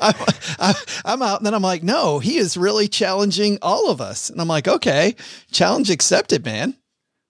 I'm, 0.00 0.74
I'm, 1.04 1.22
out." 1.22 1.40
And 1.40 1.46
then 1.46 1.54
I'm 1.54 1.62
like, 1.62 1.82
"No, 1.82 2.20
he 2.20 2.36
is 2.36 2.56
really 2.56 2.86
challenging 2.86 3.58
all 3.62 3.90
of 3.90 4.00
us." 4.00 4.30
And 4.30 4.40
I'm 4.40 4.48
like, 4.48 4.68
"Okay, 4.68 5.16
challenge 5.50 5.90
accepted, 5.90 6.44
man." 6.44 6.76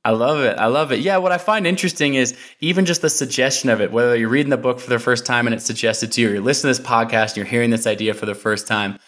I 0.07 0.11
love 0.11 0.39
it. 0.45 0.57
I 0.57 0.67
love 0.67 0.93
it. 0.93 1.01
Yeah, 1.01 1.17
what 1.17 1.33
I 1.33 1.39
find 1.39 1.67
interesting 1.67 2.15
is 2.15 2.39
even 2.61 2.87
just 2.87 3.03
the 3.03 3.11
suggestion 3.11 3.71
of 3.71 3.81
it, 3.81 3.91
whether 3.91 4.15
you're 4.15 4.29
reading 4.29 4.51
the 4.51 4.57
book 4.57 4.79
for 4.79 4.89
the 4.89 5.01
first 5.01 5.27
time 5.27 5.49
and 5.49 5.55
it's 5.55 5.65
suggested 5.65 6.13
to 6.13 6.21
you, 6.21 6.29
or 6.29 6.33
you're 6.35 6.43
listening 6.43 6.73
to 6.73 6.81
this 6.81 6.89
podcast 6.89 7.31
and 7.31 7.39
you're 7.39 7.47
hearing 7.47 7.71
this 7.71 7.89
idea 7.89 8.15
for 8.15 8.25
the 8.25 8.37
first 8.37 8.69
time. 8.69 9.01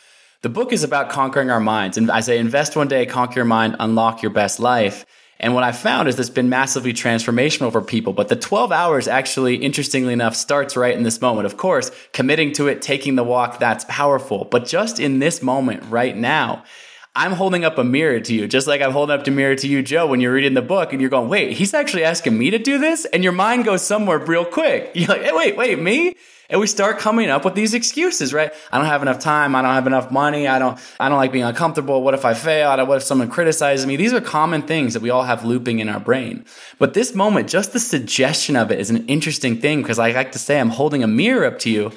The 0.43 0.49
book 0.49 0.73
is 0.73 0.83
about 0.83 1.09
conquering 1.09 1.51
our 1.51 1.61
minds. 1.61 1.99
And 1.99 2.11
I 2.11 2.19
say, 2.19 2.37
invest 2.37 2.75
one 2.75 2.89
day, 2.89 3.07
conquer 3.07 3.37
your 3.37 3.45
mind, 3.45 3.77
unlock 3.79 4.23
your 4.23 4.33
best 4.33 4.59
life. 4.59 5.07
And 5.39 5.55
what 5.55 5.63
I 5.63 5.71
found 5.71 6.09
is 6.09 6.19
it's 6.19 6.31
been 6.31 6.49
massively 6.49 6.93
transformational 6.93 7.71
for 7.71 7.81
people. 7.81 8.13
But 8.13 8.27
the 8.27 8.35
12 8.35 8.73
hours 8.73 9.07
actually, 9.07 9.55
interestingly 9.55 10.13
enough, 10.13 10.35
starts 10.35 10.77
right 10.77 10.97
in 10.97 11.05
this 11.05 11.21
moment. 11.21 11.47
Of 11.47 11.57
course, 11.57 11.93
committing 12.13 12.53
to 12.55 12.67
it, 12.67 12.83
taking 12.83 13.15
the 13.15 13.23
walk, 13.23 13.61
that's 13.61 13.85
powerful. 13.85 14.49
But 14.51 14.67
just 14.67 14.99
in 14.99 15.21
this 15.21 15.43
moment 15.45 15.85
right 15.89 16.17
now, 16.17 16.65
I'm 17.19 17.33
holding 17.33 17.65
up 17.65 17.79
a 17.79 17.85
mirror 17.85 18.21
to 18.21 18.33
you, 18.33 18.47
just 18.47 18.69
like 18.69 18.81
I'm 18.81 18.93
holding 18.93 19.19
up 19.19 19.27
a 19.27 19.31
mirror 19.33 19.57
to 19.57 19.67
you, 19.67 19.83
Joe, 19.83 20.07
when 20.07 20.21
you're 20.21 20.33
reading 20.33 20.55
the 20.55 20.63
book 20.63 20.93
and 20.93 21.01
you're 21.01 21.11
going, 21.11 21.29
wait, 21.29 21.51
he's 21.51 21.75
actually 21.75 22.05
asking 22.05 22.39
me 22.39 22.51
to 22.51 22.61
do 22.61 22.79
this? 22.79 23.07
And 23.07 23.25
your 23.25 23.33
mind 23.33 23.65
goes 23.65 23.85
somewhere 23.85 24.19
real 24.21 24.45
quick. 24.45 24.93
You're 24.95 25.09
like, 25.09 25.23
hey, 25.23 25.33
wait, 25.33 25.57
wait, 25.57 25.81
me? 25.81 26.15
And 26.49 26.61
we 26.61 26.69
start 26.69 27.01
coming 27.01 27.29
up 27.29 27.45
with 27.45 27.57
these 27.57 27.75
excuses, 27.75 28.33
right? 28.33 28.53
I 28.71 28.79
don't 28.79 28.87
have 28.87 29.03
enough 29.03 29.19
time. 29.19 29.57
I 29.57 29.63
don't 29.63 29.75
have 29.75 29.89
enough 29.89 30.13
money. 30.13 30.47
I 30.47 30.61
don't, 30.61 30.79
I 31.01 31.09
don't 31.09 31.19
like 31.19 31.33
being 31.33 31.45
uncomfortable. 31.45 32.05
What 32.05 32.15
if 32.15 32.25
I 32.25 32.35
fail? 32.35 32.87
What 32.87 32.99
if 32.99 33.03
someone 33.03 33.29
criticizes 33.29 33.85
me? 33.85 33.97
These 33.97 34.13
are 34.13 34.21
common 34.21 34.63
things 34.63 34.95
that 34.95 35.03
we 35.03 35.11
all 35.11 35.25
have 35.25 35.45
looping 35.45 35.81
in 35.81 35.89
our 35.89 36.01
brain. 36.01 36.45
But 36.79 36.95
this 36.95 37.17
moment, 37.17 37.49
just 37.49 37.73
the 37.73 37.81
suggestion 37.81 38.55
of 38.55 38.71
it 38.71 38.79
is 38.79 38.91
an 38.91 39.05
interesting 39.09 39.61
thing 39.61 39.83
because 39.83 39.99
I 39.99 40.13
like 40.13 40.31
to 40.33 40.39
say 40.39 40.61
I'm 40.61 40.71
holding 40.71 41.03
a 41.03 41.09
mirror 41.09 41.47
up 41.47 41.59
to 41.61 41.71
you 41.71 41.91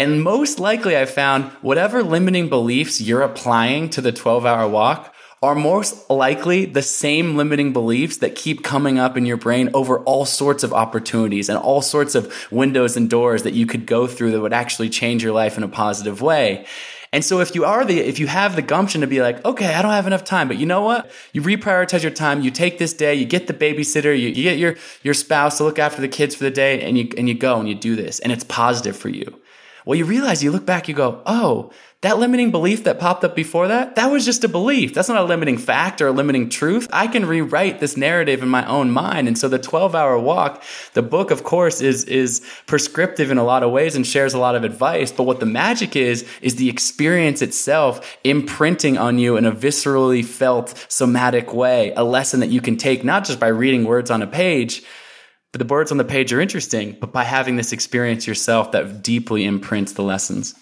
and 0.00 0.22
most 0.22 0.58
likely, 0.58 0.96
I 0.96 1.04
found 1.04 1.50
whatever 1.60 2.02
limiting 2.02 2.48
beliefs 2.48 3.02
you're 3.02 3.20
applying 3.20 3.90
to 3.90 4.00
the 4.00 4.12
12 4.12 4.46
hour 4.46 4.66
walk 4.66 5.14
are 5.42 5.54
most 5.54 6.08
likely 6.08 6.64
the 6.64 6.80
same 6.80 7.36
limiting 7.36 7.74
beliefs 7.74 8.16
that 8.16 8.34
keep 8.34 8.64
coming 8.64 8.98
up 8.98 9.18
in 9.18 9.26
your 9.26 9.36
brain 9.36 9.68
over 9.74 9.98
all 10.04 10.24
sorts 10.24 10.64
of 10.64 10.72
opportunities 10.72 11.50
and 11.50 11.58
all 11.58 11.82
sorts 11.82 12.14
of 12.14 12.32
windows 12.50 12.96
and 12.96 13.10
doors 13.10 13.42
that 13.42 13.52
you 13.52 13.66
could 13.66 13.84
go 13.84 14.06
through 14.06 14.30
that 14.30 14.40
would 14.40 14.54
actually 14.54 14.88
change 14.88 15.22
your 15.22 15.34
life 15.34 15.58
in 15.58 15.62
a 15.62 15.68
positive 15.68 16.22
way. 16.22 16.64
And 17.12 17.22
so 17.22 17.40
if 17.40 17.54
you 17.54 17.66
are 17.66 17.84
the, 17.84 17.98
if 17.98 18.18
you 18.18 18.26
have 18.26 18.56
the 18.56 18.62
gumption 18.62 19.02
to 19.02 19.06
be 19.06 19.20
like, 19.20 19.44
okay, 19.44 19.74
I 19.74 19.82
don't 19.82 19.90
have 19.90 20.06
enough 20.06 20.24
time, 20.24 20.48
but 20.48 20.56
you 20.56 20.64
know 20.64 20.80
what? 20.80 21.10
You 21.34 21.42
reprioritize 21.42 22.02
your 22.02 22.12
time. 22.12 22.40
You 22.40 22.50
take 22.50 22.78
this 22.78 22.94
day, 22.94 23.14
you 23.16 23.26
get 23.26 23.48
the 23.48 23.52
babysitter, 23.52 24.18
you, 24.18 24.28
you 24.28 24.44
get 24.44 24.56
your, 24.56 24.76
your 25.02 25.12
spouse 25.12 25.58
to 25.58 25.64
look 25.64 25.78
after 25.78 26.00
the 26.00 26.08
kids 26.08 26.34
for 26.34 26.44
the 26.44 26.50
day 26.50 26.80
and 26.80 26.96
you, 26.96 27.10
and 27.18 27.28
you 27.28 27.34
go 27.34 27.60
and 27.60 27.68
you 27.68 27.74
do 27.74 27.96
this 27.96 28.18
and 28.20 28.32
it's 28.32 28.44
positive 28.44 28.96
for 28.96 29.10
you. 29.10 29.39
Well, 29.90 29.98
you 29.98 30.04
realize 30.04 30.40
you 30.40 30.52
look 30.52 30.64
back, 30.64 30.86
you 30.86 30.94
go, 30.94 31.20
oh, 31.26 31.72
that 32.02 32.20
limiting 32.20 32.52
belief 32.52 32.84
that 32.84 33.00
popped 33.00 33.24
up 33.24 33.34
before 33.34 33.66
that, 33.66 33.96
that 33.96 34.06
was 34.06 34.24
just 34.24 34.44
a 34.44 34.48
belief. 34.48 34.94
That's 34.94 35.08
not 35.08 35.20
a 35.20 35.24
limiting 35.24 35.58
fact 35.58 36.00
or 36.00 36.06
a 36.06 36.12
limiting 36.12 36.48
truth. 36.48 36.86
I 36.92 37.08
can 37.08 37.26
rewrite 37.26 37.80
this 37.80 37.96
narrative 37.96 38.40
in 38.40 38.48
my 38.48 38.64
own 38.66 38.92
mind. 38.92 39.26
And 39.26 39.36
so 39.36 39.48
the 39.48 39.58
12 39.58 39.96
hour 39.96 40.16
walk, 40.16 40.62
the 40.92 41.02
book, 41.02 41.32
of 41.32 41.42
course, 41.42 41.80
is, 41.80 42.04
is 42.04 42.40
prescriptive 42.68 43.32
in 43.32 43.38
a 43.38 43.42
lot 43.42 43.64
of 43.64 43.72
ways 43.72 43.96
and 43.96 44.06
shares 44.06 44.32
a 44.32 44.38
lot 44.38 44.54
of 44.54 44.62
advice. 44.62 45.10
But 45.10 45.24
what 45.24 45.40
the 45.40 45.46
magic 45.46 45.96
is, 45.96 46.24
is 46.40 46.54
the 46.54 46.68
experience 46.68 47.42
itself 47.42 48.16
imprinting 48.22 48.96
on 48.96 49.18
you 49.18 49.36
in 49.36 49.44
a 49.44 49.50
viscerally 49.50 50.24
felt 50.24 50.86
somatic 50.88 51.52
way, 51.52 51.92
a 51.96 52.04
lesson 52.04 52.38
that 52.38 52.50
you 52.50 52.60
can 52.60 52.76
take 52.76 53.02
not 53.02 53.24
just 53.24 53.40
by 53.40 53.48
reading 53.48 53.82
words 53.82 54.08
on 54.08 54.22
a 54.22 54.28
page, 54.28 54.84
the 55.52 55.64
words 55.64 55.90
on 55.90 55.98
the 55.98 56.04
page 56.04 56.32
are 56.32 56.40
interesting, 56.40 56.96
but 57.00 57.12
by 57.12 57.24
having 57.24 57.56
this 57.56 57.72
experience 57.72 58.26
yourself 58.26 58.72
that 58.72 59.02
deeply 59.02 59.44
imprints 59.44 59.94
the 59.94 60.02
lessons. 60.02 60.54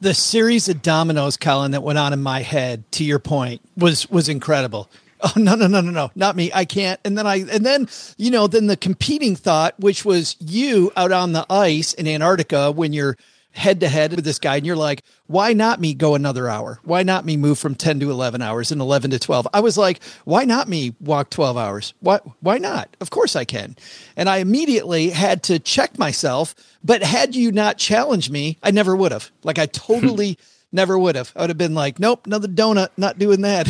The 0.00 0.14
series 0.14 0.68
of 0.68 0.82
dominoes, 0.82 1.36
Colin, 1.36 1.70
that 1.70 1.82
went 1.82 1.98
on 1.98 2.12
in 2.12 2.22
my 2.22 2.42
head, 2.42 2.90
to 2.92 3.04
your 3.04 3.20
point, 3.20 3.62
was 3.76 4.08
was 4.10 4.28
incredible. 4.28 4.90
Oh 5.26 5.32
no, 5.36 5.54
no, 5.54 5.66
no, 5.66 5.80
no, 5.80 5.90
no, 5.90 6.10
not 6.14 6.36
me. 6.36 6.50
I 6.52 6.66
can't. 6.66 7.00
And 7.02 7.16
then 7.16 7.26
I 7.26 7.36
and 7.36 7.64
then, 7.64 7.88
you 8.18 8.30
know, 8.30 8.46
then 8.46 8.66
the 8.66 8.76
competing 8.76 9.36
thought, 9.36 9.78
which 9.80 10.04
was 10.04 10.36
you 10.38 10.92
out 10.98 11.12
on 11.12 11.32
the 11.32 11.46
ice 11.48 11.94
in 11.94 12.06
Antarctica 12.06 12.70
when 12.70 12.92
you're 12.92 13.16
head 13.54 13.80
to 13.80 13.88
head 13.88 14.14
with 14.14 14.24
this 14.24 14.38
guy 14.38 14.56
and 14.56 14.66
you're 14.66 14.76
like, 14.76 15.04
why 15.26 15.52
not 15.52 15.80
me 15.80 15.94
go 15.94 16.14
another 16.14 16.48
hour? 16.48 16.80
Why 16.82 17.02
not 17.02 17.24
me 17.24 17.36
move 17.36 17.58
from 17.58 17.74
10 17.74 18.00
to 18.00 18.10
11 18.10 18.42
hours 18.42 18.72
and 18.72 18.80
11 18.80 19.12
to 19.12 19.18
12? 19.18 19.46
I 19.54 19.60
was 19.60 19.78
like, 19.78 20.02
why 20.24 20.44
not 20.44 20.68
me 20.68 20.94
walk 21.00 21.30
12 21.30 21.56
hours? 21.56 21.94
Why, 22.00 22.18
why 22.40 22.58
not? 22.58 22.94
Of 23.00 23.10
course 23.10 23.36
I 23.36 23.44
can. 23.44 23.76
And 24.16 24.28
I 24.28 24.38
immediately 24.38 25.10
had 25.10 25.42
to 25.44 25.58
check 25.58 25.98
myself, 25.98 26.54
but 26.82 27.02
had 27.02 27.34
you 27.36 27.52
not 27.52 27.78
challenged 27.78 28.30
me, 28.30 28.58
I 28.62 28.72
never 28.72 28.96
would 28.96 29.12
have. 29.12 29.30
Like 29.44 29.58
I 29.58 29.66
totally 29.72 30.36
Never 30.74 30.98
would 30.98 31.14
have. 31.14 31.32
I 31.36 31.42
would 31.42 31.50
have 31.50 31.56
been 31.56 31.76
like, 31.76 32.00
nope, 32.00 32.26
another 32.26 32.48
donut, 32.48 32.88
not 32.96 33.16
doing 33.16 33.42
that. 33.42 33.68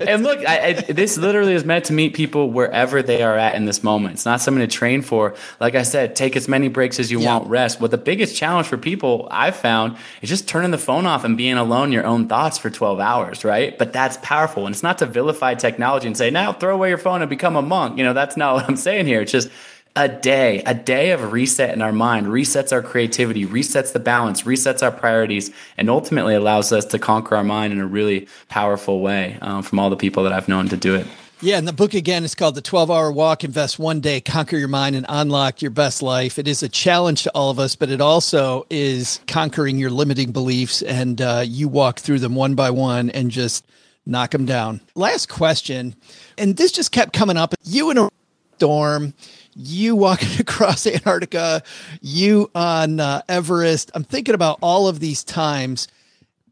and 0.00 0.22
look, 0.22 0.38
I, 0.48 0.68
I, 0.68 0.72
this 0.72 1.18
literally 1.18 1.52
is 1.52 1.66
meant 1.66 1.84
to 1.84 1.92
meet 1.92 2.14
people 2.14 2.50
wherever 2.50 3.02
they 3.02 3.22
are 3.22 3.36
at 3.36 3.54
in 3.54 3.66
this 3.66 3.84
moment. 3.84 4.14
It's 4.14 4.24
not 4.24 4.40
something 4.40 4.66
to 4.66 4.66
train 4.66 5.02
for. 5.02 5.34
Like 5.60 5.74
I 5.74 5.82
said, 5.82 6.16
take 6.16 6.34
as 6.34 6.48
many 6.48 6.68
breaks 6.68 6.98
as 6.98 7.10
you 7.10 7.20
yeah. 7.20 7.26
want, 7.36 7.50
rest. 7.50 7.82
What 7.82 7.90
the 7.90 7.98
biggest 7.98 8.34
challenge 8.34 8.66
for 8.66 8.78
people 8.78 9.28
I've 9.30 9.56
found 9.56 9.98
is 10.22 10.30
just 10.30 10.48
turning 10.48 10.70
the 10.70 10.78
phone 10.78 11.04
off 11.04 11.22
and 11.22 11.36
being 11.36 11.58
alone 11.58 11.92
your 11.92 12.06
own 12.06 12.28
thoughts 12.28 12.56
for 12.56 12.70
12 12.70 12.98
hours, 12.98 13.44
right? 13.44 13.76
But 13.76 13.92
that's 13.92 14.16
powerful. 14.22 14.64
And 14.64 14.74
it's 14.74 14.82
not 14.82 14.96
to 14.98 15.06
vilify 15.06 15.52
technology 15.52 16.06
and 16.06 16.16
say, 16.16 16.30
now 16.30 16.54
throw 16.54 16.72
away 16.72 16.88
your 16.88 16.96
phone 16.96 17.20
and 17.20 17.28
become 17.28 17.56
a 17.56 17.62
monk. 17.62 17.98
You 17.98 18.04
know, 18.04 18.14
that's 18.14 18.38
not 18.38 18.54
what 18.56 18.66
I'm 18.66 18.76
saying 18.76 19.04
here. 19.04 19.20
It's 19.20 19.32
just, 19.32 19.50
a 19.96 20.08
day, 20.08 20.62
a 20.66 20.74
day 20.74 21.10
of 21.10 21.32
reset 21.32 21.74
in 21.74 21.80
our 21.80 21.92
mind 21.92 22.26
resets 22.26 22.70
our 22.70 22.82
creativity, 22.82 23.46
resets 23.46 23.92
the 23.92 23.98
balance, 23.98 24.42
resets 24.42 24.82
our 24.82 24.92
priorities, 24.92 25.50
and 25.78 25.88
ultimately 25.88 26.34
allows 26.34 26.70
us 26.70 26.84
to 26.84 26.98
conquer 26.98 27.34
our 27.34 27.44
mind 27.44 27.72
in 27.72 27.80
a 27.80 27.86
really 27.86 28.28
powerful 28.48 29.00
way 29.00 29.38
um, 29.40 29.62
from 29.62 29.78
all 29.78 29.88
the 29.88 29.96
people 29.96 30.22
that 30.24 30.32
I've 30.32 30.48
known 30.48 30.68
to 30.68 30.76
do 30.76 30.94
it. 30.94 31.06
Yeah, 31.40 31.58
and 31.58 31.68
the 31.68 31.72
book 31.72 31.92
again 31.92 32.24
is 32.24 32.34
called 32.34 32.54
The 32.54 32.62
12 32.62 32.90
Hour 32.90 33.12
Walk 33.12 33.44
Invest 33.44 33.78
One 33.78 34.00
Day, 34.00 34.20
Conquer 34.22 34.56
Your 34.56 34.68
Mind, 34.68 34.96
and 34.96 35.04
Unlock 35.08 35.60
Your 35.60 35.70
Best 35.70 36.02
Life. 36.02 36.38
It 36.38 36.48
is 36.48 36.62
a 36.62 36.68
challenge 36.68 37.24
to 37.24 37.30
all 37.34 37.50
of 37.50 37.58
us, 37.58 37.76
but 37.76 37.90
it 37.90 38.00
also 38.00 38.66
is 38.70 39.20
conquering 39.26 39.78
your 39.78 39.90
limiting 39.90 40.32
beliefs, 40.32 40.80
and 40.82 41.20
uh, 41.20 41.42
you 41.46 41.68
walk 41.68 42.00
through 42.00 42.20
them 42.20 42.34
one 42.34 42.54
by 42.54 42.70
one 42.70 43.10
and 43.10 43.30
just 43.30 43.66
knock 44.06 44.30
them 44.30 44.46
down. 44.46 44.80
Last 44.94 45.28
question, 45.28 45.94
and 46.38 46.56
this 46.56 46.72
just 46.72 46.92
kept 46.92 47.12
coming 47.12 47.36
up. 47.36 47.54
You 47.64 47.90
in 47.90 47.98
a 47.98 48.08
storm, 48.56 49.12
you 49.56 49.96
walking 49.96 50.28
across 50.38 50.86
Antarctica, 50.86 51.62
you 52.00 52.50
on 52.54 53.00
uh, 53.00 53.22
Everest. 53.28 53.90
I'm 53.94 54.04
thinking 54.04 54.34
about 54.34 54.58
all 54.60 54.86
of 54.86 55.00
these 55.00 55.24
times 55.24 55.88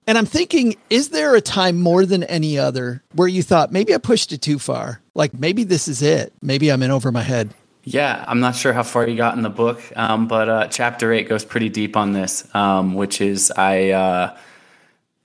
and 0.07 0.18
I'm 0.18 0.26
thinking, 0.26 0.76
is 0.90 1.11
there 1.11 1.34
a 1.34 1.40
time 1.40 1.80
more 1.80 2.05
than 2.05 2.24
any 2.24 2.59
other 2.59 3.02
where 3.12 3.28
you 3.28 3.42
thought 3.42 3.72
maybe 3.72 3.94
I 3.94 3.98
pushed 3.98 4.32
it 4.32 4.42
too 4.42 4.59
far? 4.59 5.00
Like 5.14 5.32
maybe 5.32 5.64
this 5.64 5.88
is 5.88 6.02
it. 6.02 6.32
Maybe 6.42 6.70
I'm 6.70 6.82
in 6.82 6.90
over 6.90 7.11
my 7.11 7.22
head. 7.22 7.55
Yeah, 7.84 8.24
I'm 8.26 8.40
not 8.40 8.55
sure 8.57 8.72
how 8.72 8.82
far 8.82 9.07
you 9.07 9.16
got 9.16 9.36
in 9.36 9.42
the 9.42 9.50
book, 9.50 9.80
um, 9.94 10.26
but 10.26 10.48
uh, 10.48 10.66
chapter 10.68 11.12
eight 11.12 11.28
goes 11.28 11.44
pretty 11.44 11.68
deep 11.68 11.96
on 11.98 12.12
this, 12.12 12.48
um, 12.55 12.94
which 12.94 13.20
is 13.20 13.50
I 13.50 13.90
uh, 13.90 14.36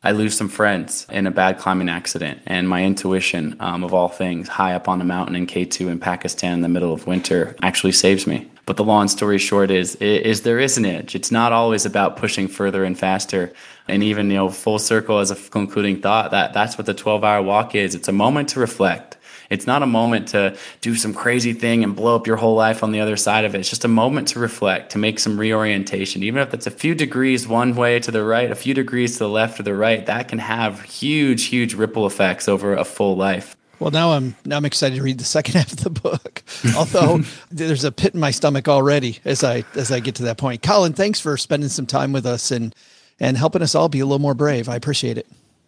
I 0.01 0.11
lose 0.11 0.37
some 0.37 0.47
friends 0.47 1.05
in 1.11 1.27
a 1.27 1.31
bad 1.31 1.59
climbing 1.59 1.89
accident, 1.89 2.41
and 2.45 2.69
my 2.69 2.83
intuition 2.85 3.57
um, 3.59 3.83
of 3.83 3.93
all 3.93 4.07
things, 4.07 4.47
high 4.47 4.73
up 4.73 4.87
on 4.87 5.01
a 5.01 5.05
mountain 5.05 5.35
in 5.35 5.45
K2 5.45 5.89
in 5.89 5.99
Pakistan 5.99 6.53
in 6.53 6.61
the 6.61 6.69
middle 6.69 6.93
of 6.93 7.05
winter, 7.05 7.55
actually 7.61 7.91
saves 7.91 8.25
me. 8.25 8.49
But 8.65 8.77
the 8.77 8.83
long 8.83 9.09
story 9.09 9.39
short 9.39 9.71
is, 9.71 9.95
is 9.95 10.43
there 10.43 10.59
is 10.59 10.77
an 10.77 10.85
edge. 10.85 11.15
It's 11.15 11.31
not 11.31 11.51
always 11.51 11.85
about 11.85 12.15
pushing 12.17 12.47
further 12.47 12.83
and 12.85 12.97
faster. 12.97 13.51
And 13.87 14.03
even, 14.03 14.29
you 14.29 14.35
know, 14.35 14.49
full 14.49 14.79
circle 14.79 15.17
as 15.17 15.31
a 15.31 15.35
concluding 15.35 16.01
thought, 16.01 16.31
that 16.31 16.53
that's 16.53 16.77
what 16.77 16.85
the 16.85 16.93
12 16.93 17.23
hour 17.23 17.41
walk 17.41 17.73
is. 17.73 17.95
It's 17.95 18.07
a 18.07 18.13
moment 18.13 18.49
to 18.49 18.59
reflect. 18.59 19.17
It's 19.49 19.65
not 19.65 19.83
a 19.83 19.87
moment 19.87 20.29
to 20.29 20.55
do 20.81 20.95
some 20.95 21.13
crazy 21.13 21.53
thing 21.53 21.83
and 21.83 21.95
blow 21.95 22.15
up 22.15 22.27
your 22.27 22.37
whole 22.37 22.55
life 22.55 22.83
on 22.83 22.91
the 22.91 22.99
other 22.99 23.17
side 23.17 23.45
of 23.45 23.55
it. 23.55 23.59
It's 23.59 23.69
just 23.69 23.85
a 23.85 23.89
moment 23.89 24.29
to 24.29 24.39
reflect, 24.39 24.91
to 24.91 24.97
make 24.97 25.19
some 25.19 25.39
reorientation. 25.39 26.23
Even 26.23 26.41
if 26.41 26.53
it's 26.53 26.67
a 26.67 26.71
few 26.71 26.93
degrees 26.93 27.47
one 27.47 27.75
way 27.75 27.99
to 27.99 28.11
the 28.11 28.23
right, 28.23 28.51
a 28.51 28.55
few 28.55 28.73
degrees 28.73 29.13
to 29.13 29.19
the 29.19 29.29
left 29.29 29.59
or 29.59 29.63
the 29.63 29.75
right, 29.75 30.05
that 30.05 30.27
can 30.27 30.39
have 30.39 30.81
huge, 30.81 31.45
huge 31.45 31.73
ripple 31.73 32.05
effects 32.05 32.47
over 32.47 32.75
a 32.75 32.85
full 32.85 33.15
life. 33.15 33.55
Well, 33.79 33.91
now 33.91 34.11
I'm 34.11 34.35
now 34.45 34.57
I'm 34.57 34.65
excited 34.65 34.97
to 34.97 35.03
read 35.03 35.19
the 35.19 35.23
second 35.23 35.53
half 35.55 35.71
of 35.71 35.83
the 35.83 35.89
book. 35.89 36.43
Although 36.75 37.21
there's 37.51 37.83
a 37.83 37.91
pit 37.91 38.13
in 38.13 38.19
my 38.19 38.31
stomach 38.31 38.67
already 38.67 39.19
as 39.25 39.43
I 39.43 39.63
as 39.75 39.91
I 39.91 39.99
get 39.99 40.15
to 40.15 40.23
that 40.23 40.37
point. 40.37 40.61
Colin, 40.61 40.93
thanks 40.93 41.19
for 41.19 41.37
spending 41.37 41.69
some 41.69 41.85
time 41.85 42.11
with 42.11 42.25
us 42.25 42.51
and 42.51 42.75
and 43.19 43.37
helping 43.37 43.61
us 43.61 43.75
all 43.75 43.89
be 43.89 43.99
a 43.99 44.05
little 44.05 44.19
more 44.19 44.33
brave. 44.33 44.69
I 44.69 44.75
appreciate 44.75 45.17
it. 45.17 45.27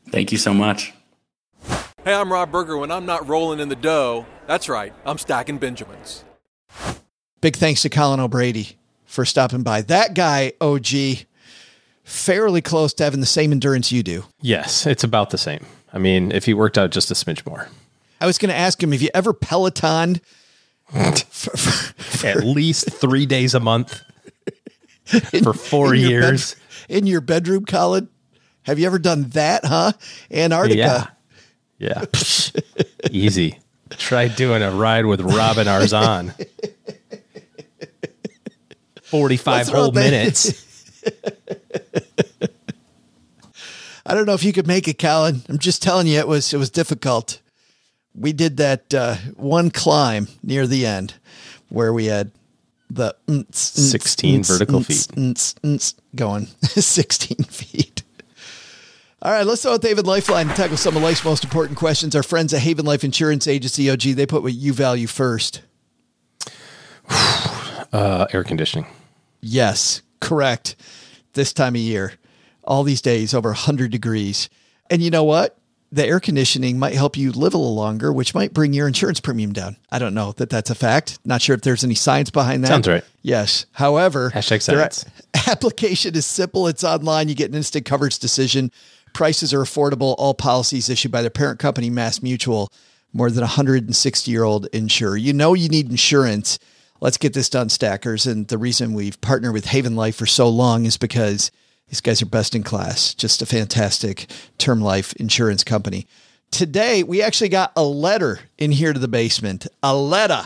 Thank 0.09 0.31
you 0.31 0.37
so 0.37 0.53
much. 0.53 0.93
Hey, 2.03 2.15
I'm 2.15 2.33
Rob 2.33 2.51
Berger. 2.51 2.79
When 2.79 2.89
I'm 2.89 3.05
not 3.05 3.27
rolling 3.27 3.59
in 3.59 3.69
the 3.69 3.75
dough, 3.75 4.25
that's 4.47 4.67
right, 4.67 4.91
I'm 5.05 5.19
stacking 5.19 5.59
Benjamins. 5.59 6.23
Big 7.41 7.55
thanks 7.55 7.83
to 7.83 7.89
Colin 7.89 8.19
O'Brady 8.19 8.79
for 9.05 9.23
stopping 9.23 9.61
by. 9.61 9.83
That 9.83 10.15
guy, 10.15 10.53
OG, 10.59 10.87
fairly 12.03 12.61
close 12.61 12.95
to 12.95 13.03
having 13.03 13.19
the 13.19 13.27
same 13.27 13.51
endurance 13.51 13.91
you 13.91 14.01
do. 14.01 14.23
Yes, 14.41 14.87
it's 14.87 15.03
about 15.03 15.29
the 15.29 15.37
same. 15.37 15.63
I 15.93 15.99
mean, 15.99 16.31
if 16.31 16.45
he 16.45 16.55
worked 16.55 16.75
out 16.75 16.89
just 16.89 17.11
a 17.11 17.13
smidge 17.13 17.45
more. 17.45 17.69
I 18.19 18.25
was 18.25 18.39
going 18.39 18.49
to 18.49 18.57
ask 18.57 18.81
him, 18.81 18.93
have 18.93 19.01
you 19.03 19.09
ever 19.13 19.31
Pelotoned? 19.31 20.21
for, 20.87 21.11
for, 21.21 21.57
for, 21.57 22.27
At 22.27 22.43
least 22.43 22.91
three 22.91 23.27
days 23.27 23.53
a 23.53 23.59
month 23.59 24.01
in, 25.33 25.43
for 25.43 25.53
four 25.53 25.93
in 25.93 26.01
years. 26.01 26.55
Bed, 26.87 26.97
in 26.97 27.05
your 27.05 27.21
bedroom, 27.21 27.65
Colin? 27.65 28.09
Have 28.63 28.79
you 28.79 28.87
ever 28.87 28.97
done 28.97 29.29
that, 29.29 29.65
huh? 29.65 29.91
Antarctica. 30.31 30.77
Yeah. 30.77 31.05
Yeah. 31.81 32.05
Easy. 33.11 33.59
Try 33.89 34.27
doing 34.27 34.61
a 34.61 34.71
ride 34.71 35.05
with 35.05 35.21
Robin 35.21 35.67
Arzon. 35.67 36.33
45 39.03 39.67
whole 39.67 39.91
minutes. 39.91 41.03
I 44.05 44.13
don't 44.13 44.25
know 44.25 44.33
if 44.33 44.43
you 44.43 44.53
could 44.53 44.67
make 44.67 44.87
it, 44.87 44.97
Colin. 44.99 45.41
I'm 45.49 45.57
just 45.57 45.81
telling 45.81 46.07
you, 46.07 46.19
it 46.19 46.27
was 46.27 46.53
it 46.53 46.57
was 46.57 46.69
difficult 46.69 47.41
we 48.15 48.33
did 48.33 48.57
that 48.57 48.93
uh, 48.93 49.15
one 49.35 49.71
climb 49.71 50.27
near 50.43 50.67
the 50.67 50.85
end 50.85 51.15
where 51.69 51.93
we 51.93 52.05
had 52.05 52.31
the 52.89 53.15
16 53.51 54.43
vertical 54.43 54.83
feet 54.83 55.93
going 56.15 56.45
16 56.61 57.37
feet. 57.45 57.90
All 59.23 59.31
right, 59.31 59.45
let's 59.45 59.61
start 59.61 59.73
with 59.73 59.83
Haven 59.83 60.05
Lifeline 60.05 60.47
and 60.47 60.55
tackle 60.55 60.77
some 60.77 60.97
of 60.97 61.03
life's 61.03 61.23
most 61.23 61.43
important 61.43 61.77
questions. 61.77 62.15
Our 62.15 62.23
friends 62.23 62.55
at 62.55 62.61
Haven 62.61 62.87
Life 62.87 63.03
Insurance 63.03 63.47
Agency, 63.47 63.87
OG, 63.87 64.01
they 64.01 64.25
put 64.25 64.41
what 64.41 64.53
you 64.53 64.73
value 64.73 65.07
first. 65.07 65.61
Uh, 67.93 68.25
air 68.31 68.41
conditioning. 68.45 68.87
Yes, 69.41 70.01
correct. 70.21 70.77
This 71.33 71.51
time 71.51 71.75
of 71.75 71.81
year, 71.81 72.13
all 72.63 72.83
these 72.83 73.01
days 73.01 73.33
over 73.33 73.49
100 73.49 73.91
degrees. 73.91 74.47
And 74.89 75.01
you 75.01 75.11
know 75.11 75.25
what? 75.25 75.57
the 75.91 76.05
air 76.05 76.19
conditioning 76.19 76.79
might 76.79 76.93
help 76.93 77.17
you 77.17 77.31
live 77.31 77.53
a 77.53 77.57
little 77.57 77.75
longer, 77.75 78.13
which 78.13 78.33
might 78.33 78.53
bring 78.53 78.73
your 78.73 78.87
insurance 78.87 79.19
premium 79.19 79.51
down. 79.51 79.75
I 79.91 79.99
don't 79.99 80.13
know 80.13 80.31
that 80.33 80.49
that's 80.49 80.69
a 80.69 80.75
fact. 80.75 81.19
Not 81.25 81.41
sure 81.41 81.53
if 81.53 81.61
there's 81.61 81.83
any 81.83 81.95
science 81.95 82.29
behind 82.29 82.63
that. 82.63 82.69
Sounds 82.69 82.87
right. 82.87 83.03
Yes. 83.21 83.65
However, 83.73 84.31
hashtag 84.31 84.61
science. 84.61 85.05
application 85.47 86.15
is 86.15 86.25
simple. 86.25 86.67
It's 86.67 86.83
online. 86.83 87.27
You 87.27 87.35
get 87.35 87.49
an 87.49 87.57
instant 87.57 87.85
coverage 87.85 88.19
decision. 88.19 88.71
Prices 89.13 89.53
are 89.53 89.61
affordable. 89.61 90.15
All 90.17 90.33
policies 90.33 90.89
issued 90.89 91.11
by 91.11 91.21
the 91.21 91.29
parent 91.31 91.59
company, 91.59 91.89
Mass 91.89 92.21
Mutual, 92.21 92.71
more 93.13 93.29
than 93.29 93.41
160 93.41 94.31
year 94.31 94.43
old 94.43 94.67
insurer. 94.67 95.17
You 95.17 95.33
know 95.33 95.53
you 95.53 95.69
need 95.69 95.89
insurance. 95.89 96.59
Let's 96.99 97.17
get 97.17 97.33
this 97.33 97.49
done, 97.49 97.69
stackers. 97.69 98.27
And 98.27 98.47
the 98.47 98.57
reason 98.57 98.93
we've 98.93 99.19
partnered 99.21 99.53
with 99.53 99.65
Haven 99.65 99.95
Life 99.95 100.15
for 100.15 100.25
so 100.25 100.47
long 100.47 100.85
is 100.85 100.97
because 100.97 101.51
these 101.89 102.01
guys 102.01 102.21
are 102.21 102.27
best 102.27 102.55
in 102.55 102.63
class, 102.63 103.13
just 103.13 103.41
a 103.41 103.45
fantastic 103.45 104.29
term 104.57 104.81
life 104.81 105.13
insurance 105.13 105.63
company. 105.63 106.07
Today, 106.51 107.01
we 107.03 107.21
actually 107.21 107.49
got 107.49 107.71
a 107.75 107.83
letter 107.83 108.39
in 108.57 108.71
here 108.71 108.93
to 108.93 108.99
the 108.99 109.07
basement. 109.07 109.67
A 109.81 109.95
letter. 109.95 110.43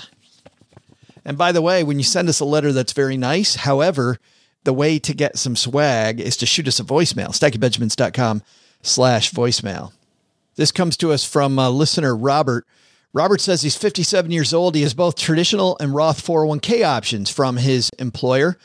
And 1.26 1.38
by 1.38 1.52
the 1.52 1.62
way, 1.62 1.84
when 1.84 1.98
you 1.98 2.04
send 2.04 2.30
us 2.30 2.40
a 2.40 2.46
letter, 2.46 2.72
that's 2.72 2.94
very 2.94 3.18
nice. 3.18 3.56
However, 3.56 4.18
the 4.66 4.74
way 4.74 5.00
to 5.00 5.14
get 5.14 5.38
some 5.38 5.56
swag 5.56 6.20
is 6.20 6.36
to 6.38 6.46
shoot 6.46 6.68
us 6.68 6.80
a 6.80 6.84
voicemail, 6.84 7.30
stackingbenjamins.com 7.30 8.44
slash 8.82 9.32
voicemail. 9.32 9.94
This 10.56 10.72
comes 10.72 10.98
to 10.98 11.12
us 11.12 11.24
from 11.24 11.58
uh, 11.58 11.70
listener 11.70 12.16
Robert. 12.16 12.66
Robert 13.14 13.42
says 13.42 13.62
he's 13.62 13.78
57 13.78 14.30
years 14.32 14.54
old. 14.54 14.76
He 14.76 14.82
has 14.82 14.94
both 14.94 15.16
traditional 15.16 15.78
and 15.80 15.96
Roth 15.96 16.26
401k 16.26 16.86
options 16.86 17.30
from 17.30 17.58
his 17.58 17.90
employer. 17.98 18.58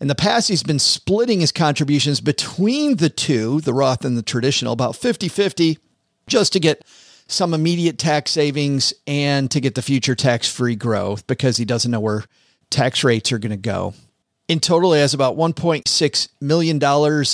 In 0.00 0.08
the 0.08 0.14
past, 0.14 0.48
he's 0.48 0.62
been 0.62 0.78
splitting 0.78 1.40
his 1.40 1.52
contributions 1.52 2.20
between 2.20 2.96
the 2.96 3.08
two, 3.08 3.60
the 3.62 3.74
Roth 3.74 4.04
and 4.04 4.16
the 4.16 4.22
traditional, 4.22 4.72
about 4.72 4.94
50 4.94 5.28
50, 5.28 5.78
just 6.26 6.52
to 6.52 6.60
get 6.60 6.84
some 7.28 7.54
immediate 7.54 7.98
tax 7.98 8.30
savings 8.30 8.92
and 9.06 9.50
to 9.50 9.60
get 9.60 9.74
the 9.74 9.82
future 9.82 10.14
tax 10.14 10.48
free 10.48 10.76
growth 10.76 11.26
because 11.26 11.56
he 11.56 11.64
doesn't 11.64 11.90
know 11.90 12.00
where 12.00 12.24
tax 12.70 13.02
rates 13.02 13.32
are 13.32 13.38
going 13.38 13.50
to 13.50 13.56
go. 13.56 13.94
In 14.48 14.60
total, 14.60 14.92
he 14.92 15.00
has 15.00 15.12
about 15.12 15.36
$1.6 15.36 16.28
million, 16.40 16.82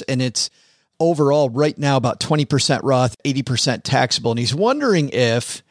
and 0.08 0.22
it's 0.22 0.50
overall 0.98 1.50
right 1.50 1.76
now 1.76 1.96
about 1.96 2.20
20% 2.20 2.80
Roth, 2.82 3.16
80% 3.22 3.82
taxable. 3.82 4.30
And 4.30 4.38
he's 4.38 4.54
wondering 4.54 5.10
if 5.10 5.62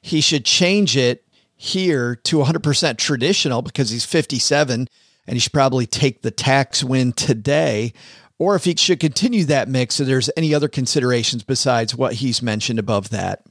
he 0.00 0.20
should 0.20 0.44
change 0.44 0.96
it 0.96 1.24
here 1.56 2.14
to 2.16 2.38
100% 2.38 2.96
traditional 2.96 3.62
because 3.62 3.90
he's 3.90 4.04
57 4.04 4.88
and 5.26 5.34
he 5.34 5.40
should 5.40 5.52
probably 5.52 5.84
take 5.84 6.22
the 6.22 6.30
tax 6.30 6.82
win 6.82 7.12
today, 7.12 7.92
or 8.38 8.54
if 8.54 8.64
he 8.64 8.74
should 8.76 9.00
continue 9.00 9.44
that 9.44 9.68
mix, 9.68 10.00
if 10.00 10.06
there's 10.06 10.30
any 10.36 10.54
other 10.54 10.68
considerations 10.68 11.42
besides 11.42 11.94
what 11.94 12.14
he's 12.14 12.40
mentioned 12.40 12.78
above 12.78 13.10
that. 13.10 13.44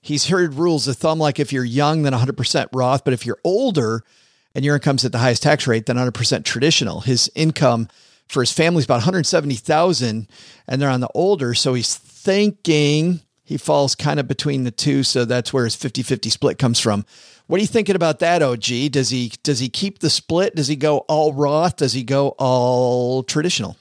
He's 0.00 0.28
heard 0.28 0.54
rules 0.54 0.88
of 0.88 0.96
thumb 0.96 1.18
like 1.18 1.38
if 1.38 1.52
you're 1.52 1.64
young, 1.64 2.02
then 2.02 2.12
100% 2.12 2.66
Roth, 2.72 3.04
but 3.04 3.14
if 3.14 3.24
you're 3.24 3.38
older 3.44 4.02
and 4.54 4.64
your 4.64 4.76
income's 4.76 5.04
at 5.04 5.12
the 5.12 5.18
highest 5.18 5.42
tax 5.42 5.66
rate, 5.66 5.86
then 5.86 5.96
100% 5.96 6.44
traditional. 6.44 7.00
His 7.00 7.30
income 7.34 7.88
for 8.28 8.40
his 8.40 8.52
family 8.52 8.78
is 8.78 8.84
about 8.84 8.96
170,000 8.96 10.28
and 10.68 10.82
they're 10.82 10.88
on 10.88 11.00
the 11.00 11.10
older, 11.14 11.54
so 11.54 11.74
he's 11.74 11.94
thinking 11.96 13.20
he 13.44 13.58
falls 13.58 13.94
kind 13.94 14.18
of 14.18 14.26
between 14.26 14.64
the 14.64 14.70
two, 14.70 15.02
so 15.02 15.24
that's 15.24 15.52
where 15.52 15.64
his 15.64 15.76
50-50 15.76 16.30
split 16.30 16.58
comes 16.58 16.80
from. 16.80 17.04
What 17.46 17.58
are 17.58 17.60
you 17.60 17.66
thinking 17.66 17.94
about 17.94 18.20
that, 18.20 18.42
OG? 18.42 18.90
Does 18.90 19.10
he 19.10 19.32
does 19.42 19.58
he 19.58 19.68
keep 19.68 19.98
the 19.98 20.08
split? 20.08 20.54
Does 20.54 20.66
he 20.66 20.76
go 20.76 20.98
all 21.00 21.34
Roth? 21.34 21.76
Does 21.76 21.92
he 21.92 22.02
go 22.02 22.28
all 22.38 23.22
traditional? 23.22 23.76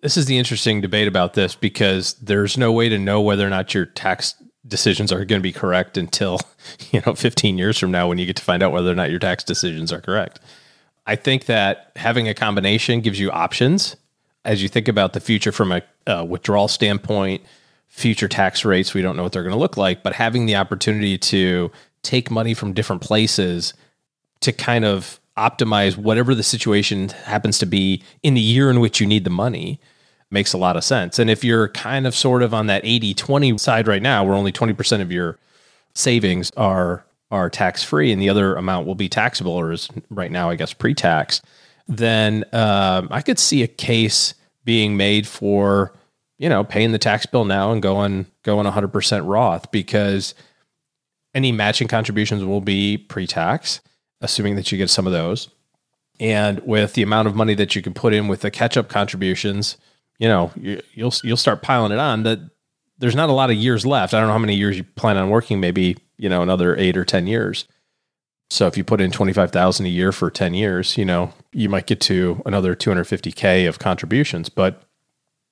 This 0.00 0.16
is 0.16 0.24
the 0.24 0.38
interesting 0.38 0.80
debate 0.80 1.08
about 1.08 1.34
this 1.34 1.54
because 1.54 2.14
there's 2.14 2.56
no 2.56 2.72
way 2.72 2.88
to 2.88 2.98
know 2.98 3.20
whether 3.20 3.46
or 3.46 3.50
not 3.50 3.74
your 3.74 3.84
tax 3.84 4.34
decisions 4.66 5.12
are 5.12 5.24
going 5.24 5.40
to 5.40 5.42
be 5.42 5.52
correct 5.52 5.96
until, 5.96 6.40
you 6.90 7.02
know, 7.06 7.14
15 7.14 7.58
years 7.58 7.78
from 7.78 7.90
now 7.90 8.08
when 8.08 8.18
you 8.18 8.26
get 8.26 8.36
to 8.36 8.42
find 8.42 8.62
out 8.62 8.72
whether 8.72 8.90
or 8.90 8.94
not 8.94 9.10
your 9.10 9.18
tax 9.18 9.44
decisions 9.44 9.92
are 9.92 10.00
correct. 10.00 10.40
I 11.06 11.16
think 11.16 11.46
that 11.46 11.90
having 11.96 12.28
a 12.28 12.34
combination 12.34 13.00
gives 13.00 13.18
you 13.18 13.30
options 13.30 13.96
as 14.44 14.62
you 14.62 14.68
think 14.68 14.88
about 14.88 15.12
the 15.12 15.20
future 15.20 15.52
from 15.52 15.72
a, 15.72 15.82
a 16.06 16.24
withdrawal 16.24 16.68
standpoint, 16.68 17.42
future 17.88 18.28
tax 18.28 18.64
rates, 18.64 18.94
we 18.94 19.02
don't 19.02 19.16
know 19.16 19.22
what 19.22 19.32
they're 19.32 19.42
going 19.42 19.54
to 19.54 19.58
look 19.58 19.76
like, 19.76 20.02
but 20.02 20.14
having 20.14 20.46
the 20.46 20.56
opportunity 20.56 21.18
to 21.18 21.70
take 22.02 22.30
money 22.30 22.54
from 22.54 22.72
different 22.72 23.02
places 23.02 23.74
to 24.40 24.52
kind 24.52 24.84
of 24.84 25.20
optimize 25.36 25.96
whatever 25.96 26.34
the 26.34 26.42
situation 26.42 27.08
happens 27.08 27.58
to 27.58 27.66
be 27.66 28.02
in 28.22 28.34
the 28.34 28.40
year 28.40 28.70
in 28.70 28.80
which 28.80 29.00
you 29.00 29.06
need 29.06 29.24
the 29.24 29.30
money 29.30 29.80
makes 30.32 30.52
a 30.52 30.58
lot 30.58 30.76
of 30.76 30.84
sense. 30.84 31.18
And 31.18 31.30
if 31.30 31.44
you're 31.44 31.68
kind 31.68 32.06
of 32.06 32.14
sort 32.14 32.42
of 32.42 32.54
on 32.54 32.66
that 32.66 32.82
80 32.84 33.14
20 33.14 33.58
side 33.58 33.86
right 33.86 34.02
now, 34.02 34.24
where 34.24 34.34
only 34.34 34.52
20% 34.52 35.00
of 35.00 35.12
your 35.12 35.38
savings 35.94 36.50
are 36.56 37.04
are 37.30 37.48
tax 37.48 37.82
free 37.82 38.12
and 38.12 38.20
the 38.20 38.28
other 38.28 38.56
amount 38.56 38.86
will 38.86 38.94
be 38.94 39.08
taxable 39.08 39.52
or 39.52 39.72
is 39.72 39.88
right 40.10 40.30
now, 40.30 40.50
I 40.50 40.56
guess, 40.56 40.74
pre 40.74 40.94
tax, 40.94 41.40
then 41.88 42.44
um, 42.52 43.08
I 43.10 43.22
could 43.22 43.38
see 43.38 43.62
a 43.62 43.68
case 43.68 44.34
being 44.64 44.96
made 44.96 45.26
for 45.26 45.92
you 46.38 46.48
know 46.48 46.64
paying 46.64 46.92
the 46.92 46.98
tax 46.98 47.26
bill 47.26 47.44
now 47.44 47.72
and 47.72 47.82
going 47.82 48.26
going 48.42 48.66
100% 48.66 49.26
Roth 49.26 49.70
because 49.70 50.34
any 51.34 51.52
matching 51.52 51.88
contributions 51.88 52.44
will 52.44 52.60
be 52.60 52.98
pre 52.98 53.26
tax 53.26 53.80
assuming 54.22 54.56
that 54.56 54.72
you 54.72 54.78
get 54.78 54.88
some 54.88 55.06
of 55.06 55.12
those. 55.12 55.50
And 56.18 56.60
with 56.60 56.94
the 56.94 57.02
amount 57.02 57.28
of 57.28 57.34
money 57.34 57.54
that 57.54 57.74
you 57.74 57.82
can 57.82 57.92
put 57.92 58.14
in 58.14 58.28
with 58.28 58.40
the 58.40 58.50
catch 58.50 58.76
up 58.76 58.88
contributions, 58.88 59.76
you 60.18 60.28
know, 60.28 60.52
you, 60.56 60.80
will 60.96 61.12
you'll 61.22 61.36
start 61.36 61.62
piling 61.62 61.92
it 61.92 61.98
on. 61.98 62.22
That 62.22 62.38
there's 62.98 63.16
not 63.16 63.30
a 63.30 63.32
lot 63.32 63.50
of 63.50 63.56
years 63.56 63.84
left. 63.84 64.14
I 64.14 64.18
don't 64.18 64.28
know 64.28 64.34
how 64.34 64.38
many 64.38 64.54
years 64.54 64.76
you 64.76 64.84
plan 64.84 65.16
on 65.16 65.30
working. 65.30 65.60
Maybe 65.60 65.96
you 66.18 66.28
know 66.28 66.42
another 66.42 66.76
eight 66.76 66.96
or 66.96 67.04
ten 67.04 67.26
years. 67.26 67.66
So 68.50 68.66
if 68.66 68.76
you 68.76 68.84
put 68.84 69.00
in 69.00 69.10
twenty 69.10 69.32
five 69.32 69.50
thousand 69.50 69.86
a 69.86 69.90
year 69.90 70.12
for 70.12 70.30
ten 70.30 70.54
years, 70.54 70.96
you 70.96 71.04
know 71.04 71.32
you 71.52 71.68
might 71.68 71.86
get 71.86 72.00
to 72.02 72.42
another 72.46 72.74
two 72.74 72.90
hundred 72.90 73.04
fifty 73.04 73.32
k 73.32 73.66
of 73.66 73.78
contributions. 73.78 74.48
But 74.48 74.82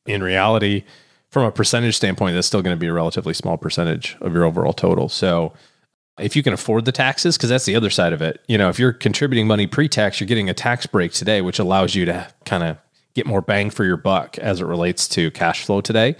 in 0.07 0.23
reality, 0.23 0.85
from 1.31 1.45
a 1.45 1.53
percentage 1.53 1.97
standpoint, 1.97 2.35
that's 2.35 2.47
still 2.47 2.63
going 2.63 2.77
to 2.77 2.81
be 2.81 2.89
a 2.89 2.93
relatively 2.93 3.35
small 3.35 3.57
percentage 3.57 4.17
of 4.21 4.33
your 4.33 4.45
overall 4.45 4.73
total. 4.73 5.09
So 5.09 5.53
if 6.19 6.37
you 6.37 6.43
can 6.43 6.53
afford 6.53 6.85
the 6.85 6.93
taxes, 6.93 7.37
because 7.37 7.49
that's 7.49 7.65
the 7.65 7.77
other 7.77 7.91
side 7.91 8.13
of 8.13 8.23
it. 8.23 8.41
You 8.47 8.59
know, 8.59 8.69
if 8.69 8.79
you're 8.79 8.93
contributing 8.93 9.47
money 9.47 9.67
pre 9.67 9.89
tax, 9.89 10.21
you're 10.21 10.27
getting 10.27 10.51
a 10.51 10.55
tax 10.55 10.87
break 10.87 11.13
today, 11.13 11.41
which 11.41 11.59
allows 11.59 11.95
you 11.95 12.05
to 12.05 12.29
kind 12.45 12.63
of 12.63 12.79
get 13.21 13.27
more 13.27 13.41
bang 13.41 13.71
for 13.71 13.85
your 13.85 13.97
buck 13.97 14.39
as 14.39 14.61
it 14.61 14.65
relates 14.65 15.09
to 15.09 15.31
cash 15.31 15.65
flow 15.65 15.81
today. 15.81 16.17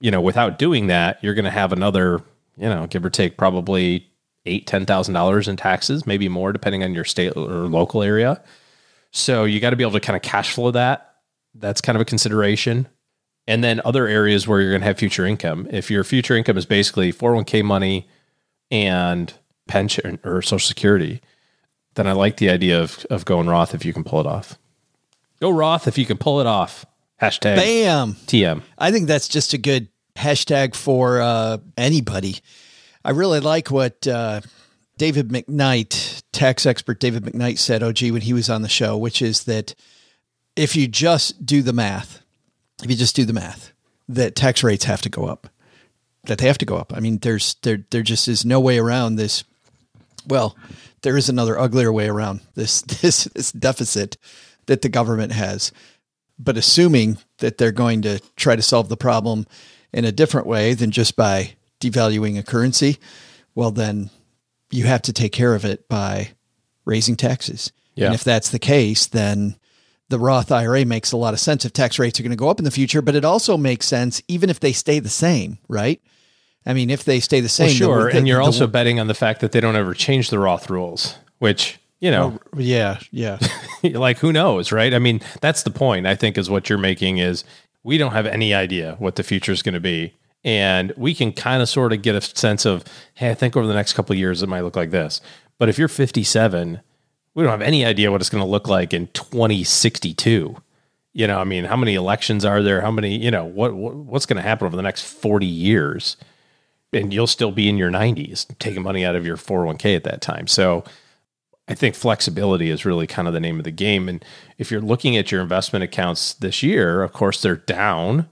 You 0.00 0.10
know, 0.10 0.20
without 0.20 0.58
doing 0.58 0.88
that, 0.88 1.22
you're 1.22 1.34
going 1.34 1.44
to 1.44 1.50
have 1.50 1.72
another, 1.72 2.22
you 2.56 2.68
know, 2.68 2.86
give 2.86 3.04
or 3.04 3.10
take 3.10 3.36
probably 3.36 4.06
eight, 4.46 4.66
ten 4.66 4.86
thousand 4.86 5.14
dollars 5.14 5.48
in 5.48 5.56
taxes, 5.56 6.06
maybe 6.06 6.28
more, 6.28 6.52
depending 6.52 6.82
on 6.84 6.94
your 6.94 7.04
state 7.04 7.32
or 7.36 7.66
local 7.66 8.02
area. 8.02 8.42
So 9.10 9.44
you 9.44 9.60
got 9.60 9.70
to 9.70 9.76
be 9.76 9.84
able 9.84 9.92
to 9.92 10.00
kind 10.00 10.16
of 10.16 10.22
cash 10.22 10.52
flow 10.52 10.70
that. 10.72 11.16
That's 11.54 11.80
kind 11.80 11.96
of 11.96 12.02
a 12.02 12.04
consideration. 12.04 12.88
And 13.46 13.62
then 13.62 13.80
other 13.84 14.06
areas 14.06 14.48
where 14.48 14.60
you're 14.60 14.72
going 14.72 14.80
to 14.80 14.86
have 14.86 14.98
future 14.98 15.26
income. 15.26 15.68
If 15.70 15.90
your 15.90 16.02
future 16.02 16.34
income 16.34 16.56
is 16.56 16.66
basically 16.66 17.12
401k 17.12 17.62
money, 17.62 18.08
and 18.70 19.32
pension 19.68 20.18
or 20.24 20.42
social 20.42 20.66
security, 20.66 21.20
then 21.94 22.06
I 22.06 22.12
like 22.12 22.38
the 22.38 22.50
idea 22.50 22.82
of, 22.82 23.06
of 23.10 23.24
going 23.24 23.46
Roth 23.46 23.74
if 23.74 23.84
you 23.84 23.92
can 23.92 24.04
pull 24.04 24.20
it 24.20 24.26
off. 24.26 24.58
Go 25.40 25.50
Roth 25.50 25.88
if 25.88 25.98
you 25.98 26.06
can 26.06 26.18
pull 26.18 26.40
it 26.40 26.46
off. 26.46 26.86
Hashtag 27.20 27.56
Bam. 27.56 28.14
TM. 28.14 28.62
I 28.78 28.90
think 28.90 29.06
that's 29.06 29.28
just 29.28 29.52
a 29.52 29.58
good 29.58 29.88
hashtag 30.16 30.74
for 30.74 31.20
uh, 31.20 31.58
anybody. 31.76 32.38
I 33.04 33.10
really 33.10 33.40
like 33.40 33.70
what 33.70 34.06
uh, 34.06 34.40
David 34.98 35.28
McKnight, 35.28 36.22
tax 36.32 36.66
expert 36.66 37.00
David 37.00 37.24
McKnight 37.24 37.58
said, 37.58 37.82
OG, 37.82 38.02
when 38.10 38.22
he 38.22 38.32
was 38.32 38.48
on 38.48 38.62
the 38.62 38.68
show, 38.68 38.96
which 38.96 39.22
is 39.22 39.44
that 39.44 39.74
if 40.56 40.76
you 40.76 40.88
just 40.88 41.44
do 41.44 41.62
the 41.62 41.72
math, 41.72 42.22
if 42.82 42.90
you 42.90 42.96
just 42.96 43.16
do 43.16 43.24
the 43.24 43.32
math, 43.32 43.72
that 44.08 44.34
tax 44.34 44.62
rates 44.62 44.84
have 44.84 45.02
to 45.02 45.08
go 45.08 45.26
up 45.26 45.48
that 46.26 46.38
they 46.38 46.46
have 46.46 46.58
to 46.58 46.66
go 46.66 46.76
up. 46.76 46.92
I 46.94 47.00
mean, 47.00 47.18
there's 47.18 47.54
there 47.62 47.84
there 47.90 48.02
just 48.02 48.28
is 48.28 48.44
no 48.44 48.60
way 48.60 48.78
around 48.78 49.16
this. 49.16 49.44
Well, 50.26 50.56
there 51.02 51.16
is 51.16 51.28
another 51.28 51.58
uglier 51.58 51.92
way 51.92 52.08
around 52.08 52.40
this 52.54 52.82
this 53.02 53.24
this 53.24 53.52
deficit 53.52 54.16
that 54.66 54.82
the 54.82 54.88
government 54.88 55.32
has. 55.32 55.72
But 56.38 56.56
assuming 56.56 57.18
that 57.38 57.58
they're 57.58 57.72
going 57.72 58.02
to 58.02 58.20
try 58.36 58.56
to 58.56 58.62
solve 58.62 58.88
the 58.88 58.96
problem 58.96 59.46
in 59.92 60.04
a 60.04 60.12
different 60.12 60.46
way 60.46 60.74
than 60.74 60.90
just 60.90 61.16
by 61.16 61.54
devaluing 61.80 62.38
a 62.38 62.42
currency, 62.42 62.98
well 63.54 63.70
then 63.70 64.10
you 64.70 64.84
have 64.84 65.02
to 65.02 65.12
take 65.12 65.32
care 65.32 65.54
of 65.54 65.64
it 65.64 65.88
by 65.88 66.30
raising 66.84 67.16
taxes. 67.16 67.72
Yeah. 67.94 68.06
And 68.06 68.14
if 68.14 68.24
that's 68.24 68.50
the 68.50 68.58
case, 68.58 69.06
then 69.06 69.56
the 70.08 70.18
Roth 70.18 70.50
IRA 70.50 70.84
makes 70.84 71.12
a 71.12 71.16
lot 71.16 71.34
of 71.34 71.40
sense 71.40 71.64
if 71.64 71.72
tax 71.72 71.98
rates 71.98 72.18
are 72.18 72.22
going 72.22 72.30
to 72.30 72.36
go 72.36 72.50
up 72.50 72.58
in 72.58 72.64
the 72.64 72.70
future, 72.70 73.00
but 73.00 73.14
it 73.14 73.24
also 73.24 73.56
makes 73.56 73.86
sense 73.86 74.22
even 74.28 74.50
if 74.50 74.60
they 74.60 74.72
stay 74.72 74.98
the 74.98 75.08
same, 75.08 75.58
right? 75.68 76.00
I 76.66 76.72
mean, 76.72 76.90
if 76.90 77.04
they 77.04 77.20
stay 77.20 77.40
the 77.40 77.48
same, 77.48 77.66
well, 77.66 77.74
sure. 77.74 78.10
The, 78.10 78.18
and 78.18 78.28
you're 78.28 78.38
the, 78.38 78.44
also 78.44 78.66
the, 78.66 78.72
betting 78.72 78.98
on 78.98 79.06
the 79.06 79.14
fact 79.14 79.40
that 79.40 79.52
they 79.52 79.60
don't 79.60 79.76
ever 79.76 79.94
change 79.94 80.30
the 80.30 80.38
Roth 80.38 80.70
rules, 80.70 81.16
which 81.38 81.78
you 82.04 82.10
know, 82.10 82.38
oh, 82.54 82.58
yeah, 82.58 82.98
yeah. 83.12 83.38
like 83.82 84.18
who 84.18 84.30
knows, 84.30 84.70
right? 84.70 84.92
I 84.92 84.98
mean, 84.98 85.22
that's 85.40 85.62
the 85.62 85.70
point. 85.70 86.06
I 86.06 86.14
think 86.14 86.36
is 86.36 86.50
what 86.50 86.68
you're 86.68 86.76
making 86.76 87.16
is 87.16 87.44
we 87.82 87.96
don't 87.96 88.12
have 88.12 88.26
any 88.26 88.52
idea 88.52 88.96
what 88.98 89.16
the 89.16 89.22
future 89.22 89.52
is 89.52 89.62
going 89.62 89.72
to 89.72 89.80
be, 89.80 90.12
and 90.44 90.92
we 90.98 91.14
can 91.14 91.32
kind 91.32 91.62
of 91.62 91.68
sort 91.70 91.94
of 91.94 92.02
get 92.02 92.14
a 92.14 92.20
sense 92.20 92.66
of, 92.66 92.84
hey, 93.14 93.30
I 93.30 93.34
think 93.34 93.56
over 93.56 93.66
the 93.66 93.72
next 93.72 93.94
couple 93.94 94.12
of 94.12 94.18
years 94.18 94.42
it 94.42 94.50
might 94.50 94.60
look 94.60 94.76
like 94.76 94.90
this. 94.90 95.22
But 95.58 95.70
if 95.70 95.78
you're 95.78 95.88
57, 95.88 96.82
we 97.32 97.42
don't 97.42 97.50
have 97.50 97.62
any 97.62 97.86
idea 97.86 98.12
what 98.12 98.20
it's 98.20 98.28
going 98.28 98.44
to 98.44 98.50
look 98.50 98.68
like 98.68 98.92
in 98.92 99.06
2062 99.14 100.56
you 101.16 101.28
know 101.28 101.38
i 101.38 101.44
mean 101.44 101.64
how 101.64 101.76
many 101.76 101.94
elections 101.94 102.44
are 102.44 102.60
there 102.60 102.80
how 102.80 102.90
many 102.90 103.16
you 103.16 103.30
know 103.30 103.44
what, 103.44 103.72
what 103.72 103.94
what's 103.94 104.26
going 104.26 104.36
to 104.36 104.42
happen 104.42 104.66
over 104.66 104.74
the 104.74 104.82
next 104.82 105.04
40 105.04 105.46
years 105.46 106.16
and 106.94 107.12
you'll 107.12 107.26
still 107.26 107.50
be 107.50 107.68
in 107.68 107.76
your 107.76 107.90
90s 107.90 108.46
taking 108.58 108.82
money 108.82 109.04
out 109.04 109.16
of 109.16 109.26
your 109.26 109.36
401k 109.36 109.96
at 109.96 110.04
that 110.04 110.20
time. 110.20 110.46
So 110.46 110.84
I 111.66 111.74
think 111.74 111.94
flexibility 111.94 112.70
is 112.70 112.84
really 112.84 113.06
kind 113.06 113.26
of 113.26 113.34
the 113.34 113.40
name 113.40 113.58
of 113.58 113.64
the 113.64 113.70
game. 113.70 114.08
And 114.08 114.24
if 114.58 114.70
you're 114.70 114.80
looking 114.80 115.16
at 115.16 115.32
your 115.32 115.40
investment 115.40 115.82
accounts 115.82 116.34
this 116.34 116.62
year, 116.62 117.02
of 117.02 117.12
course, 117.12 117.40
they're 117.40 117.56
down 117.56 118.28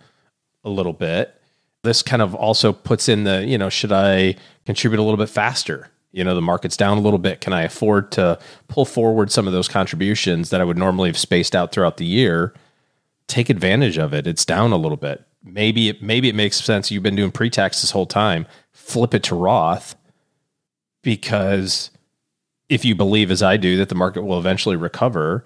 a 0.65 0.71
little 0.71 0.93
bit. 0.93 1.41
This 1.83 2.03
kind 2.03 2.23
of 2.23 2.35
also 2.35 2.73
puts 2.73 3.09
in 3.09 3.25
the, 3.25 3.45
you 3.45 3.57
know, 3.57 3.69
should 3.69 3.93
I 3.93 4.37
contribute 4.67 5.01
a 5.01 5.03
little 5.03 5.17
bit 5.17 5.31
faster? 5.31 5.89
You 6.13 6.25
know, 6.25 6.35
the 6.35 6.43
market's 6.43 6.77
down 6.77 6.99
a 6.99 7.01
little 7.01 7.19
bit. 7.19 7.41
Can 7.41 7.55
I 7.55 7.63
afford 7.63 8.13
to 8.13 8.39
pull 8.69 8.85
forward 8.85 9.33
some 9.33 9.47
of 9.47 9.55
those 9.55 9.67
contributions 9.67 10.51
that 10.51 10.61
I 10.61 10.65
would 10.65 10.77
normally 10.77 11.09
have 11.09 11.19
spaced 11.19 11.57
out 11.57 11.73
throughout 11.73 11.97
the 11.97 12.05
year? 12.05 12.53
Take 13.29 13.49
advantage 13.49 13.97
of 13.97 14.13
it. 14.13 14.27
It's 14.27 14.45
down 14.45 14.73
a 14.73 14.77
little 14.77 14.99
bit 14.99 15.25
maybe 15.45 15.89
it 15.89 16.03
maybe 16.03 16.29
it 16.29 16.35
makes 16.35 16.63
sense 16.63 16.91
you've 16.91 17.03
been 17.03 17.17
doing 17.17 17.31
pre-tax 17.31 17.81
this 17.81 17.91
whole 17.91 18.07
time 18.07 18.47
flip 18.71 19.15
it 19.15 19.23
to 19.23 19.35
roth 19.35 19.97
because 21.03 21.91
if 22.73 22.85
you 22.85 22.95
believe 22.95 23.31
as 23.31 23.43
i 23.43 23.57
do 23.57 23.77
that 23.77 23.89
the 23.89 23.95
market 23.95 24.23
will 24.23 24.39
eventually 24.39 24.77
recover 24.77 25.45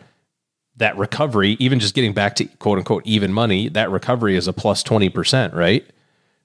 that 0.76 0.96
recovery 0.96 1.56
even 1.58 1.80
just 1.80 1.94
getting 1.94 2.12
back 2.12 2.36
to 2.36 2.44
quote 2.44 2.78
unquote 2.78 3.06
even 3.06 3.32
money 3.32 3.68
that 3.68 3.90
recovery 3.90 4.36
is 4.36 4.46
a 4.46 4.52
plus 4.52 4.82
20% 4.82 5.54
right? 5.54 5.84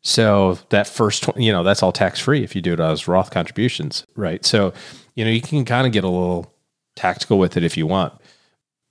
So 0.01 0.57
that 0.69 0.87
first 0.87 1.27
you 1.35 1.51
know 1.51 1.63
that's 1.63 1.83
all 1.83 1.91
tax 1.91 2.19
free 2.19 2.43
if 2.43 2.55
you 2.55 2.61
do 2.61 2.73
it 2.73 2.79
as 2.79 3.07
roth 3.07 3.31
contributions 3.31 4.05
right? 4.15 4.43
So 4.45 4.73
you 5.15 5.25
know 5.25 5.31
you 5.31 5.41
can 5.41 5.65
kind 5.65 5.85
of 5.85 5.93
get 5.93 6.03
a 6.03 6.09
little 6.09 6.53
tactical 6.95 7.37
with 7.37 7.57
it 7.57 7.63
if 7.63 7.77
you 7.77 7.85
want. 7.85 8.13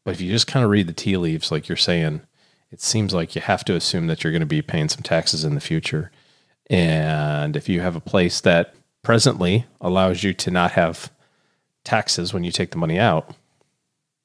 But 0.05 0.12
if 0.12 0.20
you 0.20 0.30
just 0.30 0.47
kind 0.47 0.64
of 0.64 0.70
read 0.70 0.86
the 0.86 0.93
tea 0.93 1.16
leaves 1.16 1.51
like 1.51 1.68
you're 1.68 1.76
saying 1.76 2.20
it 2.70 2.80
seems 2.80 3.12
like 3.12 3.34
you 3.34 3.41
have 3.41 3.64
to 3.64 3.74
assume 3.74 4.07
that 4.07 4.22
you're 4.22 4.32
going 4.32 4.41
to 4.41 4.47
be 4.47 4.62
paying 4.62 4.88
some 4.88 5.03
taxes 5.03 5.43
in 5.43 5.57
the 5.57 5.61
future. 5.61 6.12
And 6.68 7.57
if 7.57 7.68
you 7.68 7.80
have 7.80 7.97
a 7.97 8.01
place 8.01 8.41
that 8.43 8.74
presently 9.03 9.66
allows 9.80 10.22
you 10.22 10.32
to 10.34 10.53
not 10.53 10.72
have 10.72 11.11
taxes 11.85 12.33
when 12.33 12.45
you 12.45 12.53
take 12.53 12.70
the 12.70 12.78
money 12.78 12.99
out, 12.99 13.35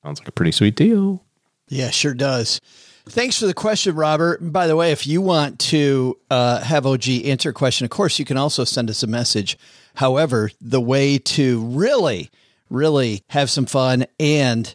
sounds 0.04 0.20
like 0.20 0.28
a 0.28 0.32
pretty 0.32 0.52
sweet 0.52 0.76
deal. 0.76 1.24
Yeah, 1.68 1.90
sure 1.90 2.14
does. 2.14 2.62
Thanks 3.08 3.40
for 3.40 3.46
the 3.46 3.54
question, 3.54 3.96
Robert. 3.96 4.42
And 4.42 4.52
by 4.52 4.66
the 4.66 4.76
way, 4.76 4.92
if 4.92 5.06
you 5.06 5.22
want 5.22 5.60
to 5.60 6.18
uh, 6.32 6.62
have 6.62 6.88
OG 6.88 7.08
answer 7.26 7.50
a 7.50 7.54
question, 7.54 7.86
of 7.86 7.92
course, 7.92 8.18
you 8.18 8.26
can 8.26 8.38
also 8.38 8.64
send 8.64 8.90
us 8.90 9.04
a 9.04 9.08
message. 9.08 9.58
However, 9.96 10.50
the 10.60 10.82
way 10.82 11.20
to 11.20 11.64
really, 11.66 12.32
really 12.70 13.24
have 13.30 13.50
some 13.52 13.68
fun 13.68 14.06
and 14.20 14.74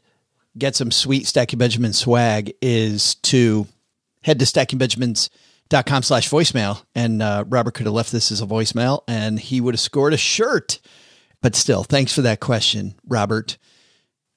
get 0.57 0.77
some 0.77 0.93
sweet 0.93 1.27
Stacking 1.27 1.59
Benjamin 1.59 1.93
swag 1.93 2.53
is 2.63 3.17
to 3.17 3.67
head 4.23 4.39
to 4.39 4.45
stackingbenjamins.com 4.45 6.03
slash 6.03 6.31
voicemail. 6.31 6.85
And 6.95 7.23
uh, 7.23 7.45
Robert 7.49 7.75
could 7.75 7.87
have 7.87 7.95
left 7.95 8.13
this 8.13 8.31
as 8.31 8.41
a 8.41 8.47
voicemail 8.47 9.03
and 9.09 9.41
he 9.41 9.61
would 9.61 9.75
have 9.75 9.81
scored 9.81 10.15
a 10.15 10.19
shirt. 10.19 10.79
But 11.43 11.57
still, 11.57 11.85
thanks 11.85 12.13
for 12.13 12.23
that 12.23 12.41
question, 12.41 12.95
Robert. 13.07 13.57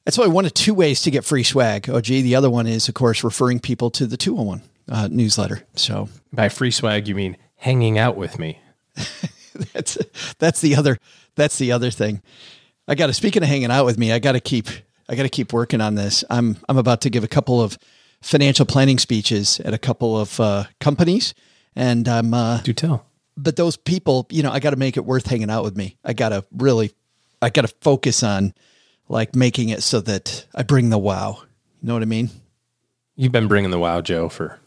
That's 0.06 0.20
only 0.20 0.32
one 0.32 0.46
of 0.46 0.54
two 0.54 0.74
ways 0.74 1.02
to 1.02 1.12
get 1.12 1.24
free 1.24 1.44
swag. 1.44 1.90
Oh, 1.90 2.02
gee, 2.02 2.22
the 2.22 2.36
other 2.36 2.50
one 2.50 2.68
is, 2.68 2.88
of 2.88 2.94
course, 2.94 3.24
referring 3.24 3.60
people 3.60 3.90
to 3.92 4.06
the 4.06 4.18
201 4.18 4.62
uh, 4.90 5.08
newsletter. 5.10 5.64
So 5.76 6.10
by 6.32 6.50
free 6.50 6.72
swag, 6.72 7.08
you 7.08 7.16
mean 7.16 7.38
hanging 7.56 7.98
out 7.98 8.18
with 8.18 8.40
me. 8.40 8.60
that's 9.74 9.98
that's 10.40 10.62
the 10.62 10.76
other 10.76 10.98
that's 11.36 11.58
the 11.58 11.72
other 11.72 11.90
thing. 11.90 12.22
I 12.88 12.96
got 12.96 13.08
to 13.08 13.14
speaking 13.14 13.44
of 13.44 13.50
hanging 13.50 13.72
out 13.72 13.86
with 13.86 13.98
me, 13.98 14.12
I 14.12 14.20
got 14.20 14.34
to 14.34 14.40
keep 14.40 14.68
I 15.08 15.16
got 15.16 15.24
to 15.24 15.30
keep 15.30 15.54
working 15.54 15.82
on 15.82 15.96
this. 15.96 16.24
I'm 16.30 16.58
I'm 16.68 16.78
about 16.78 17.02
to 17.02 17.10
give 17.10 17.24
a 17.24 17.28
couple 17.30 17.62
of 17.62 17.78
financial 18.22 18.66
planning 18.66 18.98
speeches 18.98 19.60
at 19.62 19.74
a 19.74 19.78
couple 19.78 20.20
of 20.20 20.40
uh, 20.40 20.66
companies, 20.80 21.34
and 21.76 22.08
I'm 22.08 22.34
uh, 22.34 22.62
Do 22.62 22.74
tell. 22.74 23.06
But 23.38 23.56
those 23.56 23.78
people, 23.78 24.28
you 24.30 24.44
know, 24.44 24.52
I 24.52 24.60
got 24.60 24.72
to 24.72 24.76
make 24.76 24.98
it 24.98 25.06
worth 25.06 25.28
hanging 25.28 25.50
out 25.50 25.64
with 25.64 25.76
me. 25.76 25.98
I 26.04 26.14
got 26.14 26.30
to 26.30 26.46
really, 26.56 26.94
I 27.42 27.50
got 27.50 27.64
to 27.64 27.74
focus 27.82 28.24
on 28.24 28.54
like 29.10 29.36
making 29.36 29.70
it 29.70 29.84
so 29.84 30.02
that 30.02 30.46
I 30.54 30.64
bring 30.64 30.90
the 30.90 30.98
wow. 30.98 31.40
You 31.82 31.88
know 31.88 31.94
what 31.94 32.02
I 32.04 32.06
mean? 32.06 32.30
You've 33.16 33.32
been 33.32 33.48
bringing 33.48 33.72
the 33.72 33.80
wow, 33.80 34.02
Joe, 34.02 34.30
for 34.30 34.60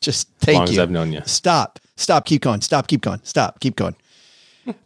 Just 0.00 0.28
thank 0.38 0.58
long 0.58 0.68
as. 0.68 0.78
I've 0.78 0.90
known 0.90 1.12
you. 1.12 1.22
Stop. 1.24 1.78
Stop. 1.96 2.24
Keep 2.24 2.42
going. 2.42 2.60
Stop. 2.60 2.88
Keep 2.88 3.02
going. 3.02 3.20
Stop. 3.22 3.60
Keep 3.60 3.76
going. 3.76 3.96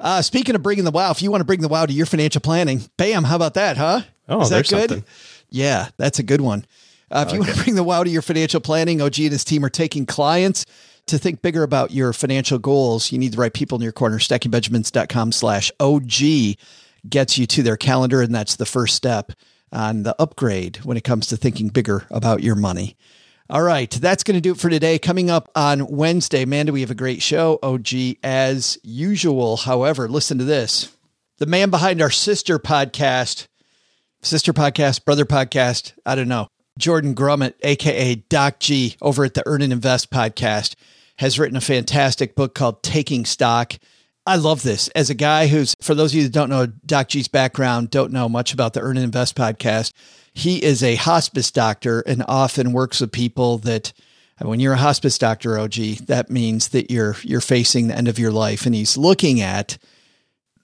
Uh, 0.00 0.22
speaking 0.22 0.54
of 0.54 0.62
bringing 0.62 0.84
the 0.84 0.90
wow, 0.90 1.10
if 1.10 1.20
you 1.20 1.30
want 1.30 1.42
to 1.42 1.44
bring 1.44 1.60
the 1.60 1.68
wow 1.68 1.84
to 1.84 1.92
your 1.92 2.06
financial 2.06 2.40
planning, 2.40 2.80
bam, 2.96 3.24
how 3.24 3.36
about 3.36 3.52
that, 3.52 3.76
huh? 3.76 4.00
Oh, 4.26 4.40
Is 4.40 4.48
that 4.48 4.66
good? 4.66 4.88
something. 4.88 5.04
Yeah, 5.50 5.88
that's 5.98 6.18
a 6.18 6.22
good 6.22 6.40
one. 6.40 6.64
Uh, 7.10 7.26
if 7.28 7.34
you 7.34 7.40
want 7.40 7.54
to 7.54 7.62
bring 7.62 7.76
the 7.76 7.84
wow 7.84 8.02
to 8.02 8.08
your 8.08 8.22
financial 8.22 8.60
planning, 8.60 9.02
OG 9.02 9.18
and 9.18 9.32
his 9.32 9.44
team 9.44 9.62
are 9.66 9.68
taking 9.68 10.06
clients 10.06 10.64
to 11.06 11.18
think 11.18 11.42
bigger 11.42 11.62
about 11.62 11.90
your 11.92 12.12
financial 12.12 12.58
goals. 12.58 13.12
You 13.12 13.18
need 13.18 13.32
the 13.32 13.38
right 13.38 13.52
people 13.52 13.76
in 13.76 13.82
your 13.82 13.92
corner. 13.92 14.18
StackingBenjamins.com 14.18 15.32
slash 15.32 15.70
OG 15.78 16.56
gets 17.08 17.38
you 17.38 17.46
to 17.46 17.62
their 17.62 17.76
calendar, 17.76 18.22
and 18.22 18.34
that's 18.34 18.56
the 18.56 18.66
first 18.66 18.96
step 18.96 19.32
on 19.72 20.02
the 20.02 20.20
upgrade 20.20 20.78
when 20.78 20.96
it 20.96 21.04
comes 21.04 21.26
to 21.28 21.36
thinking 21.36 21.68
bigger 21.68 22.06
about 22.10 22.42
your 22.42 22.56
money. 22.56 22.96
All 23.48 23.62
right, 23.62 23.90
that's 23.90 24.24
going 24.24 24.34
to 24.34 24.40
do 24.40 24.52
it 24.52 24.58
for 24.58 24.68
today. 24.68 24.98
Coming 24.98 25.30
up 25.30 25.50
on 25.54 25.86
Wednesday, 25.86 26.42
Amanda, 26.42 26.72
we 26.72 26.80
have 26.80 26.90
a 26.90 26.96
great 26.96 27.22
show, 27.22 27.60
OG, 27.62 28.16
as 28.24 28.76
usual. 28.82 29.56
However, 29.56 30.08
listen 30.08 30.38
to 30.38 30.44
this. 30.44 30.92
The 31.38 31.46
man 31.46 31.70
behind 31.70 32.02
our 32.02 32.10
sister 32.10 32.58
podcast, 32.58 33.46
sister 34.22 34.52
podcast, 34.52 35.04
brother 35.04 35.24
podcast, 35.24 35.92
I 36.04 36.16
don't 36.16 36.26
know. 36.26 36.48
Jordan 36.76 37.14
Grumet, 37.14 37.54
aka 37.62 38.16
Doc 38.16 38.58
G, 38.58 38.96
over 39.00 39.24
at 39.24 39.34
the 39.34 39.44
Earn 39.46 39.62
and 39.62 39.72
Invest 39.72 40.10
podcast, 40.10 40.74
has 41.18 41.38
written 41.38 41.56
a 41.56 41.60
fantastic 41.60 42.34
book 42.34 42.54
called 42.54 42.82
Taking 42.82 43.24
Stock. 43.24 43.74
I 44.26 44.36
love 44.36 44.62
this. 44.62 44.88
As 44.88 45.08
a 45.08 45.14
guy 45.14 45.46
who's, 45.46 45.76
for 45.80 45.94
those 45.94 46.12
of 46.12 46.16
you 46.16 46.22
that 46.24 46.32
don't 46.32 46.50
know 46.50 46.66
Doc 46.66 47.08
G's 47.08 47.28
background, 47.28 47.90
don't 47.90 48.12
know 48.12 48.28
much 48.28 48.52
about 48.52 48.72
the 48.72 48.80
Earn 48.80 48.96
and 48.96 49.04
Invest 49.04 49.36
podcast, 49.36 49.92
he 50.32 50.62
is 50.62 50.82
a 50.82 50.96
hospice 50.96 51.50
doctor 51.50 52.00
and 52.00 52.24
often 52.26 52.72
works 52.72 53.00
with 53.00 53.12
people 53.12 53.58
that 53.58 53.92
when 54.42 54.60
you're 54.60 54.74
a 54.74 54.78
hospice 54.78 55.16
doctor, 55.16 55.58
OG, 55.58 55.74
that 56.06 56.28
means 56.28 56.68
that 56.68 56.90
you're 56.90 57.16
you're 57.22 57.40
facing 57.40 57.88
the 57.88 57.96
end 57.96 58.08
of 58.08 58.18
your 58.18 58.32
life. 58.32 58.66
And 58.66 58.74
he's 58.74 58.98
looking 58.98 59.40
at 59.40 59.78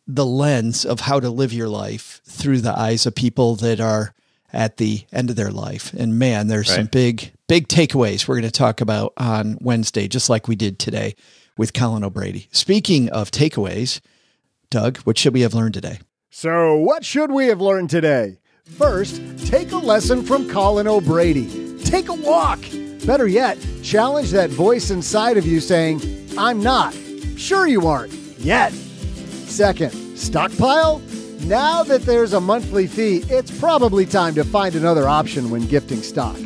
the 0.07 0.27
lens 0.27 0.85
of 0.85 1.01
how 1.01 1.21
to 1.21 1.31
live 1.31 1.53
your 1.53 1.69
life 1.69 2.21
through 2.25 2.61
the 2.61 2.79
eyes 2.79 3.07
of 3.07 3.15
people 3.15 3.57
that 3.57 3.81
are 3.81 4.15
at 4.53 4.77
the 4.77 5.07
end 5.13 5.31
of 5.31 5.37
their 5.37 5.51
life. 5.51 5.95
And 5.95 6.19
man, 6.19 6.49
there's 6.49 6.69
some 6.71 6.87
big, 6.87 7.33
big 7.53 7.69
takeaways 7.69 8.27
we're 8.27 8.37
going 8.37 8.45
to 8.45 8.51
talk 8.51 8.81
about 8.81 9.13
on 9.19 9.59
Wednesday, 9.61 10.09
just 10.09 10.31
like 10.31 10.49
we 10.49 10.57
did 10.57 10.79
today 10.79 11.15
with 11.59 11.75
Colin 11.75 12.03
O'Brady. 12.03 12.49
Speaking 12.51 13.11
of 13.11 13.31
takeaways, 13.31 14.01
Doug, 14.71 14.97
what 15.01 15.19
should 15.19 15.35
we 15.35 15.43
have 15.43 15.53
learned 15.53 15.75
today? 15.75 15.99
So, 16.31 16.75
what 16.79 17.05
should 17.05 17.31
we 17.31 17.49
have 17.49 17.61
learned 17.61 17.91
today? 17.91 18.39
First, 18.65 19.21
take 19.45 19.71
a 19.71 19.77
lesson 19.77 20.23
from 20.23 20.49
Colin 20.49 20.89
O'Brady. 20.89 21.77
Take 21.85 22.09
a 22.09 22.15
walk. 22.15 22.61
Better 23.05 23.27
yet, 23.27 23.59
challenge 23.83 24.31
that 24.31 24.49
voice 24.49 24.91
inside 24.91 25.37
of 25.37 25.45
you 25.45 25.61
saying, 25.61 26.01
I'm 26.39 26.63
not. 26.63 26.95
Sure, 27.37 27.67
you 27.67 27.87
aren't. 27.87 28.15
Yet. 28.39 28.73
Second, 28.73 29.93
Stockpile? 30.17 31.03
Now 31.41 31.83
that 31.83 32.01
there's 32.07 32.33
a 32.33 32.41
monthly 32.41 32.87
fee, 32.87 33.25
it's 33.29 33.51
probably 33.61 34.07
time 34.07 34.35
to 34.37 34.43
find 34.43 34.75
another 34.75 35.07
option 35.07 35.51
when 35.51 35.67
gifting 35.67 36.01
stock. 36.01 36.39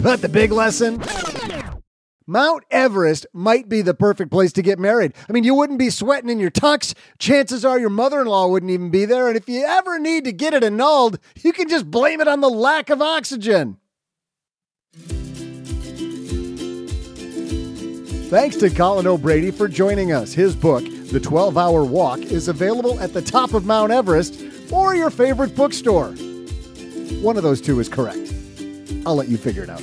But 0.02 0.22
the 0.22 0.30
big 0.30 0.50
lesson? 0.50 1.02
Mount 2.26 2.64
Everest 2.70 3.26
might 3.34 3.68
be 3.68 3.82
the 3.82 3.92
perfect 3.92 4.30
place 4.30 4.50
to 4.52 4.62
get 4.62 4.78
married. 4.78 5.12
I 5.28 5.32
mean, 5.32 5.44
you 5.44 5.54
wouldn't 5.54 5.78
be 5.78 5.90
sweating 5.90 6.30
in 6.30 6.40
your 6.40 6.50
tux. 6.50 6.94
Chances 7.18 7.66
are 7.66 7.78
your 7.78 7.90
mother 7.90 8.22
in 8.22 8.26
law 8.26 8.46
wouldn't 8.46 8.72
even 8.72 8.88
be 8.88 9.04
there. 9.04 9.28
And 9.28 9.36
if 9.36 9.46
you 9.46 9.62
ever 9.62 9.98
need 9.98 10.24
to 10.24 10.32
get 10.32 10.54
it 10.54 10.64
annulled, 10.64 11.18
you 11.42 11.52
can 11.52 11.68
just 11.68 11.90
blame 11.90 12.22
it 12.22 12.28
on 12.28 12.40
the 12.40 12.48
lack 12.48 12.88
of 12.88 13.02
oxygen. 13.02 13.76
Thanks 18.30 18.56
to 18.56 18.70
Colin 18.70 19.06
O'Brady 19.06 19.50
for 19.50 19.68
joining 19.68 20.12
us. 20.12 20.32
His 20.32 20.56
book, 20.56 20.84
The 21.10 21.20
12 21.20 21.58
Hour 21.58 21.84
Walk, 21.84 22.20
is 22.20 22.48
available 22.48 22.98
at 23.00 23.12
the 23.12 23.20
top 23.20 23.52
of 23.52 23.66
Mount 23.66 23.92
Everest 23.92 24.40
or 24.70 24.94
your 24.94 25.10
favorite 25.10 25.54
bookstore. 25.54 26.12
One 27.20 27.36
of 27.36 27.42
those 27.42 27.60
two 27.60 27.80
is 27.80 27.88
correct. 27.90 28.32
I'll 29.04 29.16
let 29.16 29.28
you 29.28 29.36
figure 29.36 29.64
it 29.64 29.70
out. 29.70 29.82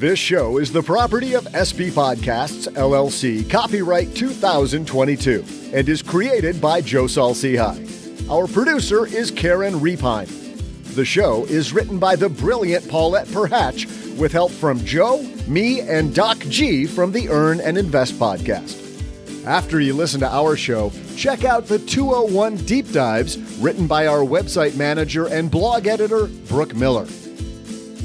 This 0.00 0.18
show 0.18 0.56
is 0.56 0.72
the 0.72 0.82
property 0.82 1.34
of 1.34 1.44
SB 1.44 1.90
Podcasts, 1.90 2.66
LLC, 2.72 3.50
copyright 3.50 4.14
2022, 4.14 5.44
and 5.74 5.86
is 5.90 6.00
created 6.00 6.58
by 6.58 6.80
Joe 6.80 7.06
Saul-Sehy. 7.06 8.30
Our 8.30 8.46
producer 8.46 9.04
is 9.06 9.30
Karen 9.30 9.74
Repine. 9.74 10.26
The 10.94 11.04
show 11.04 11.44
is 11.44 11.74
written 11.74 11.98
by 11.98 12.16
the 12.16 12.30
brilliant 12.30 12.88
Paulette 12.88 13.26
Perhach 13.26 14.16
with 14.16 14.32
help 14.32 14.52
from 14.52 14.82
Joe, 14.86 15.20
me, 15.46 15.82
and 15.82 16.14
Doc 16.14 16.38
G 16.48 16.86
from 16.86 17.12
the 17.12 17.28
Earn 17.28 17.60
and 17.60 17.76
Invest 17.76 18.14
podcast. 18.14 18.78
After 19.44 19.82
you 19.82 19.92
listen 19.92 20.20
to 20.20 20.34
our 20.34 20.56
show, 20.56 20.90
check 21.14 21.44
out 21.44 21.66
the 21.66 21.78
201 21.78 22.56
Deep 22.64 22.90
Dives 22.90 23.36
written 23.58 23.86
by 23.86 24.06
our 24.06 24.24
website 24.24 24.78
manager 24.78 25.26
and 25.26 25.50
blog 25.50 25.86
editor, 25.86 26.26
Brooke 26.48 26.74
Miller. 26.74 27.06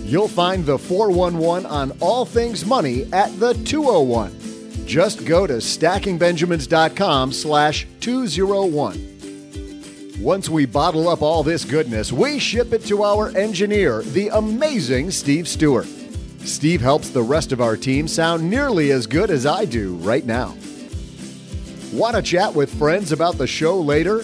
You'll 0.05 0.27
find 0.27 0.63
the 0.63 0.77
411 0.77 1.65
on 1.65 1.91
all 1.99 2.25
things 2.25 2.63
money 2.63 3.11
at 3.11 3.37
the 3.39 3.55
201. 3.65 4.85
Just 4.85 5.25
go 5.25 5.47
to 5.47 5.53
stackingbenjamins.com 5.53 7.33
slash 7.33 7.87
201. 8.01 10.13
Once 10.19 10.47
we 10.47 10.67
bottle 10.67 11.09
up 11.09 11.23
all 11.23 11.41
this 11.41 11.65
goodness, 11.65 12.13
we 12.13 12.37
ship 12.37 12.71
it 12.71 12.85
to 12.85 13.03
our 13.03 13.35
engineer, 13.35 14.03
the 14.03 14.27
amazing 14.29 15.09
Steve 15.09 15.47
Stewart. 15.47 15.87
Steve 16.39 16.81
helps 16.81 17.09
the 17.09 17.23
rest 17.23 17.51
of 17.51 17.59
our 17.59 17.75
team 17.75 18.07
sound 18.07 18.47
nearly 18.47 18.91
as 18.91 19.07
good 19.07 19.31
as 19.31 19.47
I 19.47 19.65
do 19.65 19.95
right 19.95 20.23
now. 20.23 20.55
Want 21.91 22.15
to 22.15 22.21
chat 22.21 22.53
with 22.53 22.71
friends 22.77 23.11
about 23.11 23.39
the 23.39 23.47
show 23.47 23.81
later? 23.81 24.23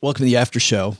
Welcome 0.00 0.20
to 0.20 0.30
the 0.30 0.36
after 0.36 0.60
show. 0.60 0.96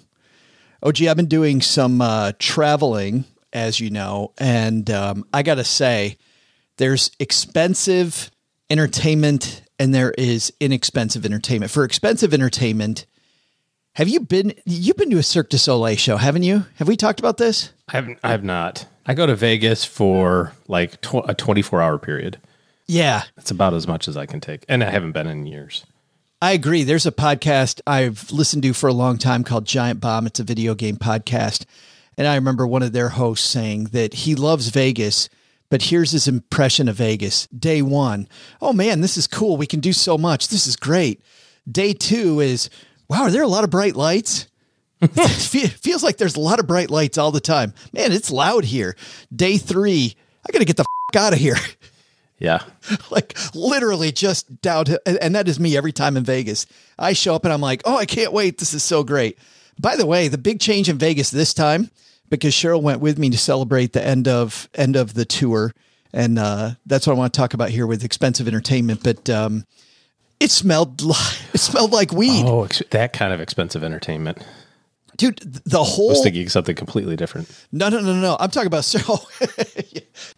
Oh, 0.82 0.90
gee, 0.90 1.08
I've 1.08 1.16
been 1.16 1.26
doing 1.26 1.60
some 1.60 2.00
uh, 2.00 2.32
traveling, 2.38 3.24
as 3.52 3.78
you 3.78 3.90
know, 3.90 4.32
and 4.38 4.90
um, 4.90 5.24
I 5.32 5.42
got 5.42 5.54
to 5.56 5.64
say, 5.64 6.18
there's 6.78 7.10
expensive 7.20 8.30
entertainment 8.70 9.62
and 9.78 9.94
there 9.94 10.12
is 10.18 10.52
inexpensive 10.58 11.24
entertainment. 11.24 11.70
For 11.70 11.84
expensive 11.84 12.34
entertainment, 12.34 13.06
have 13.94 14.08
you 14.08 14.18
been 14.20 14.52
you've 14.64 14.96
been 14.96 15.10
to 15.10 15.18
a 15.18 15.22
Cirque 15.22 15.50
du 15.50 15.58
Soleil 15.58 15.96
show, 15.96 16.16
haven't 16.16 16.42
you? 16.42 16.64
Have 16.76 16.88
we 16.88 16.96
talked 16.96 17.20
about 17.20 17.36
this? 17.36 17.72
I 17.88 17.92
haven't. 17.92 18.18
I 18.24 18.30
have 18.30 18.44
not. 18.44 18.86
I 19.06 19.14
go 19.14 19.26
to 19.26 19.36
Vegas 19.36 19.84
for 19.84 20.52
like 20.66 21.00
tw- 21.00 21.28
a 21.28 21.34
24 21.34 21.80
hour 21.80 21.98
period. 21.98 22.38
Yeah, 22.86 23.22
It's 23.36 23.50
about 23.50 23.74
as 23.74 23.86
much 23.86 24.08
as 24.08 24.16
I 24.16 24.26
can 24.26 24.40
take, 24.40 24.64
and 24.68 24.82
I 24.82 24.90
haven't 24.90 25.12
been 25.12 25.26
in 25.26 25.46
years. 25.46 25.84
I 26.40 26.52
agree. 26.52 26.84
There's 26.84 27.06
a 27.06 27.10
podcast 27.10 27.80
I've 27.84 28.30
listened 28.30 28.62
to 28.62 28.72
for 28.72 28.88
a 28.88 28.92
long 28.92 29.18
time 29.18 29.42
called 29.42 29.66
Giant 29.66 30.00
Bomb. 30.00 30.26
It's 30.26 30.38
a 30.38 30.44
video 30.44 30.76
game 30.76 30.96
podcast. 30.96 31.64
And 32.16 32.28
I 32.28 32.36
remember 32.36 32.64
one 32.64 32.84
of 32.84 32.92
their 32.92 33.08
hosts 33.08 33.48
saying 33.48 33.86
that 33.86 34.14
he 34.14 34.36
loves 34.36 34.68
Vegas, 34.68 35.28
but 35.68 35.82
here's 35.82 36.12
his 36.12 36.28
impression 36.28 36.88
of 36.88 36.94
Vegas. 36.94 37.48
Day 37.48 37.82
one, 37.82 38.28
oh 38.62 38.72
man, 38.72 39.00
this 39.00 39.16
is 39.16 39.26
cool. 39.26 39.56
We 39.56 39.66
can 39.66 39.80
do 39.80 39.92
so 39.92 40.16
much. 40.16 40.46
This 40.46 40.68
is 40.68 40.76
great. 40.76 41.20
Day 41.70 41.92
two 41.92 42.38
is, 42.38 42.70
wow, 43.08 43.22
are 43.22 43.30
there 43.32 43.42
a 43.42 43.48
lot 43.48 43.64
of 43.64 43.70
bright 43.70 43.96
lights? 43.96 44.46
It 45.00 45.70
feels 45.70 46.02
like 46.02 46.16
there's 46.18 46.36
a 46.36 46.40
lot 46.40 46.58
of 46.58 46.66
bright 46.66 46.90
lights 46.90 47.18
all 47.18 47.30
the 47.30 47.40
time. 47.40 47.72
Man, 47.92 48.10
it's 48.10 48.32
loud 48.32 48.64
here. 48.64 48.96
Day 49.34 49.56
three, 49.56 50.16
I 50.46 50.52
got 50.52 50.58
to 50.58 50.64
get 50.64 50.76
the 50.76 50.84
f- 51.14 51.20
out 51.20 51.32
of 51.32 51.38
here. 51.38 51.56
Yeah. 52.38 52.62
like 53.10 53.36
literally 53.54 54.12
just 54.12 54.60
down 54.62 54.84
to, 54.86 55.00
and- 55.06 55.18
and 55.18 55.34
that 55.34 55.48
is 55.48 55.58
me 55.58 55.76
every 55.76 55.92
time 55.92 56.16
in 56.16 56.24
Vegas. 56.24 56.66
I 56.98 57.12
show 57.12 57.34
up 57.34 57.44
and 57.44 57.52
I'm 57.52 57.60
like, 57.60 57.82
oh, 57.84 57.96
I 57.96 58.06
can't 58.06 58.32
wait. 58.32 58.58
This 58.58 58.74
is 58.74 58.82
so 58.82 59.02
great. 59.04 59.38
By 59.80 59.96
the 59.96 60.06
way, 60.06 60.28
the 60.28 60.38
big 60.38 60.60
change 60.60 60.88
in 60.88 60.98
Vegas 60.98 61.30
this 61.30 61.54
time, 61.54 61.90
because 62.28 62.52
Cheryl 62.54 62.82
went 62.82 63.00
with 63.00 63.18
me 63.18 63.30
to 63.30 63.38
celebrate 63.38 63.92
the 63.92 64.04
end 64.04 64.26
of 64.28 64.68
end 64.74 64.96
of 64.96 65.14
the 65.14 65.24
tour. 65.24 65.72
And 66.12 66.38
uh, 66.38 66.70
that's 66.86 67.06
what 67.06 67.14
I 67.14 67.16
want 67.16 67.32
to 67.32 67.36
talk 67.38 67.54
about 67.54 67.70
here 67.70 67.86
with 67.86 68.02
expensive 68.04 68.48
entertainment. 68.48 69.02
But 69.04 69.28
um, 69.30 69.64
it 70.40 70.50
smelled 70.50 71.02
li- 71.02 71.14
it 71.54 71.58
smelled 71.58 71.92
like 71.92 72.12
weed. 72.12 72.44
Oh, 72.46 72.64
ex- 72.64 72.82
that 72.90 73.12
kind 73.12 73.32
of 73.32 73.40
expensive 73.40 73.84
entertainment. 73.84 74.44
Dude, 75.16 75.38
the 75.64 75.80
I 75.80 75.84
whole 75.84 76.08
was 76.10 76.22
thinking 76.22 76.48
something 76.48 76.74
completely 76.76 77.16
different. 77.16 77.48
No, 77.72 77.88
no, 77.88 78.00
no, 78.00 78.14
no. 78.14 78.36
I'm 78.40 78.50
talking 78.50 78.68
about 78.68 78.84
so. 78.84 79.18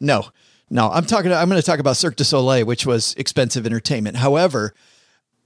no, 0.00 0.26
no. 0.70 0.88
I'm 0.90 1.04
talking. 1.04 1.32
I'm 1.32 1.48
going 1.48 1.60
to 1.60 1.66
talk 1.66 1.78
about 1.80 1.96
Cirque 1.96 2.16
du 2.16 2.24
Soleil, 2.24 2.64
which 2.64 2.86
was 2.86 3.14
expensive 3.16 3.66
entertainment. 3.66 4.16
However, 4.16 4.74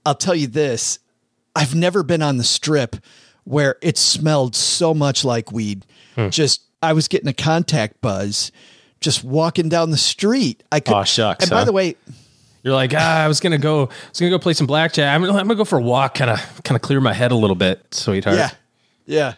I'll 0.05 0.15
tell 0.15 0.35
you 0.35 0.47
this: 0.47 0.99
I've 1.55 1.75
never 1.75 2.03
been 2.03 2.21
on 2.21 2.37
the 2.37 2.43
Strip 2.43 2.95
where 3.43 3.75
it 3.81 3.97
smelled 3.97 4.55
so 4.55 4.93
much 4.93 5.23
like 5.23 5.51
weed. 5.51 5.85
Just 6.29 6.61
I 6.81 6.93
was 6.93 7.07
getting 7.07 7.27
a 7.27 7.33
contact 7.33 8.01
buzz 8.01 8.51
just 9.01 9.23
walking 9.23 9.69
down 9.69 9.91
the 9.91 9.97
street. 9.97 10.63
I 10.71 10.79
could. 10.79 10.93
Oh 10.95 11.03
shucks, 11.03 11.43
And 11.43 11.51
by 11.51 11.57
huh? 11.59 11.65
the 11.65 11.73
way, 11.73 11.95
You're 12.63 12.73
like, 12.73 12.93
ah, 12.95 13.23
I 13.23 13.27
was 13.27 13.39
gonna 13.39 13.57
go, 13.57 13.83
I 13.83 14.09
was 14.09 14.19
gonna 14.19 14.29
go 14.31 14.39
play 14.39 14.53
some 14.53 14.65
blackjack. 14.65 15.13
I'm 15.13 15.23
I'm 15.25 15.31
gonna 15.33 15.55
go 15.55 15.65
for 15.65 15.77
a 15.77 15.81
walk, 15.81 16.15
kind 16.15 16.31
of, 16.31 16.63
kind 16.63 16.75
of 16.75 16.81
clear 16.81 16.99
my 17.01 17.13
head 17.13 17.31
a 17.31 17.35
little 17.35 17.55
bit, 17.55 17.85
sweetheart. 17.93 18.37
Yeah. 18.37 18.49
Yeah. 19.05 19.33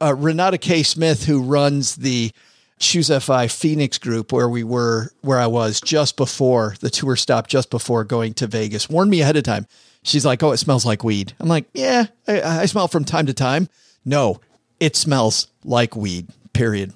Uh, 0.00 0.14
Renata 0.16 0.56
K. 0.56 0.82
Smith, 0.84 1.24
who 1.24 1.42
runs 1.42 1.96
the 1.96 2.30
ChooseFI 2.78 3.50
Phoenix 3.50 3.98
group 3.98 4.32
where 4.32 4.48
we 4.48 4.64
were, 4.64 5.12
where 5.20 5.38
I 5.38 5.46
was 5.46 5.80
just 5.80 6.16
before 6.16 6.74
the 6.80 6.90
tour 6.90 7.16
stopped, 7.16 7.50
just 7.50 7.70
before 7.70 8.04
going 8.04 8.34
to 8.34 8.46
Vegas, 8.46 8.88
warned 8.88 9.10
me 9.10 9.20
ahead 9.20 9.36
of 9.36 9.42
time. 9.42 9.66
She's 10.02 10.24
like, 10.24 10.42
Oh, 10.42 10.52
it 10.52 10.58
smells 10.58 10.86
like 10.86 11.02
weed. 11.04 11.32
I'm 11.40 11.48
like, 11.48 11.66
Yeah, 11.74 12.06
I, 12.26 12.40
I 12.42 12.66
smell 12.66 12.88
from 12.88 13.04
time 13.04 13.26
to 13.26 13.34
time. 13.34 13.68
No, 14.04 14.40
it 14.80 14.96
smells 14.96 15.48
like 15.64 15.96
weed, 15.96 16.28
period. 16.52 16.92